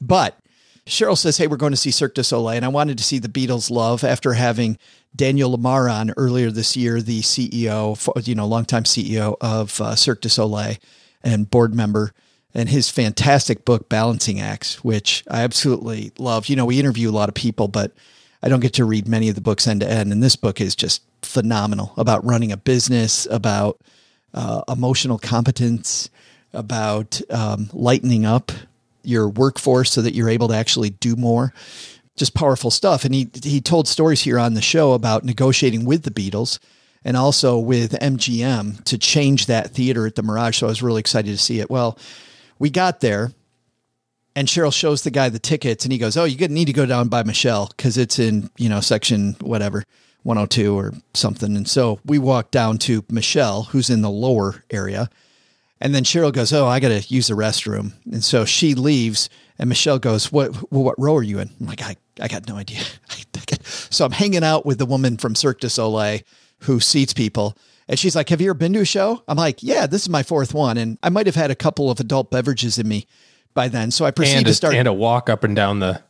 But 0.00 0.36
Cheryl 0.86 1.16
says, 1.16 1.36
Hey, 1.38 1.46
we're 1.46 1.56
going 1.56 1.72
to 1.72 1.76
see 1.76 1.90
Cirque 1.90 2.14
du 2.14 2.24
Soleil. 2.24 2.56
And 2.56 2.64
I 2.64 2.68
wanted 2.68 2.98
to 2.98 3.04
see 3.04 3.18
the 3.18 3.28
Beatles 3.28 3.70
love 3.70 4.04
after 4.04 4.34
having 4.34 4.78
Daniel 5.14 5.56
Lamarre 5.56 5.92
on 5.92 6.12
earlier 6.16 6.50
this 6.50 6.76
year, 6.76 7.00
the 7.00 7.20
CEO, 7.20 8.26
you 8.26 8.34
know, 8.34 8.46
longtime 8.46 8.84
CEO 8.84 9.36
of 9.40 9.80
uh, 9.80 9.94
Cirque 9.94 10.20
du 10.20 10.28
Soleil 10.28 10.76
and 11.22 11.50
board 11.50 11.74
member, 11.74 12.12
and 12.54 12.68
his 12.68 12.90
fantastic 12.90 13.64
book, 13.64 13.88
Balancing 13.88 14.40
Acts, 14.40 14.82
which 14.82 15.24
I 15.28 15.42
absolutely 15.42 16.12
love. 16.18 16.46
You 16.46 16.56
know, 16.56 16.64
we 16.64 16.80
interview 16.80 17.10
a 17.10 17.12
lot 17.12 17.28
of 17.28 17.34
people, 17.34 17.68
but 17.68 17.92
I 18.42 18.48
don't 18.48 18.60
get 18.60 18.74
to 18.74 18.84
read 18.84 19.08
many 19.08 19.28
of 19.28 19.34
the 19.34 19.40
books 19.40 19.66
end 19.66 19.80
to 19.80 19.90
end. 19.90 20.12
And 20.12 20.22
this 20.22 20.36
book 20.36 20.60
is 20.60 20.74
just 20.74 21.02
phenomenal 21.22 21.92
about 21.96 22.24
running 22.24 22.52
a 22.52 22.56
business, 22.56 23.26
about 23.30 23.80
uh, 24.32 24.62
emotional 24.68 25.18
competence, 25.18 26.08
about 26.52 27.20
um, 27.30 27.68
lightening 27.72 28.24
up 28.24 28.52
your 29.02 29.28
workforce 29.28 29.92
so 29.92 30.02
that 30.02 30.14
you're 30.14 30.28
able 30.28 30.48
to 30.48 30.54
actually 30.54 30.90
do 30.90 31.16
more. 31.16 31.52
Just 32.16 32.34
powerful 32.34 32.70
stuff. 32.70 33.04
And 33.04 33.14
he 33.14 33.28
he 33.42 33.60
told 33.60 33.86
stories 33.86 34.22
here 34.22 34.38
on 34.38 34.54
the 34.54 34.62
show 34.62 34.92
about 34.92 35.24
negotiating 35.24 35.84
with 35.84 36.02
the 36.02 36.10
Beatles 36.10 36.58
and 37.04 37.16
also 37.16 37.58
with 37.58 37.92
MGM 37.92 38.82
to 38.84 38.98
change 38.98 39.46
that 39.46 39.70
theater 39.70 40.06
at 40.06 40.14
the 40.14 40.22
Mirage. 40.22 40.58
So 40.58 40.66
I 40.66 40.70
was 40.70 40.82
really 40.82 41.00
excited 41.00 41.30
to 41.30 41.38
see 41.38 41.60
it. 41.60 41.70
Well, 41.70 41.98
we 42.58 42.70
got 42.70 43.00
there 43.00 43.32
and 44.36 44.46
Cheryl 44.46 44.72
shows 44.72 45.02
the 45.02 45.10
guy 45.10 45.30
the 45.30 45.38
tickets 45.38 45.84
and 45.84 45.92
he 45.92 45.98
goes, 45.98 46.16
Oh, 46.16 46.24
you 46.24 46.36
need 46.48 46.66
to 46.66 46.72
go 46.72 46.86
down 46.86 47.08
by 47.08 47.22
Michelle 47.22 47.72
because 47.74 47.96
it's 47.96 48.18
in, 48.18 48.50
you 48.58 48.68
know, 48.68 48.80
section 48.80 49.34
whatever, 49.40 49.82
102 50.24 50.74
or 50.74 50.92
something. 51.14 51.56
And 51.56 51.66
so 51.68 52.00
we 52.04 52.18
walk 52.18 52.50
down 52.50 52.78
to 52.78 53.04
Michelle, 53.10 53.64
who's 53.64 53.90
in 53.90 54.02
the 54.02 54.10
lower 54.10 54.62
area. 54.70 55.08
And 55.80 55.94
then 55.94 56.04
Cheryl 56.04 56.32
goes, 56.32 56.52
Oh, 56.52 56.66
I 56.66 56.80
got 56.80 56.88
to 56.88 57.14
use 57.14 57.28
the 57.28 57.34
restroom. 57.34 57.94
And 58.12 58.22
so 58.22 58.44
she 58.44 58.74
leaves 58.74 59.30
and 59.58 59.68
Michelle 59.70 59.98
goes, 59.98 60.30
What, 60.30 60.54
what 60.70 60.98
row 60.98 61.16
are 61.16 61.22
you 61.22 61.38
in? 61.38 61.50
I'm 61.58 61.66
like, 61.66 61.82
I, 61.82 61.96
I 62.20 62.28
got 62.28 62.46
no 62.46 62.56
idea. 62.56 62.82
so 63.62 64.04
I'm 64.04 64.12
hanging 64.12 64.44
out 64.44 64.66
with 64.66 64.78
the 64.78 64.86
woman 64.86 65.16
from 65.16 65.34
Cirque 65.34 65.60
du 65.60 65.70
Soleil 65.70 66.20
who 66.60 66.80
seats 66.80 67.14
people. 67.14 67.56
And 67.88 67.98
she's 67.98 68.16
like, 68.16 68.28
Have 68.30 68.40
you 68.40 68.50
ever 68.50 68.54
been 68.54 68.72
to 68.74 68.80
a 68.80 68.84
show? 68.84 69.22
I'm 69.28 69.36
like, 69.36 69.62
Yeah, 69.62 69.86
this 69.86 70.02
is 70.02 70.08
my 70.08 70.22
fourth 70.22 70.54
one. 70.54 70.76
And 70.76 70.98
I 71.02 71.08
might 71.08 71.26
have 71.26 71.36
had 71.36 71.50
a 71.50 71.54
couple 71.54 71.90
of 71.90 72.00
adult 72.00 72.30
beverages 72.30 72.78
in 72.78 72.88
me 72.88 73.06
by 73.54 73.68
then. 73.68 73.90
So 73.90 74.04
I 74.04 74.10
proceed 74.10 74.46
to 74.46 74.54
start. 74.54 74.74
and 74.74 74.88
a 74.88 74.92
walk 74.92 75.28
up 75.30 75.44
and 75.44 75.54
down 75.56 75.80
the. 75.80 76.02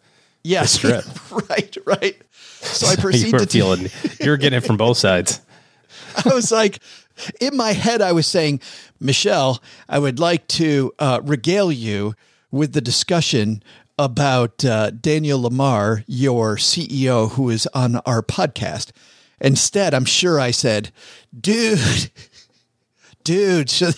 yeah, 0.43 0.63
the 0.63 0.69
strip. 0.69 1.05
right, 1.51 1.77
right. 1.85 2.17
So 2.61 2.87
I 2.87 2.97
proceed 3.01 3.39
to 3.39 3.47
feeling, 3.47 3.89
you're 4.21 4.37
getting 4.37 4.59
it 4.59 4.67
from 4.67 4.77
both 4.77 4.97
sides. 4.97 5.41
I 6.25 6.35
was 6.35 6.51
like, 6.51 6.81
in 7.41 7.57
my 7.57 7.73
head, 7.73 8.03
I 8.03 8.13
was 8.13 8.27
saying, 8.27 8.61
Michelle, 9.01 9.63
I 9.89 9.99
would 9.99 10.19
like 10.19 10.47
to 10.49 10.93
uh, 10.99 11.21
regale 11.23 11.71
you 11.71 12.15
with 12.51 12.73
the 12.73 12.81
discussion 12.81 13.63
about 13.99 14.65
uh, 14.65 14.91
Daniel 14.91 15.41
Lamarre, 15.43 16.05
your 16.07 16.57
CEO, 16.57 17.31
who 17.33 17.49
is 17.51 17.67
on 17.69 17.97
our 18.07 18.23
podcast. 18.23 18.93
Instead, 19.41 19.95
I'm 19.95 20.05
sure 20.05 20.41
I 20.41 20.51
said, 20.51 20.91
dude, 21.39 22.11
dude, 23.25 23.71
so 23.71 23.91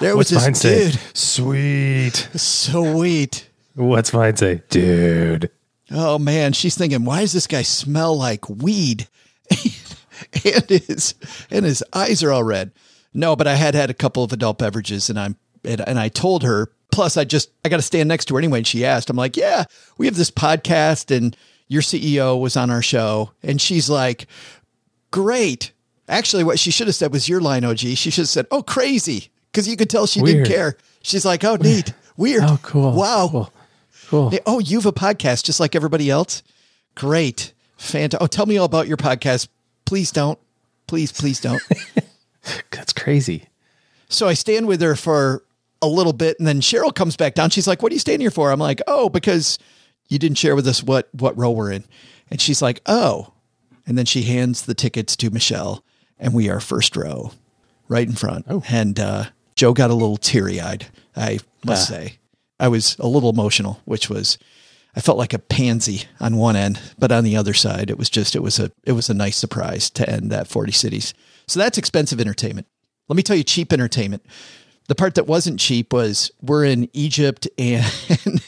there 0.00 0.16
was 0.16 0.32
What's 0.32 0.46
this 0.46 0.60
say? 0.60 0.90
dude. 0.90 1.00
Sweet. 1.14 2.28
Sweet. 2.34 3.50
What's 3.74 4.12
mine 4.12 4.36
say? 4.36 4.62
Dude. 4.70 5.50
Oh 5.90 6.18
man, 6.18 6.52
she's 6.52 6.76
thinking, 6.76 7.04
why 7.04 7.20
does 7.20 7.32
this 7.32 7.46
guy 7.46 7.62
smell 7.62 8.16
like 8.16 8.48
weed? 8.48 9.08
and 10.44 10.68
his 10.68 11.14
and 11.50 11.64
his 11.64 11.84
eyes 11.92 12.22
are 12.22 12.32
all 12.32 12.42
red. 12.42 12.72
No, 13.14 13.36
but 13.36 13.46
I 13.46 13.54
had 13.54 13.74
had 13.74 13.90
a 13.90 13.94
couple 13.94 14.24
of 14.24 14.32
adult 14.32 14.58
beverages, 14.58 15.08
and 15.08 15.18
I'm 15.18 15.36
and, 15.64 15.80
and 15.86 15.98
I 15.98 16.08
told 16.08 16.42
her. 16.42 16.70
Plus, 16.92 17.16
I 17.16 17.24
just 17.24 17.50
I 17.64 17.68
got 17.68 17.76
to 17.76 17.82
stand 17.82 18.08
next 18.08 18.26
to 18.26 18.34
her 18.34 18.38
anyway. 18.38 18.60
And 18.60 18.66
she 18.66 18.84
asked, 18.84 19.10
I'm 19.10 19.16
like, 19.16 19.36
yeah, 19.36 19.64
we 19.98 20.06
have 20.06 20.16
this 20.16 20.30
podcast, 20.30 21.14
and 21.14 21.36
your 21.68 21.82
CEO 21.82 22.40
was 22.40 22.56
on 22.56 22.70
our 22.70 22.82
show, 22.82 23.32
and 23.42 23.60
she's 23.60 23.90
like, 23.90 24.26
great. 25.10 25.72
Actually, 26.08 26.44
what 26.44 26.58
she 26.58 26.70
should 26.70 26.86
have 26.86 26.94
said 26.96 27.12
was 27.12 27.28
your 27.28 27.40
line, 27.40 27.64
OG. 27.64 27.78
She 27.78 27.96
should 27.96 28.14
have 28.22 28.28
said, 28.28 28.46
oh, 28.50 28.62
crazy, 28.62 29.30
because 29.50 29.66
you 29.68 29.76
could 29.76 29.90
tell 29.90 30.06
she 30.06 30.22
Weird. 30.22 30.44
didn't 30.44 30.48
care. 30.56 30.76
She's 31.02 31.24
like, 31.24 31.42
oh, 31.44 31.56
neat, 31.56 31.92
weird, 32.16 32.42
Oh, 32.44 32.58
cool. 32.62 32.92
wow, 32.92 33.28
Cool. 33.30 33.52
Cool. 34.30 34.38
Oh, 34.46 34.60
you 34.60 34.78
have 34.78 34.86
a 34.86 34.92
podcast 34.92 35.42
just 35.44 35.58
like 35.58 35.74
everybody 35.74 36.08
else? 36.10 36.44
Great. 36.94 37.52
Fanta. 37.76 38.16
Oh, 38.20 38.28
tell 38.28 38.46
me 38.46 38.56
all 38.56 38.64
about 38.64 38.86
your 38.86 38.96
podcast. 38.96 39.48
Please 39.84 40.12
don't. 40.12 40.38
Please, 40.86 41.10
please 41.10 41.40
don't. 41.40 41.60
That's 42.70 42.92
crazy. 42.92 43.48
so 44.08 44.28
I 44.28 44.34
stand 44.34 44.68
with 44.68 44.80
her 44.80 44.94
for 44.94 45.42
a 45.82 45.88
little 45.88 46.12
bit 46.12 46.38
and 46.38 46.46
then 46.46 46.60
Cheryl 46.60 46.94
comes 46.94 47.16
back 47.16 47.34
down. 47.34 47.50
She's 47.50 47.66
like, 47.66 47.82
What 47.82 47.90
are 47.90 47.94
you 47.94 47.98
standing 47.98 48.20
here 48.20 48.30
for? 48.30 48.52
I'm 48.52 48.60
like, 48.60 48.80
Oh, 48.86 49.08
because 49.08 49.58
you 50.08 50.18
didn't 50.20 50.38
share 50.38 50.54
with 50.54 50.66
us 50.68 50.82
what 50.84 51.08
what 51.12 51.36
row 51.36 51.50
we're 51.50 51.72
in. 51.72 51.84
And 52.30 52.40
she's 52.40 52.62
like, 52.62 52.80
Oh. 52.86 53.32
And 53.86 53.96
then 53.96 54.06
she 54.06 54.22
hands 54.22 54.62
the 54.62 54.74
tickets 54.74 55.16
to 55.16 55.30
Michelle 55.30 55.84
and 56.18 56.34
we 56.34 56.48
are 56.48 56.60
first 56.60 56.96
row, 56.96 57.32
right 57.88 58.06
in 58.06 58.14
front. 58.14 58.46
Oh. 58.48 58.62
And 58.68 58.98
uh, 58.98 59.24
Joe 59.54 59.72
got 59.72 59.90
a 59.90 59.94
little 59.94 60.16
teary 60.16 60.60
eyed, 60.60 60.86
I 61.14 61.40
must 61.64 61.88
say. 61.88 62.18
I 62.58 62.68
was 62.68 62.96
a 62.98 63.06
little 63.06 63.30
emotional, 63.30 63.80
which 63.84 64.08
was 64.08 64.38
I 64.94 65.00
felt 65.00 65.18
like 65.18 65.34
a 65.34 65.38
pansy 65.38 66.04
on 66.20 66.36
one 66.36 66.56
end, 66.56 66.80
but 66.98 67.12
on 67.12 67.22
the 67.22 67.36
other 67.36 67.52
side, 67.52 67.90
it 67.90 67.98
was 67.98 68.08
just 68.08 68.34
it 68.34 68.42
was 68.42 68.58
a 68.58 68.72
it 68.84 68.92
was 68.92 69.10
a 69.10 69.14
nice 69.14 69.36
surprise 69.36 69.90
to 69.90 70.08
end 70.08 70.30
that 70.30 70.48
40 70.48 70.72
cities. 70.72 71.12
So 71.46 71.60
that's 71.60 71.78
expensive 71.78 72.20
entertainment. 72.20 72.66
Let 73.08 73.16
me 73.16 73.22
tell 73.22 73.36
you 73.36 73.44
cheap 73.44 73.72
entertainment. 73.72 74.24
The 74.88 74.94
part 74.94 75.16
that 75.16 75.26
wasn't 75.26 75.58
cheap 75.58 75.92
was 75.92 76.30
we're 76.40 76.64
in 76.64 76.88
Egypt 76.92 77.48
and, 77.58 77.84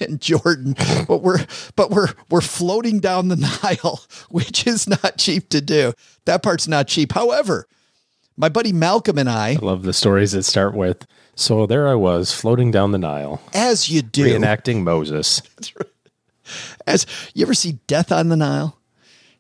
and, 0.00 0.20
Jordan, 0.20 0.74
but 1.06 1.18
we're 1.18 1.44
but 1.74 1.90
we're 1.90 2.08
we're 2.30 2.40
floating 2.40 3.00
down 3.00 3.28
the 3.28 3.36
Nile, 3.62 4.00
which 4.30 4.66
is 4.66 4.88
not 4.88 5.18
cheap 5.18 5.48
to 5.50 5.60
do. 5.60 5.94
That 6.26 6.42
part's 6.42 6.68
not 6.68 6.86
cheap. 6.86 7.12
However, 7.12 7.66
my 8.36 8.48
buddy 8.48 8.72
Malcolm 8.72 9.18
and 9.18 9.28
I, 9.28 9.50
I 9.50 9.54
love 9.54 9.82
the 9.82 9.92
stories 9.92 10.32
that 10.32 10.44
start 10.44 10.74
with 10.74 11.06
so 11.38 11.66
there 11.66 11.86
I 11.86 11.94
was 11.94 12.32
floating 12.32 12.72
down 12.72 12.90
the 12.90 12.98
Nile, 12.98 13.40
as 13.54 13.88
you 13.88 14.02
do, 14.02 14.24
reenacting 14.24 14.82
Moses. 14.82 15.40
As 16.86 17.06
you 17.34 17.44
ever 17.44 17.54
see 17.54 17.72
Death 17.86 18.10
on 18.10 18.28
the 18.28 18.36
Nile? 18.36 18.76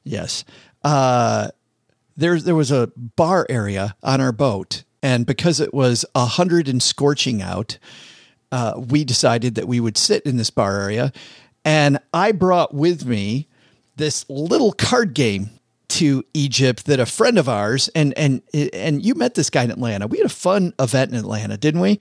Yes. 0.04 0.44
Uh, 0.84 1.48
there, 2.16 2.38
there 2.38 2.54
was 2.54 2.70
a 2.70 2.92
bar 2.94 3.46
area 3.48 3.96
on 4.02 4.20
our 4.20 4.30
boat, 4.30 4.84
and 5.02 5.26
because 5.26 5.60
it 5.60 5.72
was 5.72 6.04
a 6.14 6.26
hundred 6.26 6.68
and 6.68 6.82
scorching 6.82 7.42
out, 7.42 7.78
uh, 8.50 8.74
we 8.76 9.04
decided 9.04 9.54
that 9.56 9.68
we 9.68 9.80
would 9.80 9.96
sit 9.96 10.24
in 10.24 10.36
this 10.36 10.50
bar 10.50 10.80
area. 10.80 11.12
And 11.64 11.98
I 12.12 12.32
brought 12.32 12.74
with 12.74 13.04
me 13.04 13.48
this 13.96 14.24
little 14.28 14.72
card 14.72 15.14
game 15.14 15.50
to 15.88 16.24
Egypt 16.34 16.86
that 16.86 17.00
a 17.00 17.06
friend 17.06 17.38
of 17.38 17.48
ours 17.48 17.88
and 17.94 18.16
and 18.16 18.42
and 18.72 19.04
you 19.04 19.14
met 19.14 19.34
this 19.34 19.50
guy 19.50 19.64
in 19.64 19.70
Atlanta. 19.70 20.06
We 20.06 20.18
had 20.18 20.26
a 20.26 20.30
fun 20.30 20.74
event 20.78 21.12
in 21.12 21.16
Atlanta, 21.16 21.56
didn't 21.56 21.80
we? 21.80 22.00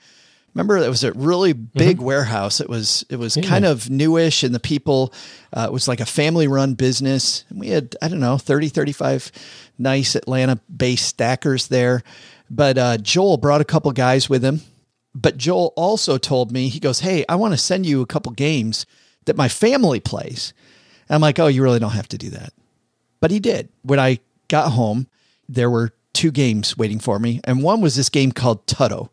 Remember, 0.53 0.77
it 0.77 0.89
was 0.89 1.03
a 1.03 1.13
really 1.13 1.53
big 1.53 1.97
mm-hmm. 1.97 2.05
warehouse. 2.05 2.59
It 2.59 2.69
was 2.69 3.05
it 3.09 3.17
was 3.17 3.37
yeah. 3.37 3.43
kind 3.43 3.63
of 3.63 3.89
newish, 3.89 4.43
and 4.43 4.55
the 4.55 4.59
people 4.59 5.13
uh, 5.53 5.65
it 5.69 5.71
was 5.71 5.87
like 5.87 5.99
a 5.99 6.05
family 6.05 6.47
run 6.47 6.73
business. 6.73 7.45
And 7.49 7.59
we 7.59 7.69
had 7.69 7.95
I 8.01 8.07
don't 8.07 8.19
know 8.19 8.37
30, 8.37 8.69
35 8.69 9.31
nice 9.77 10.15
Atlanta 10.15 10.59
based 10.75 11.05
stackers 11.05 11.67
there. 11.67 12.03
But 12.49 12.77
uh, 12.77 12.97
Joel 12.97 13.37
brought 13.37 13.61
a 13.61 13.65
couple 13.65 13.91
guys 13.91 14.29
with 14.29 14.43
him. 14.43 14.61
But 15.13 15.37
Joel 15.37 15.73
also 15.75 16.17
told 16.17 16.51
me 16.51 16.67
he 16.67 16.79
goes, 16.79 16.99
"Hey, 16.99 17.25
I 17.27 17.35
want 17.35 17.53
to 17.53 17.57
send 17.57 17.85
you 17.85 18.01
a 18.01 18.05
couple 18.05 18.31
games 18.33 18.85
that 19.25 19.35
my 19.35 19.49
family 19.49 19.99
plays." 19.99 20.53
And 21.09 21.15
I'm 21.15 21.21
like, 21.21 21.39
"Oh, 21.39 21.47
you 21.47 21.63
really 21.63 21.79
don't 21.79 21.91
have 21.91 22.09
to 22.09 22.17
do 22.17 22.29
that." 22.31 22.53
But 23.19 23.31
he 23.31 23.39
did. 23.39 23.69
When 23.81 23.99
I 23.99 24.19
got 24.47 24.73
home, 24.73 25.07
there 25.49 25.69
were 25.71 25.93
two 26.13 26.31
games 26.31 26.77
waiting 26.77 26.99
for 26.99 27.17
me, 27.17 27.41
and 27.45 27.63
one 27.63 27.81
was 27.81 27.95
this 27.95 28.09
game 28.09 28.31
called 28.31 28.67
Tutto. 28.67 29.11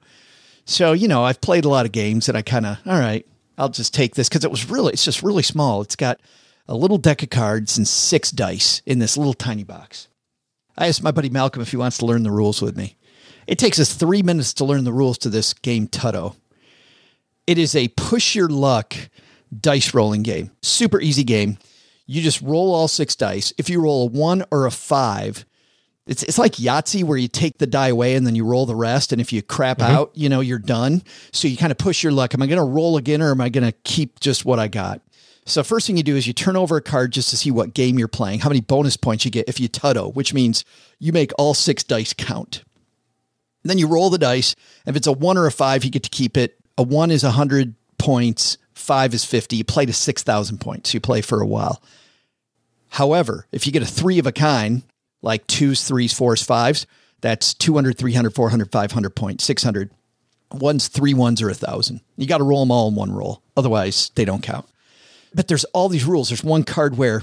So, 0.64 0.92
you 0.92 1.08
know, 1.08 1.24
I've 1.24 1.40
played 1.40 1.64
a 1.64 1.68
lot 1.68 1.86
of 1.86 1.92
games 1.92 2.28
and 2.28 2.38
I 2.38 2.42
kind 2.42 2.66
of, 2.66 2.78
all 2.86 2.98
right, 2.98 3.26
I'll 3.58 3.68
just 3.68 3.92
take 3.92 4.14
this 4.14 4.28
because 4.28 4.44
it 4.44 4.50
was 4.50 4.70
really, 4.70 4.92
it's 4.92 5.04
just 5.04 5.22
really 5.22 5.42
small. 5.42 5.82
It's 5.82 5.96
got 5.96 6.20
a 6.66 6.74
little 6.74 6.98
deck 6.98 7.22
of 7.22 7.30
cards 7.30 7.76
and 7.76 7.86
six 7.86 8.30
dice 8.30 8.80
in 8.86 8.98
this 8.98 9.16
little 9.16 9.34
tiny 9.34 9.64
box. 9.64 10.08
I 10.76 10.88
asked 10.88 11.02
my 11.02 11.10
buddy 11.10 11.28
Malcolm 11.28 11.62
if 11.62 11.70
he 11.70 11.76
wants 11.76 11.98
to 11.98 12.06
learn 12.06 12.22
the 12.22 12.30
rules 12.30 12.62
with 12.62 12.76
me. 12.76 12.96
It 13.46 13.58
takes 13.58 13.78
us 13.78 13.92
three 13.92 14.22
minutes 14.22 14.54
to 14.54 14.64
learn 14.64 14.84
the 14.84 14.92
rules 14.92 15.18
to 15.18 15.28
this 15.28 15.54
game, 15.54 15.88
Tutto. 15.88 16.36
It 17.46 17.58
is 17.58 17.76
a 17.76 17.88
push 17.88 18.34
your 18.34 18.48
luck 18.48 18.94
dice 19.60 19.94
rolling 19.94 20.22
game. 20.22 20.50
Super 20.62 21.00
easy 21.00 21.24
game. 21.24 21.58
You 22.06 22.22
just 22.22 22.40
roll 22.42 22.74
all 22.74 22.88
six 22.88 23.16
dice. 23.16 23.52
If 23.58 23.70
you 23.70 23.80
roll 23.80 24.04
a 24.04 24.10
one 24.10 24.44
or 24.50 24.66
a 24.66 24.70
five, 24.70 25.44
it's 26.06 26.22
it's 26.22 26.38
like 26.38 26.52
Yahtzee 26.52 27.04
where 27.04 27.16
you 27.16 27.28
take 27.28 27.58
the 27.58 27.66
die 27.66 27.88
away 27.88 28.14
and 28.14 28.26
then 28.26 28.34
you 28.34 28.44
roll 28.44 28.66
the 28.66 28.76
rest. 28.76 29.12
And 29.12 29.20
if 29.20 29.32
you 29.32 29.42
crap 29.42 29.78
mm-hmm. 29.78 29.94
out, 29.94 30.10
you 30.14 30.28
know, 30.28 30.40
you're 30.40 30.58
done. 30.58 31.02
So 31.32 31.48
you 31.48 31.56
kind 31.56 31.72
of 31.72 31.78
push 31.78 32.02
your 32.02 32.12
luck. 32.12 32.34
Am 32.34 32.42
I 32.42 32.46
going 32.46 32.58
to 32.58 32.64
roll 32.64 32.96
again 32.96 33.22
or 33.22 33.30
am 33.30 33.40
I 33.40 33.48
going 33.48 33.64
to 33.64 33.72
keep 33.84 34.20
just 34.20 34.44
what 34.44 34.58
I 34.58 34.68
got? 34.68 35.00
So 35.46 35.62
first 35.62 35.86
thing 35.86 35.96
you 35.96 36.02
do 36.02 36.16
is 36.16 36.26
you 36.26 36.32
turn 36.32 36.56
over 36.56 36.76
a 36.76 36.82
card 36.82 37.12
just 37.12 37.28
to 37.30 37.36
see 37.36 37.50
what 37.50 37.74
game 37.74 37.98
you're 37.98 38.08
playing, 38.08 38.40
how 38.40 38.48
many 38.48 38.62
bonus 38.62 38.96
points 38.96 39.24
you 39.26 39.30
get 39.30 39.48
if 39.48 39.60
you 39.60 39.68
tutto, 39.68 40.08
which 40.10 40.32
means 40.32 40.64
you 40.98 41.12
make 41.12 41.32
all 41.36 41.52
six 41.52 41.84
dice 41.84 42.14
count. 42.14 42.64
Then 43.64 43.78
you 43.78 43.86
roll 43.86 44.10
the 44.10 44.18
dice. 44.18 44.54
If 44.86 44.94
it's 44.96 45.06
a 45.06 45.12
one 45.12 45.38
or 45.38 45.46
a 45.46 45.52
five, 45.52 45.84
you 45.84 45.90
get 45.90 46.02
to 46.04 46.10
keep 46.10 46.36
it. 46.36 46.58
A 46.76 46.82
one 46.82 47.10
is 47.10 47.24
100 47.24 47.74
points, 47.98 48.58
five 48.74 49.14
is 49.14 49.24
50. 49.24 49.56
You 49.56 49.64
play 49.64 49.86
to 49.86 49.92
6,000 49.92 50.58
points. 50.58 50.92
You 50.92 51.00
play 51.00 51.20
for 51.20 51.40
a 51.40 51.46
while. 51.46 51.82
However, 52.90 53.46
if 53.50 53.66
you 53.66 53.72
get 53.72 53.82
a 53.82 53.86
three 53.86 54.18
of 54.18 54.26
a 54.26 54.32
kind, 54.32 54.82
like 55.22 55.46
twos, 55.46 55.86
threes, 55.86 56.12
fours, 56.12 56.42
fives, 56.42 56.86
that's 57.20 57.54
200, 57.54 57.96
300, 57.96 58.34
400, 58.34 58.70
500 58.70 59.10
points, 59.10 59.44
600. 59.44 59.90
One's 60.52 60.88
three 60.88 61.14
ones 61.14 61.40
or 61.42 61.48
a 61.48 61.54
thousand. 61.54 62.02
You 62.16 62.26
got 62.26 62.38
to 62.38 62.44
roll 62.44 62.60
them 62.60 62.70
all 62.70 62.88
in 62.88 62.94
one 62.94 63.10
roll. 63.10 63.42
Otherwise, 63.56 64.10
they 64.14 64.24
don't 64.24 64.42
count. 64.42 64.68
But 65.34 65.48
there's 65.48 65.64
all 65.66 65.88
these 65.88 66.04
rules. 66.04 66.28
There's 66.28 66.44
one 66.44 66.62
card 66.62 66.96
where 66.96 67.22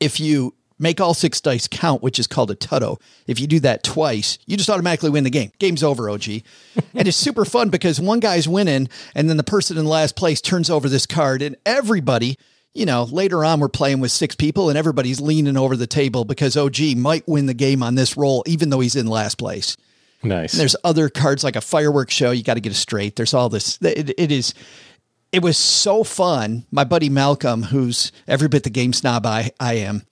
if 0.00 0.20
you 0.20 0.54
make 0.78 1.00
all 1.00 1.14
six 1.14 1.40
dice 1.40 1.68
count, 1.68 2.02
which 2.02 2.18
is 2.18 2.26
called 2.26 2.50
a 2.50 2.54
tutto, 2.54 2.98
if 3.26 3.40
you 3.40 3.46
do 3.46 3.60
that 3.60 3.82
twice, 3.82 4.38
you 4.46 4.56
just 4.56 4.70
automatically 4.70 5.10
win 5.10 5.24
the 5.24 5.30
game. 5.30 5.52
Game's 5.58 5.82
over, 5.82 6.10
OG. 6.10 6.28
and 6.94 7.08
it's 7.08 7.16
super 7.16 7.44
fun 7.44 7.68
because 7.68 8.00
one 8.00 8.20
guy's 8.20 8.48
winning, 8.48 8.88
and 9.14 9.28
then 9.28 9.36
the 9.36 9.44
person 9.44 9.78
in 9.78 9.86
last 9.86 10.16
place 10.16 10.40
turns 10.40 10.70
over 10.70 10.88
this 10.88 11.06
card, 11.06 11.42
and 11.42 11.56
everybody 11.64 12.38
you 12.76 12.84
know, 12.84 13.04
later 13.04 13.42
on 13.42 13.58
we're 13.58 13.68
playing 13.68 14.00
with 14.00 14.12
six 14.12 14.34
people 14.34 14.68
and 14.68 14.76
everybody's 14.76 15.18
leaning 15.18 15.56
over 15.56 15.76
the 15.76 15.86
table 15.86 16.26
because 16.26 16.58
OG 16.58 16.94
might 16.96 17.26
win 17.26 17.46
the 17.46 17.54
game 17.54 17.82
on 17.82 17.94
this 17.94 18.18
roll, 18.18 18.44
even 18.46 18.68
though 18.68 18.80
he's 18.80 18.96
in 18.96 19.06
last 19.06 19.38
place. 19.38 19.78
Nice. 20.22 20.52
And 20.52 20.60
there's 20.60 20.76
other 20.84 21.08
cards 21.08 21.42
like 21.42 21.56
a 21.56 21.60
fireworks 21.60 22.14
show. 22.14 22.30
You 22.30 22.42
got 22.42 22.54
to 22.54 22.60
get 22.60 22.72
it 22.72 22.76
straight. 22.76 23.16
There's 23.16 23.34
all 23.34 23.48
this. 23.48 23.78
It, 23.80 24.14
it 24.18 24.30
is. 24.30 24.54
It 25.32 25.42
was 25.42 25.56
so 25.56 26.04
fun. 26.04 26.66
My 26.70 26.84
buddy 26.84 27.08
Malcolm, 27.08 27.64
who's 27.64 28.12
every 28.28 28.48
bit 28.48 28.62
the 28.62 28.70
game 28.70 28.92
snob 28.92 29.26
I, 29.26 29.50
I 29.58 29.74
am, 29.74 30.02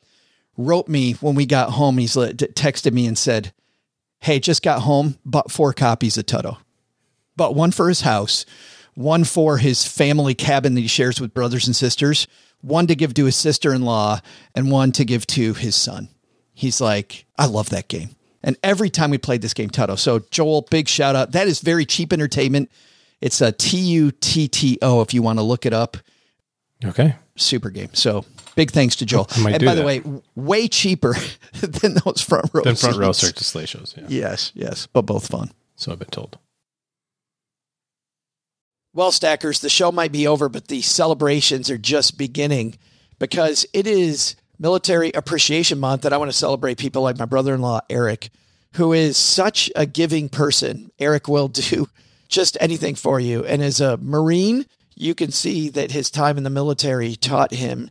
wrote 0.57 0.89
me 0.89 1.13
when 1.15 1.35
we 1.35 1.47
got 1.47 1.71
home. 1.71 1.99
He's 1.99 2.15
texted 2.17 2.93
me 2.93 3.07
and 3.07 3.19
said, 3.19 3.53
"Hey, 4.21 4.39
just 4.41 4.63
got 4.63 4.83
home. 4.83 5.19
Bought 5.25 5.51
four 5.51 5.73
copies 5.73 6.17
of 6.17 6.27
Tutto. 6.27 6.59
Bought 7.37 7.55
one 7.55 7.71
for 7.71 7.89
his 7.89 8.03
house, 8.03 8.47
one 8.95 9.25
for 9.25 9.59
his 9.59 9.87
family 9.87 10.35
cabin 10.35 10.75
that 10.75 10.81
he 10.81 10.87
shares 10.87 11.21
with 11.21 11.35
brothers 11.35 11.67
and 11.67 11.75
sisters, 11.75 12.27
one 12.61 12.87
to 12.87 12.95
give 12.95 13.15
to 13.15 13.25
his 13.25 13.37
sister 13.37 13.75
in 13.75 13.83
law 13.83 14.21
and 14.55 14.71
one 14.71 14.93
to 14.93 15.05
give 15.05 15.27
to 15.29 15.55
his 15.55 15.75
son. 15.75 16.09
He's 16.55 16.81
like, 16.81 17.27
I 17.37 17.47
love 17.47 17.71
that 17.71 17.89
game. 17.89 18.11
And 18.43 18.57
every 18.63 18.91
time 18.91 19.11
we 19.11 19.19
played 19.19 19.43
this 19.43 19.55
game, 19.55 19.71
Tutto. 19.71 19.97
So, 19.97 20.21
Joel, 20.31 20.63
big 20.71 20.87
shout 20.87 21.17
out. 21.17 21.33
That 21.33 21.49
is 21.49 21.61
very 21.61 21.85
cheap 21.85 22.13
entertainment. 22.13 22.71
It's 23.21 23.41
a 23.41 23.53
T 23.53 23.79
U 23.79 24.11
T 24.13 24.49
T 24.49 24.79
O 24.83 25.01
if 25.01 25.15
you 25.15 25.23
want 25.23 25.39
to 25.39 25.43
look 25.43 25.67
it 25.67 25.73
up. 25.73 25.97
Okay. 26.85 27.17
Super 27.37 27.71
game. 27.71 27.89
So, 27.95 28.25
big 28.55 28.71
thanks 28.71 28.97
to 28.97 29.07
Joel. 29.07 29.29
And 29.37 29.45
by 29.45 29.59
that. 29.59 29.75
the 29.75 29.85
way, 29.85 30.03
way 30.35 30.69
cheaper 30.69 31.15
than 31.61 31.95
those 32.05 32.21
front 32.21 32.51
row 32.53 32.63
than 32.63 32.77
front 32.77 32.97
row 32.97 33.13
Cirque 33.13 33.37
du 33.37 33.45
Soleil 33.45 33.67
shows. 33.67 33.95
Yeah. 33.97 34.07
Yes, 34.09 34.53
yes, 34.55 34.87
but 34.87 35.03
both 35.03 35.29
fun. 35.29 35.51
So 35.77 35.93
I've 35.93 35.99
been 35.99 36.09
told. 36.09 36.39
Well, 38.93 39.11
Stackers, 39.11 39.61
the 39.61 39.69
show 39.69 39.91
might 39.91 40.13
be 40.13 40.29
over, 40.29 40.49
but 40.49 40.69
the 40.69 40.81
celebrations 40.81 41.69
are 41.69 41.79
just 41.79 42.17
beginning 42.17 42.79
because 43.19 43.67
it 43.73 43.89
is 43.89 44.37
Military 44.59 45.11
Appreciation 45.13 45.81
Month, 45.81 46.05
and 46.05 46.15
I 46.15 46.19
want 46.19 46.31
to 46.31 46.37
celebrate 46.37 46.79
people 46.79 47.03
like 47.03 47.19
my 47.19 47.25
brother 47.25 47.55
in 47.55 47.61
law, 47.61 47.81
Eric, 47.91 48.31
who 48.75 48.93
is 48.93 49.17
such 49.17 49.69
a 49.75 49.85
giving 49.85 50.29
person. 50.29 50.93
Eric 51.01 51.27
will 51.27 51.49
do 51.49 51.89
just 52.29 52.57
anything 52.61 52.95
for 52.95 53.19
you. 53.19 53.45
And 53.45 53.63
as 53.63 53.81
a 53.81 53.97
Marine, 53.97 54.65
you 54.95 55.15
can 55.15 55.33
see 55.33 55.69
that 55.71 55.91
his 55.91 56.11
time 56.11 56.37
in 56.37 56.45
the 56.45 56.51
military 56.51 57.17
taught 57.17 57.53
him 57.53 57.91